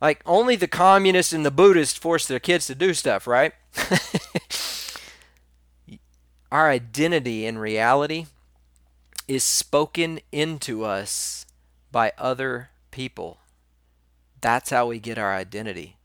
Like 0.00 0.22
only 0.24 0.56
the 0.56 0.68
communists 0.68 1.32
and 1.32 1.44
the 1.44 1.50
Buddhists 1.50 1.98
force 1.98 2.26
their 2.26 2.40
kids 2.40 2.66
to 2.68 2.74
do 2.74 2.94
stuff, 2.94 3.26
right? 3.26 3.54
our 6.52 6.68
identity 6.68 7.46
in 7.46 7.56
reality 7.58 8.26
is 9.32 9.42
spoken 9.42 10.20
into 10.30 10.84
us 10.84 11.46
by 11.90 12.12
other 12.18 12.68
people. 12.90 13.38
That's 14.42 14.68
how 14.68 14.88
we 14.88 14.98
get 14.98 15.16
our 15.16 15.34
identity. 15.34 15.96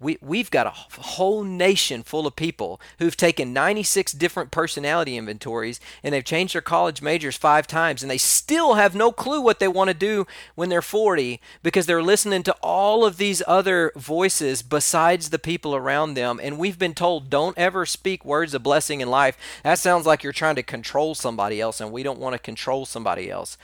We, 0.00 0.18
we've 0.22 0.50
got 0.50 0.66
a 0.66 1.00
whole 1.00 1.44
nation 1.44 2.02
full 2.02 2.26
of 2.26 2.34
people 2.34 2.80
who've 2.98 3.16
taken 3.16 3.52
96 3.52 4.12
different 4.12 4.50
personality 4.50 5.16
inventories 5.16 5.78
and 6.02 6.14
they've 6.14 6.24
changed 6.24 6.54
their 6.54 6.62
college 6.62 7.02
majors 7.02 7.36
five 7.36 7.66
times 7.66 8.02
and 8.02 8.10
they 8.10 8.18
still 8.18 8.74
have 8.74 8.94
no 8.94 9.12
clue 9.12 9.40
what 9.40 9.60
they 9.60 9.68
want 9.68 9.88
to 9.88 9.94
do 9.94 10.26
when 10.54 10.70
they're 10.70 10.82
40 10.82 11.40
because 11.62 11.86
they're 11.86 12.02
listening 12.02 12.42
to 12.44 12.56
all 12.62 13.04
of 13.04 13.18
these 13.18 13.42
other 13.46 13.92
voices 13.94 14.62
besides 14.62 15.30
the 15.30 15.38
people 15.38 15.76
around 15.76 16.14
them. 16.14 16.40
And 16.42 16.58
we've 16.58 16.78
been 16.78 16.94
told, 16.94 17.28
don't 17.28 17.58
ever 17.58 17.84
speak 17.84 18.24
words 18.24 18.54
of 18.54 18.62
blessing 18.62 19.00
in 19.00 19.10
life. 19.10 19.36
That 19.62 19.78
sounds 19.78 20.06
like 20.06 20.22
you're 20.22 20.32
trying 20.32 20.56
to 20.56 20.62
control 20.62 21.14
somebody 21.14 21.60
else, 21.60 21.80
and 21.80 21.92
we 21.92 22.02
don't 22.02 22.18
want 22.18 22.34
to 22.34 22.38
control 22.38 22.86
somebody 22.86 23.30
else. 23.30 23.58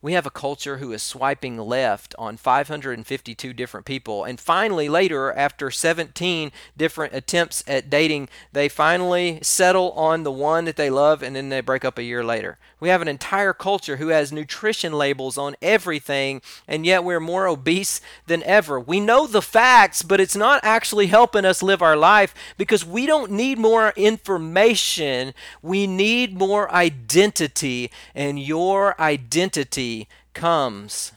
We 0.00 0.12
have 0.12 0.26
a 0.26 0.30
culture 0.30 0.78
who 0.78 0.92
is 0.92 1.02
swiping 1.02 1.58
left 1.58 2.14
on 2.18 2.36
552 2.36 3.52
different 3.52 3.86
people. 3.86 4.24
And 4.24 4.38
finally, 4.38 4.88
later, 4.88 5.32
after 5.32 5.70
17 5.70 6.52
different 6.76 7.14
attempts 7.14 7.64
at 7.66 7.90
dating, 7.90 8.28
they 8.52 8.68
finally 8.68 9.40
settle 9.42 9.90
on 9.92 10.22
the 10.22 10.30
one 10.30 10.66
that 10.66 10.76
they 10.76 10.90
love 10.90 11.22
and 11.22 11.34
then 11.34 11.48
they 11.48 11.60
break 11.60 11.84
up 11.84 11.98
a 11.98 12.04
year 12.04 12.24
later. 12.24 12.58
We 12.80 12.90
have 12.90 13.02
an 13.02 13.08
entire 13.08 13.52
culture 13.52 13.96
who 13.96 14.08
has 14.08 14.30
nutrition 14.30 14.92
labels 14.92 15.36
on 15.36 15.56
everything, 15.60 16.42
and 16.68 16.86
yet 16.86 17.02
we're 17.02 17.18
more 17.18 17.48
obese 17.48 18.00
than 18.28 18.44
ever. 18.44 18.78
We 18.78 19.00
know 19.00 19.26
the 19.26 19.42
facts, 19.42 20.04
but 20.04 20.20
it's 20.20 20.36
not 20.36 20.60
actually 20.62 21.08
helping 21.08 21.44
us 21.44 21.60
live 21.60 21.82
our 21.82 21.96
life 21.96 22.34
because 22.56 22.84
we 22.84 23.04
don't 23.04 23.32
need 23.32 23.58
more 23.58 23.92
information. 23.96 25.34
We 25.60 25.88
need 25.88 26.38
more 26.38 26.72
identity, 26.72 27.90
and 28.14 28.38
your 28.38 29.00
identity 29.00 29.87
comes 30.34 31.12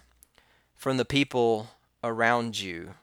from 0.75 0.97
the 0.97 1.05
people 1.05 1.67
around 2.03 2.59
you. 2.59 2.95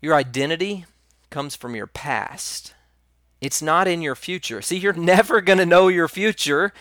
Your 0.00 0.14
identity 0.14 0.84
comes 1.30 1.56
from 1.56 1.74
your 1.74 1.86
past. 1.86 2.74
It's 3.40 3.62
not 3.62 3.88
in 3.88 4.02
your 4.02 4.14
future. 4.14 4.60
See, 4.60 4.76
you're 4.78 4.92
never 5.14 5.40
going 5.40 5.58
to 5.58 5.66
know 5.66 5.88
your 5.88 6.08
future, 6.08 6.72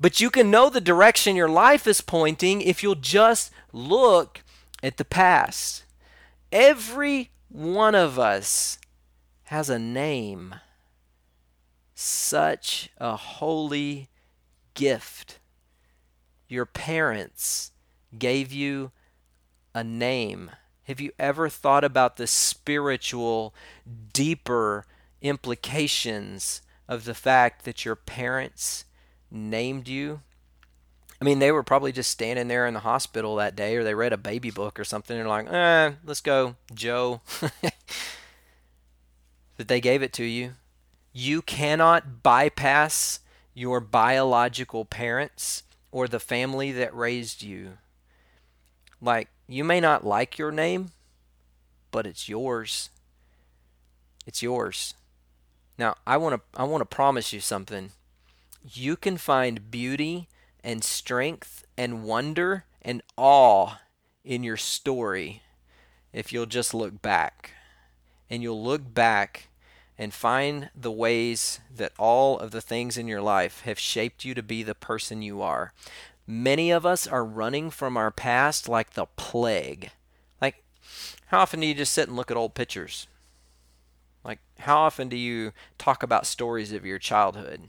but 0.00 0.20
you 0.20 0.30
can 0.30 0.50
know 0.50 0.68
the 0.68 0.80
direction 0.80 1.36
your 1.36 1.48
life 1.48 1.86
is 1.86 2.00
pointing 2.00 2.60
if 2.60 2.82
you'll 2.82 2.94
just 2.94 3.52
look 3.72 4.42
at 4.82 4.96
the 4.96 5.04
past. 5.04 5.84
Every 6.50 7.30
one 7.48 7.94
of 7.94 8.18
us 8.18 8.78
has 9.44 9.70
a 9.70 9.78
name. 9.78 10.56
Such 11.94 12.90
a 12.98 13.16
holy 13.16 14.08
gift 14.74 15.38
your 16.52 16.66
parents 16.66 17.72
gave 18.16 18.52
you 18.52 18.92
a 19.74 19.82
name. 19.82 20.50
Have 20.84 21.00
you 21.00 21.12
ever 21.18 21.48
thought 21.48 21.82
about 21.82 22.16
the 22.18 22.26
spiritual, 22.26 23.54
deeper 24.12 24.84
implications 25.22 26.60
of 26.86 27.04
the 27.04 27.14
fact 27.14 27.64
that 27.64 27.84
your 27.84 27.96
parents 27.96 28.84
named 29.30 29.88
you? 29.88 30.20
I 31.20 31.24
mean, 31.24 31.38
they 31.38 31.52
were 31.52 31.62
probably 31.62 31.92
just 31.92 32.10
standing 32.10 32.48
there 32.48 32.66
in 32.66 32.74
the 32.74 32.80
hospital 32.80 33.36
that 33.36 33.56
day, 33.56 33.76
or 33.76 33.84
they 33.84 33.94
read 33.94 34.12
a 34.12 34.18
baby 34.18 34.50
book 34.50 34.78
or 34.78 34.84
something, 34.84 35.16
and 35.16 35.24
they're 35.24 35.30
like, 35.30 35.50
eh, 35.50 35.92
let's 36.04 36.20
go, 36.20 36.56
Joe. 36.74 37.22
that 39.56 39.68
they 39.68 39.80
gave 39.80 40.02
it 40.02 40.12
to 40.14 40.24
you. 40.24 40.54
You 41.12 41.40
cannot 41.40 42.22
bypass 42.22 43.20
your 43.54 43.80
biological 43.80 44.84
parents 44.84 45.62
or 45.92 46.08
the 46.08 46.18
family 46.18 46.72
that 46.72 46.96
raised 46.96 47.42
you. 47.42 47.74
Like, 49.00 49.28
you 49.46 49.62
may 49.62 49.78
not 49.78 50.04
like 50.04 50.38
your 50.38 50.50
name, 50.50 50.90
but 51.90 52.06
it's 52.06 52.28
yours. 52.28 52.90
It's 54.26 54.42
yours. 54.42 54.94
Now, 55.78 55.96
I 56.06 56.16
want 56.16 56.36
to 56.36 56.60
I 56.60 56.64
want 56.64 56.80
to 56.80 56.96
promise 56.96 57.32
you 57.32 57.40
something. 57.40 57.90
You 58.72 58.96
can 58.96 59.16
find 59.16 59.70
beauty 59.70 60.28
and 60.64 60.82
strength 60.82 61.64
and 61.76 62.04
wonder 62.04 62.64
and 62.80 63.02
awe 63.16 63.78
in 64.24 64.44
your 64.44 64.56
story 64.56 65.42
if 66.12 66.32
you'll 66.32 66.46
just 66.46 66.72
look 66.72 67.02
back. 67.02 67.52
And 68.30 68.42
you'll 68.42 68.62
look 68.62 68.94
back 68.94 69.48
and 69.98 70.12
find 70.12 70.70
the 70.74 70.90
ways 70.90 71.60
that 71.74 71.92
all 71.98 72.38
of 72.38 72.50
the 72.50 72.60
things 72.60 72.96
in 72.96 73.06
your 73.06 73.20
life 73.20 73.62
have 73.62 73.78
shaped 73.78 74.24
you 74.24 74.34
to 74.34 74.42
be 74.42 74.62
the 74.62 74.74
person 74.74 75.22
you 75.22 75.42
are. 75.42 75.72
Many 76.26 76.70
of 76.70 76.86
us 76.86 77.06
are 77.06 77.24
running 77.24 77.70
from 77.70 77.96
our 77.96 78.10
past 78.10 78.68
like 78.68 78.94
the 78.94 79.06
plague. 79.16 79.90
Like, 80.40 80.62
how 81.26 81.40
often 81.40 81.60
do 81.60 81.66
you 81.66 81.74
just 81.74 81.92
sit 81.92 82.08
and 82.08 82.16
look 82.16 82.30
at 82.30 82.36
old 82.36 82.54
pictures? 82.54 83.06
Like, 84.24 84.38
how 84.60 84.78
often 84.78 85.08
do 85.08 85.16
you 85.16 85.52
talk 85.78 86.02
about 86.02 86.26
stories 86.26 86.72
of 86.72 86.86
your 86.86 86.98
childhood? 86.98 87.68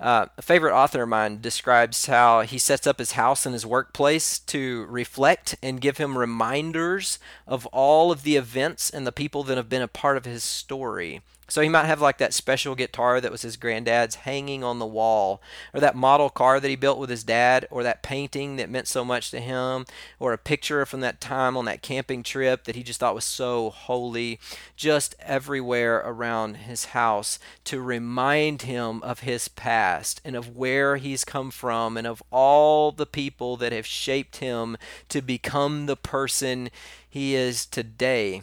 Uh, 0.00 0.26
a 0.36 0.42
favorite 0.42 0.76
author 0.76 1.02
of 1.02 1.08
mine 1.08 1.40
describes 1.40 2.06
how 2.06 2.42
he 2.42 2.56
sets 2.56 2.86
up 2.86 3.00
his 3.00 3.12
house 3.12 3.44
and 3.44 3.52
his 3.52 3.66
workplace 3.66 4.38
to 4.38 4.86
reflect 4.88 5.56
and 5.60 5.80
give 5.80 5.98
him 5.98 6.16
reminders 6.16 7.18
of 7.48 7.66
all 7.66 8.12
of 8.12 8.22
the 8.22 8.36
events 8.36 8.90
and 8.90 9.06
the 9.06 9.12
people 9.12 9.42
that 9.42 9.56
have 9.56 9.68
been 9.68 9.82
a 9.82 9.88
part 9.88 10.16
of 10.16 10.24
his 10.24 10.44
story. 10.44 11.20
So 11.50 11.62
he 11.62 11.70
might 11.70 11.86
have 11.86 12.02
like 12.02 12.18
that 12.18 12.34
special 12.34 12.74
guitar 12.74 13.22
that 13.22 13.32
was 13.32 13.40
his 13.40 13.56
granddad's 13.56 14.16
hanging 14.16 14.62
on 14.62 14.78
the 14.78 14.86
wall, 14.86 15.40
or 15.72 15.80
that 15.80 15.96
model 15.96 16.28
car 16.28 16.60
that 16.60 16.68
he 16.68 16.76
built 16.76 16.98
with 16.98 17.08
his 17.08 17.24
dad, 17.24 17.66
or 17.70 17.82
that 17.82 18.02
painting 18.02 18.56
that 18.56 18.68
meant 18.68 18.86
so 18.86 19.02
much 19.02 19.30
to 19.30 19.40
him, 19.40 19.86
or 20.18 20.34
a 20.34 20.38
picture 20.38 20.84
from 20.84 21.00
that 21.00 21.22
time 21.22 21.56
on 21.56 21.64
that 21.64 21.80
camping 21.80 22.22
trip 22.22 22.64
that 22.64 22.76
he 22.76 22.82
just 22.82 23.00
thought 23.00 23.14
was 23.14 23.24
so 23.24 23.70
holy, 23.70 24.38
just 24.76 25.16
everywhere 25.20 26.02
around 26.04 26.58
his 26.58 26.86
house 26.86 27.38
to 27.64 27.80
remind 27.80 28.62
him 28.62 29.02
of 29.02 29.20
his 29.20 29.48
past 29.48 30.20
and 30.26 30.36
of 30.36 30.54
where 30.54 30.96
he's 30.98 31.24
come 31.24 31.50
from 31.50 31.96
and 31.96 32.06
of 32.06 32.22
all 32.30 32.92
the 32.92 33.06
people 33.06 33.56
that 33.56 33.72
have 33.72 33.86
shaped 33.86 34.36
him 34.36 34.76
to 35.08 35.22
become 35.22 35.86
the 35.86 35.96
person 35.96 36.68
he 37.08 37.34
is 37.34 37.64
today. 37.64 38.42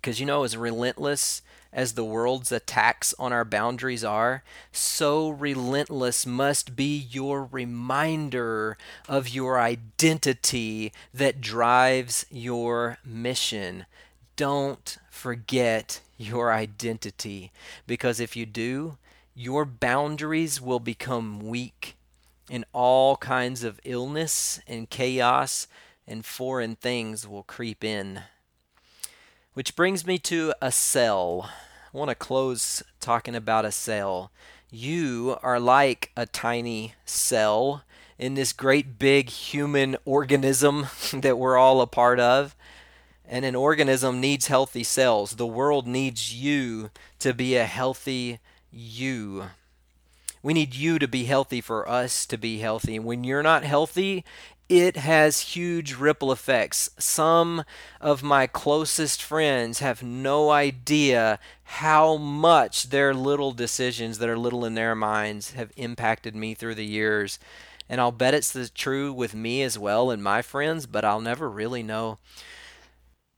Because 0.00 0.18
you 0.18 0.26
know, 0.26 0.42
as 0.42 0.56
relentless 0.56 1.42
as 1.72 1.92
the 1.92 2.04
world's 2.04 2.50
attacks 2.50 3.14
on 3.18 3.32
our 3.32 3.44
boundaries 3.44 4.02
are, 4.02 4.42
so 4.72 5.28
relentless 5.28 6.26
must 6.26 6.74
be 6.74 6.96
your 6.96 7.44
reminder 7.44 8.76
of 9.08 9.28
your 9.28 9.60
identity 9.60 10.92
that 11.14 11.40
drives 11.40 12.26
your 12.30 12.98
mission. 13.04 13.86
Don't 14.36 14.98
forget 15.10 16.00
your 16.18 16.52
identity, 16.52 17.52
because 17.86 18.20
if 18.20 18.36
you 18.36 18.46
do, 18.46 18.98
your 19.34 19.64
boundaries 19.64 20.60
will 20.60 20.80
become 20.80 21.38
weak, 21.40 21.96
and 22.50 22.64
all 22.72 23.16
kinds 23.16 23.62
of 23.62 23.80
illness 23.84 24.60
and 24.66 24.90
chaos 24.90 25.68
and 26.06 26.24
foreign 26.24 26.74
things 26.74 27.28
will 27.28 27.44
creep 27.44 27.84
in. 27.84 28.22
Which 29.52 29.74
brings 29.74 30.06
me 30.06 30.16
to 30.18 30.54
a 30.62 30.70
cell. 30.70 31.50
I 31.92 31.96
want 31.96 32.10
to 32.10 32.14
close 32.14 32.84
talking 33.00 33.34
about 33.34 33.64
a 33.64 33.72
cell. 33.72 34.30
You 34.70 35.38
are 35.42 35.58
like 35.58 36.12
a 36.16 36.24
tiny 36.24 36.94
cell 37.04 37.82
in 38.16 38.34
this 38.34 38.52
great 38.52 38.96
big 38.96 39.28
human 39.28 39.96
organism 40.04 40.86
that 41.12 41.36
we're 41.36 41.56
all 41.56 41.80
a 41.80 41.88
part 41.88 42.20
of. 42.20 42.54
And 43.28 43.44
an 43.44 43.56
organism 43.56 44.20
needs 44.20 44.46
healthy 44.46 44.84
cells. 44.84 45.32
The 45.32 45.48
world 45.48 45.84
needs 45.84 46.32
you 46.32 46.90
to 47.18 47.34
be 47.34 47.56
a 47.56 47.66
healthy 47.66 48.38
you. 48.70 49.46
We 50.44 50.54
need 50.54 50.76
you 50.76 51.00
to 51.00 51.08
be 51.08 51.24
healthy 51.24 51.60
for 51.60 51.88
us 51.88 52.24
to 52.26 52.38
be 52.38 52.58
healthy. 52.58 52.94
And 52.94 53.04
when 53.04 53.24
you're 53.24 53.42
not 53.42 53.64
healthy, 53.64 54.24
it 54.70 54.96
has 54.96 55.40
huge 55.40 55.94
ripple 55.94 56.30
effects. 56.30 56.90
Some 56.96 57.64
of 58.00 58.22
my 58.22 58.46
closest 58.46 59.20
friends 59.20 59.80
have 59.80 60.00
no 60.00 60.50
idea 60.50 61.40
how 61.64 62.16
much 62.16 62.90
their 62.90 63.12
little 63.12 63.50
decisions 63.50 64.18
that 64.18 64.28
are 64.28 64.38
little 64.38 64.64
in 64.64 64.74
their 64.74 64.94
minds 64.94 65.54
have 65.54 65.72
impacted 65.76 66.36
me 66.36 66.54
through 66.54 66.76
the 66.76 66.86
years. 66.86 67.40
And 67.88 68.00
I'll 68.00 68.12
bet 68.12 68.32
it's 68.32 68.52
the 68.52 68.68
true 68.68 69.12
with 69.12 69.34
me 69.34 69.64
as 69.64 69.76
well 69.76 70.08
and 70.08 70.22
my 70.22 70.40
friends, 70.40 70.86
but 70.86 71.04
I'll 71.04 71.20
never 71.20 71.50
really 71.50 71.82
know. 71.82 72.18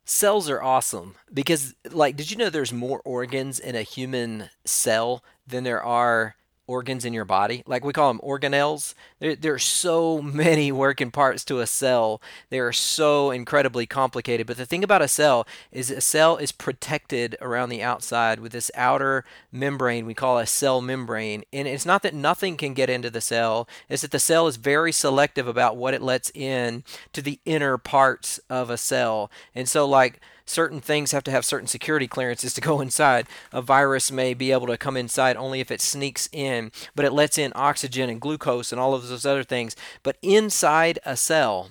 Cells 0.05 0.51
are 0.51 0.63
awesome 0.63 1.15
because, 1.33 1.75
like, 1.91 2.15
did 2.15 2.31
you 2.31 2.37
know 2.37 2.51
there's 2.51 2.75
more 2.75 3.01
organs 3.07 3.59
in 3.59 3.75
a 3.75 3.81
human 3.81 4.51
cell 4.67 5.25
than 5.47 5.65
there 5.65 5.83
are 5.83 6.37
organs 6.67 7.05
in 7.05 7.13
your 7.13 7.25
body. 7.25 7.63
Like 7.67 7.85
we 7.85 7.93
call 7.93 8.13
them 8.13 8.21
organelles. 8.23 8.95
There, 9.19 9.35
there, 9.35 9.55
are 9.55 9.59
so 9.59 10.23
many 10.23 10.73
working 10.73 11.11
parts 11.11 11.45
to 11.47 11.61
a 11.61 11.67
cell. 11.67 12.21
They 12.51 12.59
are 12.59 12.73
so 12.73 13.31
incredibly 13.31 13.87
complicated. 13.87 14.47
But 14.47 14.57
the 14.57 14.67
thing 14.67 14.85
about 14.85 15.03
a 15.03 15.09
cell 15.09 15.47
is 15.71 15.91
a 15.91 16.01
cell 16.01 16.37
is 16.37 16.53
protected 16.53 17.37
around 17.41 17.69
the 17.69 17.83
outside 17.83 18.41
with 18.41 18.53
this 18.53 18.71
outer 18.75 19.25
membrane 19.51 20.07
we 20.07 20.15
call 20.15 20.39
a 20.39 20.47
cell 20.47 20.81
membrane. 20.81 21.45
And 21.53 21.69
it's 21.69 21.87
not 21.87 22.03
that 22.03 22.15
nothing 22.15 22.57
can 22.57 22.75
get 22.75 22.91
into 22.91 23.11
the 23.11 23.21
cell, 23.21 23.69
it's 23.89 24.03
that 24.03 24.11
the 24.11 24.19
cell 24.19 24.47
is 24.47 24.57
very 24.57 24.93
selective 24.93 25.47
about 25.47 25.77
what 25.77 25.95
it 25.95 26.03
lets 26.03 26.31
in 26.35 26.85
to 27.13 27.23
the 27.23 27.41
inner 27.45 27.79
parts 27.79 28.41
of 28.49 28.71
a 28.71 28.77
cell. 28.77 29.31
And 29.55 29.69
so 29.69 29.87
like 29.87 30.21
certain 30.47 30.81
things 30.81 31.13
have 31.13 31.25
to 31.25 31.31
have 31.31 31.45
certain 31.45 31.67
security 31.67 32.07
clearances 32.07 32.55
to 32.55 32.61
go 32.61 32.81
inside. 32.83 33.27
A 33.53 33.63
virus 33.63 34.11
may 34.11 34.35
be 34.35 34.53
able 34.53 34.67
to 34.69 34.79
come 34.79 34.97
inside 34.97 35.37
only 35.37 35.61
if 35.61 35.71
it 35.71 35.81
sneaks 35.81 36.29
in, 36.33 36.73
but 36.95 37.05
it 37.05 37.13
lets 37.13 37.39
in 37.39 37.53
oxygen 37.55 38.11
and 38.11 38.21
glucose 38.21 38.73
and 38.73 38.81
all 38.81 38.95
of 38.95 39.09
those 39.09 39.27
other 39.27 39.45
things. 39.45 39.77
But 40.03 40.17
inside 40.23 40.99
a 41.05 41.17
cell, 41.17 41.71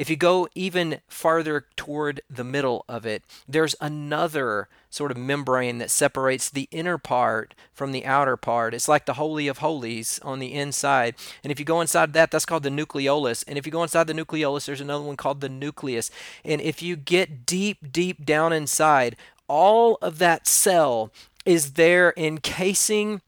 If 0.00 0.08
you 0.08 0.16
go 0.16 0.48
even 0.54 1.02
farther 1.08 1.66
toward 1.76 2.22
the 2.30 2.42
middle 2.42 2.86
of 2.88 3.04
it, 3.04 3.22
there's 3.46 3.74
another 3.82 4.66
sort 4.88 5.10
of 5.10 5.18
membrane 5.18 5.76
that 5.76 5.90
separates 5.90 6.48
the 6.48 6.68
inner 6.70 6.96
part 6.96 7.54
from 7.74 7.92
the 7.92 8.06
outer 8.06 8.38
part. 8.38 8.72
It's 8.72 8.88
like 8.88 9.04
the 9.04 9.12
Holy 9.12 9.46
of 9.46 9.58
Holies 9.58 10.18
on 10.22 10.38
the 10.38 10.54
inside. 10.54 11.16
And 11.44 11.52
if 11.52 11.58
you 11.58 11.66
go 11.66 11.82
inside 11.82 12.14
that, 12.14 12.30
that's 12.30 12.46
called 12.46 12.62
the 12.62 12.70
nucleolus. 12.70 13.44
And 13.46 13.58
if 13.58 13.66
you 13.66 13.72
go 13.72 13.82
inside 13.82 14.06
the 14.06 14.14
nucleolus, 14.14 14.64
there's 14.64 14.80
another 14.80 15.04
one 15.04 15.18
called 15.18 15.42
the 15.42 15.50
nucleus. 15.50 16.10
And 16.46 16.62
if 16.62 16.80
you 16.80 16.96
get 16.96 17.44
deep, 17.44 17.92
deep 17.92 18.24
down 18.24 18.54
inside, 18.54 19.16
all 19.48 19.98
of 20.00 20.16
that 20.16 20.46
cell 20.46 21.12
is 21.44 21.74
there 21.74 22.14
encasing 22.16 23.20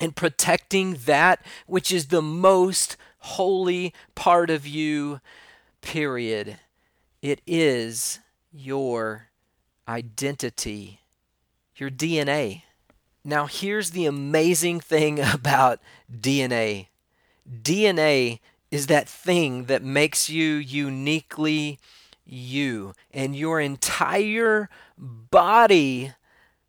and 0.00 0.16
protecting 0.16 0.94
that 1.04 1.46
which 1.68 1.92
is 1.92 2.06
the 2.06 2.22
most 2.22 2.96
holy 3.20 3.94
part 4.16 4.50
of 4.50 4.66
you, 4.66 5.20
period. 5.80 6.58
It 7.22 7.40
is 7.46 8.20
your 8.52 9.28
identity, 9.88 11.00
your 11.76 11.90
DNA. 11.90 12.62
Now, 13.24 13.46
here's 13.46 13.90
the 13.90 14.06
amazing 14.06 14.80
thing 14.80 15.20
about 15.34 15.80
DNA 16.10 16.88
DNA 17.50 18.40
is 18.70 18.86
that 18.86 19.08
thing 19.08 19.64
that 19.64 19.82
makes 19.82 20.28
you 20.28 20.54
uniquely 20.54 21.78
you, 22.24 22.92
and 23.10 23.34
your 23.34 23.60
entire 23.60 24.68
body 24.98 26.12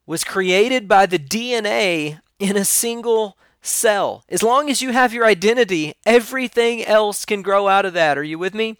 was 0.05 0.23
created 0.23 0.87
by 0.87 1.05
the 1.05 1.19
DNA 1.19 2.19
in 2.39 2.55
a 2.55 2.63
single 2.63 3.37
cell. 3.61 4.23
As 4.29 4.43
long 4.43 4.69
as 4.69 4.81
you 4.81 4.91
have 4.91 5.13
your 5.13 5.25
identity, 5.25 5.93
everything 6.05 6.85
else 6.85 7.25
can 7.25 7.41
grow 7.41 7.67
out 7.67 7.85
of 7.85 7.93
that. 7.93 8.17
Are 8.17 8.23
you 8.23 8.39
with 8.39 8.53
me? 8.53 8.77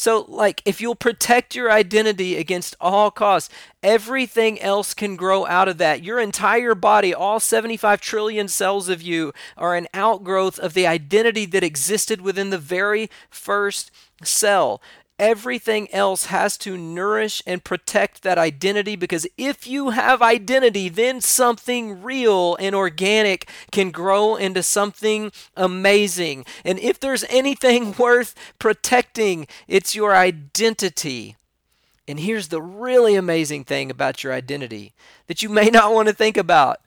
So, 0.00 0.24
like, 0.28 0.62
if 0.64 0.80
you'll 0.80 0.94
protect 0.94 1.54
your 1.54 1.70
identity 1.70 2.38
against 2.38 2.74
all 2.80 3.10
costs, 3.10 3.52
everything 3.82 4.58
else 4.58 4.94
can 4.94 5.14
grow 5.14 5.44
out 5.46 5.68
of 5.68 5.76
that. 5.76 6.02
Your 6.02 6.18
entire 6.18 6.74
body, 6.74 7.12
all 7.12 7.38
75 7.38 8.00
trillion 8.00 8.48
cells 8.48 8.88
of 8.88 9.02
you, 9.02 9.34
are 9.58 9.76
an 9.76 9.88
outgrowth 9.92 10.58
of 10.58 10.72
the 10.72 10.86
identity 10.86 11.44
that 11.44 11.62
existed 11.62 12.22
within 12.22 12.48
the 12.48 12.56
very 12.56 13.10
first 13.28 13.90
cell 14.22 14.80
everything 15.20 15.86
else 15.92 16.26
has 16.26 16.56
to 16.56 16.78
nourish 16.78 17.42
and 17.46 17.62
protect 17.62 18.22
that 18.22 18.38
identity 18.38 18.96
because 18.96 19.26
if 19.36 19.66
you 19.66 19.90
have 19.90 20.22
identity, 20.22 20.88
then 20.88 21.20
something 21.20 22.02
real 22.02 22.56
and 22.58 22.74
organic 22.74 23.48
can 23.70 23.90
grow 23.90 24.34
into 24.34 24.62
something 24.62 25.30
amazing. 25.56 26.46
And 26.64 26.78
if 26.78 26.98
there's 26.98 27.24
anything 27.28 27.94
worth 27.98 28.34
protecting, 28.58 29.46
it's 29.68 29.94
your 29.94 30.16
identity. 30.16 31.36
And 32.08 32.18
here's 32.18 32.48
the 32.48 32.62
really 32.62 33.14
amazing 33.14 33.64
thing 33.64 33.90
about 33.90 34.24
your 34.24 34.32
identity 34.32 34.94
that 35.26 35.42
you 35.42 35.50
may 35.50 35.66
not 35.70 35.92
want 35.92 36.08
to 36.08 36.14
think 36.14 36.38
about, 36.38 36.80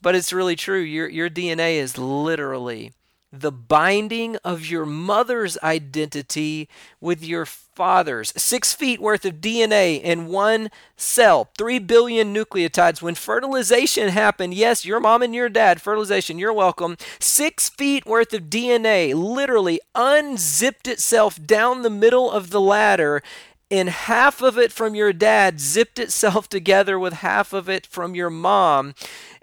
but 0.00 0.14
it's 0.14 0.32
really 0.32 0.56
true. 0.56 0.80
Your, 0.80 1.06
your 1.06 1.28
DNA 1.28 1.74
is 1.74 1.98
literally 1.98 2.92
the 3.32 3.52
binding 3.52 4.36
of 4.36 4.66
your 4.66 4.86
mother's 4.86 5.58
identity 5.62 6.68
with 7.00 7.22
your 7.22 7.44
father's. 7.44 8.32
Six 8.36 8.72
feet 8.72 9.00
worth 9.00 9.24
of 9.24 9.34
DNA 9.34 10.00
in 10.00 10.26
one 10.26 10.70
cell, 10.96 11.50
three 11.58 11.78
billion 11.78 12.34
nucleotides. 12.34 13.02
When 13.02 13.14
fertilization 13.14 14.08
happened, 14.08 14.54
yes, 14.54 14.84
your 14.84 14.98
mom 14.98 15.22
and 15.22 15.34
your 15.34 15.48
dad, 15.48 15.80
fertilization, 15.82 16.38
you're 16.38 16.52
welcome. 16.52 16.96
Six 17.20 17.68
feet 17.68 18.06
worth 18.06 18.32
of 18.32 18.44
DNA 18.44 19.14
literally 19.14 19.80
unzipped 19.94 20.88
itself 20.88 21.44
down 21.44 21.82
the 21.82 21.90
middle 21.90 22.30
of 22.30 22.50
the 22.50 22.60
ladder. 22.60 23.22
And 23.70 23.90
half 23.90 24.40
of 24.40 24.56
it 24.56 24.72
from 24.72 24.94
your 24.94 25.12
dad 25.12 25.60
zipped 25.60 25.98
itself 25.98 26.48
together 26.48 26.98
with 26.98 27.14
half 27.14 27.52
of 27.52 27.68
it 27.68 27.86
from 27.86 28.14
your 28.14 28.30
mom. 28.30 28.94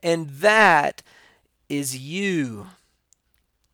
And 0.02 0.30
that 0.30 1.04
is 1.70 1.98
you 1.98 2.68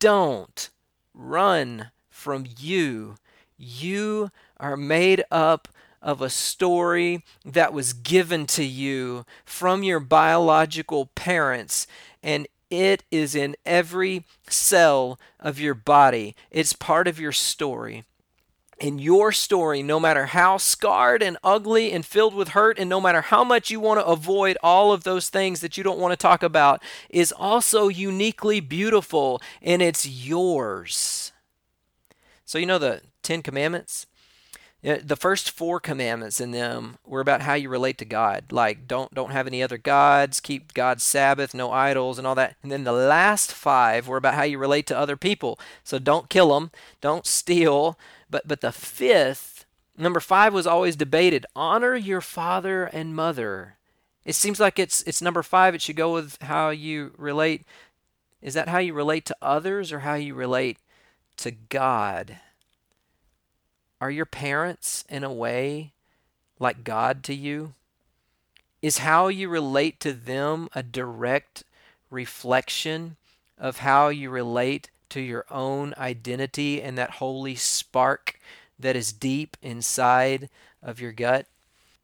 don't 0.02 0.68
run 1.14 1.92
from 2.10 2.44
you. 2.58 3.14
You 3.56 4.32
are 4.58 4.76
made 4.76 5.22
up 5.30 5.68
of 6.02 6.20
a 6.20 6.28
story 6.28 7.24
that 7.44 7.72
was 7.72 7.92
given 7.92 8.46
to 8.46 8.64
you 8.64 9.24
from 9.44 9.84
your 9.84 10.00
biological 10.00 11.06
parents, 11.14 11.86
and 12.20 12.48
it 12.68 13.04
is 13.12 13.36
in 13.36 13.54
every 13.64 14.24
cell 14.48 15.20
of 15.38 15.60
your 15.60 15.74
body. 15.74 16.34
It's 16.50 16.72
part 16.72 17.06
of 17.06 17.20
your 17.20 17.30
story 17.30 18.02
in 18.82 18.98
your 18.98 19.30
story, 19.30 19.80
no 19.80 20.00
matter 20.00 20.26
how 20.26 20.56
scarred 20.56 21.22
and 21.22 21.38
ugly 21.44 21.92
and 21.92 22.04
filled 22.04 22.34
with 22.34 22.48
hurt, 22.48 22.80
and 22.80 22.90
no 22.90 23.00
matter 23.00 23.20
how 23.20 23.44
much 23.44 23.70
you 23.70 23.78
want 23.78 24.00
to 24.00 24.04
avoid 24.04 24.58
all 24.60 24.92
of 24.92 25.04
those 25.04 25.28
things 25.28 25.60
that 25.60 25.76
you 25.76 25.84
don't 25.84 26.00
want 26.00 26.12
to 26.12 26.16
talk 26.16 26.42
about, 26.42 26.82
is 27.08 27.30
also 27.30 27.86
uniquely 27.86 28.58
beautiful 28.58 29.40
and 29.62 29.80
it's 29.80 30.06
yours. 30.06 31.32
So, 32.44 32.58
you 32.58 32.66
know 32.66 32.78
the 32.78 33.02
Ten 33.22 33.40
Commandments? 33.40 34.06
The 34.82 35.16
first 35.16 35.52
four 35.52 35.78
commandments 35.78 36.40
in 36.40 36.50
them 36.50 36.98
were 37.06 37.20
about 37.20 37.42
how 37.42 37.54
you 37.54 37.68
relate 37.68 37.98
to 37.98 38.04
God, 38.04 38.50
like 38.50 38.88
don't 38.88 39.14
don't 39.14 39.30
have 39.30 39.46
any 39.46 39.62
other 39.62 39.78
gods, 39.78 40.40
keep 40.40 40.74
God's 40.74 41.04
Sabbath, 41.04 41.54
no 41.54 41.70
idols, 41.70 42.18
and 42.18 42.26
all 42.26 42.34
that. 42.34 42.56
And 42.64 42.72
then 42.72 42.82
the 42.82 42.90
last 42.90 43.52
five 43.52 44.08
were 44.08 44.16
about 44.16 44.34
how 44.34 44.42
you 44.42 44.58
relate 44.58 44.88
to 44.88 44.98
other 44.98 45.16
people. 45.16 45.56
So 45.84 46.00
don't 46.00 46.28
kill 46.28 46.52
them, 46.52 46.72
don't 47.00 47.26
steal, 47.26 47.96
but 48.28 48.48
but 48.48 48.60
the 48.60 48.72
fifth, 48.72 49.66
number 49.96 50.18
five, 50.18 50.52
was 50.52 50.66
always 50.66 50.96
debated. 50.96 51.46
Honor 51.54 51.94
your 51.94 52.20
father 52.20 52.86
and 52.86 53.14
mother. 53.14 53.76
It 54.24 54.34
seems 54.34 54.58
like 54.58 54.80
it's 54.80 55.02
it's 55.02 55.22
number 55.22 55.44
five. 55.44 55.76
It 55.76 55.82
should 55.82 55.94
go 55.94 56.12
with 56.12 56.42
how 56.42 56.70
you 56.70 57.12
relate. 57.16 57.64
Is 58.40 58.54
that 58.54 58.68
how 58.68 58.78
you 58.78 58.94
relate 58.94 59.26
to 59.26 59.36
others 59.40 59.92
or 59.92 60.00
how 60.00 60.14
you 60.14 60.34
relate 60.34 60.78
to 61.36 61.52
God? 61.52 62.38
Are 64.02 64.10
your 64.10 64.26
parents 64.26 65.04
in 65.08 65.22
a 65.22 65.32
way 65.32 65.92
like 66.58 66.82
God 66.82 67.22
to 67.22 67.34
you? 67.34 67.74
Is 68.82 68.98
how 68.98 69.28
you 69.28 69.48
relate 69.48 70.00
to 70.00 70.12
them 70.12 70.68
a 70.74 70.82
direct 70.82 71.62
reflection 72.10 73.14
of 73.56 73.78
how 73.78 74.08
you 74.08 74.28
relate 74.28 74.90
to 75.10 75.20
your 75.20 75.44
own 75.52 75.94
identity 75.96 76.82
and 76.82 76.98
that 76.98 77.10
holy 77.10 77.54
spark 77.54 78.40
that 78.76 78.96
is 78.96 79.12
deep 79.12 79.56
inside 79.62 80.50
of 80.82 81.00
your 81.00 81.12
gut. 81.12 81.46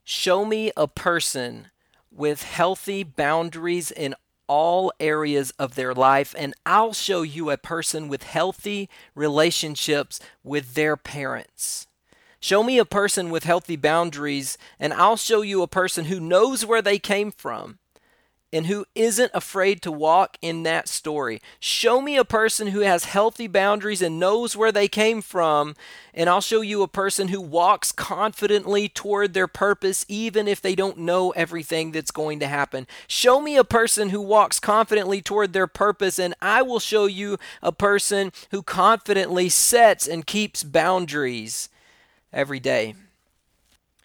Show 0.05 0.45
me 0.45 0.71
a 0.77 0.87
person 0.87 1.67
with 2.13 2.45
healthy 2.45 3.03
boundaries 3.03 3.91
in 3.91 4.15
all 4.47 4.93
areas 5.01 5.51
of 5.59 5.75
their 5.75 5.95
life, 5.95 6.33
and 6.39 6.55
I'll 6.65 6.93
show 6.93 7.23
you 7.23 7.51
a 7.51 7.59
person 7.59 8.07
with 8.07 8.23
healthy 8.23 8.89
relationships 9.17 10.21
with 10.45 10.75
their 10.75 10.97
parents. 10.97 11.88
Show 12.41 12.63
me 12.63 12.79
a 12.79 12.85
person 12.85 13.31
with 13.31 13.45
healthy 13.45 13.77
boundaries, 13.77 14.57
and 14.79 14.93
I'll 14.93 15.17
show 15.17 15.43
you 15.43 15.63
a 15.63 15.67
person 15.67 16.05
who 16.05 16.21
knows 16.21 16.65
where 16.65 16.83
they 16.83 16.99
came 16.99 17.33
from 17.33 17.79
and 18.53 18.67
who 18.67 18.87
isn't 18.95 19.31
afraid 19.35 19.83
to 19.83 19.93
walk 19.93 20.39
in 20.41 20.63
that 20.63 20.89
story. 20.89 21.41
Show 21.61 22.01
me 22.01 22.17
a 22.17 22.25
person 22.25 22.69
who 22.69 22.81
has 22.81 23.05
healthy 23.05 23.47
boundaries 23.47 24.01
and 24.01 24.19
knows 24.19 24.57
where 24.57 24.73
they 24.73 24.89
came 24.89 25.21
from, 25.21 25.75
and 26.15 26.31
I'll 26.31 26.41
show 26.41 26.63
you 26.63 26.83
a 26.83 26.89
person 26.89 27.29
who 27.29 27.41
walks 27.41 27.93
confidently 27.93 28.89
toward 28.89 29.35
their 29.35 29.49
purpose 29.49 30.07
even 30.09 30.49
if 30.49 30.63
they 30.63 30.75
don't 30.75 30.99
know 30.99 31.31
everything 31.31 31.93
that's 31.93 32.11
going 32.11 32.41
to 32.41 32.47
happen. 32.47 32.87
Show 33.07 33.41
me 33.41 33.57
a 33.57 33.65
person 33.65 34.11
who 34.11 34.21
walks 34.23 34.59
confidently 34.61 35.21
toward 35.21 35.53
their 35.53 35.67
purpose, 35.67 36.19
and 36.19 36.35
I 36.41 36.63
will 36.63 36.81
show 36.81 37.07
you 37.07 37.37
a 37.63 37.73
person 37.73 38.33
who 38.51 38.63
confidently 38.63 39.49
sets 39.51 40.07
and 40.07 40.25
keeps 40.25 40.63
boundaries 40.63 41.69
every 42.33 42.61
day. 42.61 42.95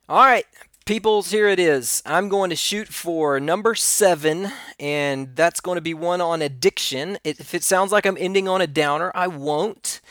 All 0.10 0.26
right, 0.26 0.46
Peoples, 0.86 1.32
here 1.32 1.48
it 1.48 1.60
is. 1.60 2.04
I'm 2.06 2.28
going 2.28 2.50
to 2.50 2.58
shoot 2.58 2.90
for 2.90 3.40
number 3.40 3.74
seven, 3.74 4.52
and 4.78 5.34
that's 5.34 5.62
going 5.62 5.78
to 5.78 5.82
be 5.82 5.94
one 5.94 6.20
on 6.20 6.42
addiction. 6.42 7.18
If 7.24 7.54
it 7.54 7.64
sounds 7.64 7.94
like 7.94 8.06
I'm 8.06 8.18
ending 8.20 8.50
on 8.50 8.60
a 8.60 8.68
downer, 8.68 9.10
I 9.16 9.28
won't. 9.28 10.02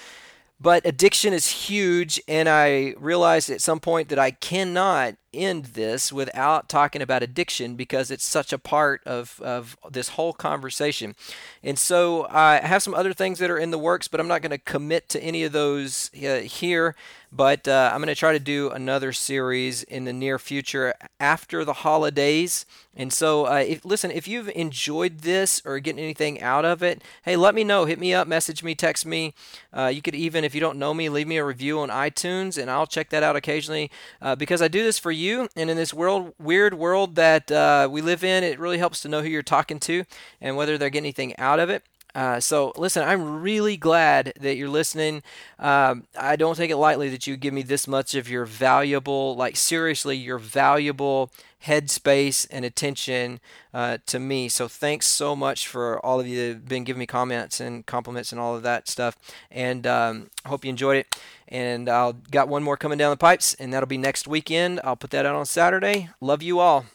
But 0.58 0.86
addiction 0.86 1.34
is 1.34 1.48
huge, 1.48 2.22
and 2.26 2.48
I 2.48 2.94
realized 2.98 3.50
at 3.50 3.60
some 3.60 3.80
point 3.80 4.08
that 4.08 4.18
I 4.18 4.30
cannot 4.30 5.16
end 5.34 5.66
this 5.66 6.12
without 6.12 6.68
talking 6.68 7.02
about 7.02 7.22
addiction 7.22 7.74
because 7.74 8.10
it's 8.10 8.24
such 8.24 8.52
a 8.52 8.58
part 8.58 9.00
of, 9.06 9.40
of 9.42 9.76
this 9.90 10.10
whole 10.10 10.32
conversation. 10.32 11.14
And 11.62 11.78
so 11.78 12.26
I 12.30 12.56
have 12.56 12.82
some 12.82 12.94
other 12.94 13.12
things 13.12 13.38
that 13.38 13.50
are 13.50 13.58
in 13.58 13.70
the 13.70 13.78
works, 13.78 14.08
but 14.08 14.20
I'm 14.20 14.28
not 14.28 14.42
going 14.42 14.50
to 14.50 14.58
commit 14.58 15.08
to 15.10 15.22
any 15.22 15.44
of 15.44 15.52
those 15.52 16.10
uh, 16.14 16.40
here. 16.40 16.94
But 17.34 17.66
uh, 17.66 17.90
I'm 17.92 18.00
going 18.00 18.08
to 18.08 18.14
try 18.14 18.32
to 18.32 18.38
do 18.38 18.68
another 18.70 19.10
series 19.12 19.82
in 19.84 20.04
the 20.04 20.12
near 20.12 20.38
future 20.38 20.92
after 21.18 21.64
the 21.64 21.72
holidays. 21.72 22.66
And 22.94 23.10
so, 23.10 23.46
uh, 23.46 23.64
if, 23.66 23.86
listen, 23.86 24.10
if 24.10 24.28
you've 24.28 24.50
enjoyed 24.50 25.20
this 25.20 25.62
or 25.64 25.78
getting 25.78 26.04
anything 26.04 26.42
out 26.42 26.66
of 26.66 26.82
it, 26.82 27.02
hey, 27.22 27.36
let 27.36 27.54
me 27.54 27.64
know. 27.64 27.86
Hit 27.86 27.98
me 27.98 28.12
up, 28.12 28.28
message 28.28 28.62
me, 28.62 28.74
text 28.74 29.06
me. 29.06 29.32
Uh, 29.72 29.86
you 29.86 30.02
could 30.02 30.14
even, 30.14 30.44
if 30.44 30.54
you 30.54 30.60
don't 30.60 30.78
know 30.78 30.92
me, 30.92 31.08
leave 31.08 31.26
me 31.26 31.38
a 31.38 31.44
review 31.44 31.80
on 31.80 31.88
iTunes, 31.88 32.60
and 32.60 32.70
I'll 32.70 32.86
check 32.86 33.08
that 33.08 33.22
out 33.22 33.34
occasionally 33.34 33.90
uh, 34.20 34.36
because 34.36 34.60
I 34.60 34.68
do 34.68 34.82
this 34.82 34.98
for 34.98 35.10
you. 35.22 35.48
And 35.56 35.70
in 35.70 35.76
this 35.76 35.94
world, 35.94 36.34
weird 36.38 36.74
world 36.74 37.14
that 37.14 37.50
uh, 37.50 37.88
we 37.90 38.02
live 38.02 38.22
in, 38.22 38.44
it 38.44 38.58
really 38.58 38.78
helps 38.78 39.00
to 39.00 39.08
know 39.08 39.22
who 39.22 39.28
you're 39.28 39.42
talking 39.42 39.78
to 39.80 40.04
and 40.40 40.56
whether 40.56 40.76
they're 40.76 40.90
getting 40.90 41.06
anything 41.06 41.34
out 41.38 41.58
of 41.58 41.70
it. 41.70 41.84
Uh, 42.14 42.38
so 42.38 42.72
listen, 42.76 43.02
I'm 43.02 43.40
really 43.40 43.76
glad 43.76 44.34
that 44.38 44.56
you're 44.56 44.68
listening. 44.68 45.22
Um, 45.58 46.04
I 46.18 46.36
don't 46.36 46.56
take 46.56 46.70
it 46.70 46.76
lightly 46.76 47.08
that 47.08 47.26
you 47.26 47.36
give 47.36 47.54
me 47.54 47.62
this 47.62 47.88
much 47.88 48.14
of 48.14 48.28
your 48.28 48.44
valuable, 48.44 49.34
like 49.34 49.56
seriously, 49.56 50.16
your 50.16 50.38
valuable 50.38 51.30
headspace 51.64 52.46
and 52.50 52.64
attention 52.64 53.40
uh, 53.72 53.98
to 54.06 54.18
me. 54.18 54.48
So 54.48 54.68
thanks 54.68 55.06
so 55.06 55.36
much 55.36 55.66
for 55.66 56.04
all 56.04 56.20
of 56.20 56.26
you 56.26 56.36
that 56.36 56.48
have 56.48 56.68
been 56.68 56.84
giving 56.84 57.00
me 57.00 57.06
comments 57.06 57.60
and 57.60 57.86
compliments 57.86 58.32
and 58.32 58.40
all 58.40 58.56
of 58.56 58.62
that 58.62 58.88
stuff. 58.88 59.16
And 59.50 59.86
um, 59.86 60.30
hope 60.46 60.64
you 60.64 60.70
enjoyed 60.70 60.96
it. 60.96 61.16
And 61.48 61.88
I'll 61.88 62.14
got 62.14 62.48
one 62.48 62.62
more 62.62 62.76
coming 62.76 62.98
down 62.98 63.10
the 63.10 63.16
pipes, 63.16 63.54
and 63.54 63.72
that'll 63.72 63.86
be 63.86 63.98
next 63.98 64.26
weekend. 64.26 64.80
I'll 64.84 64.96
put 64.96 65.10
that 65.10 65.26
out 65.26 65.34
on 65.34 65.44
Saturday. 65.44 66.08
Love 66.20 66.42
you 66.42 66.60
all. 66.60 66.86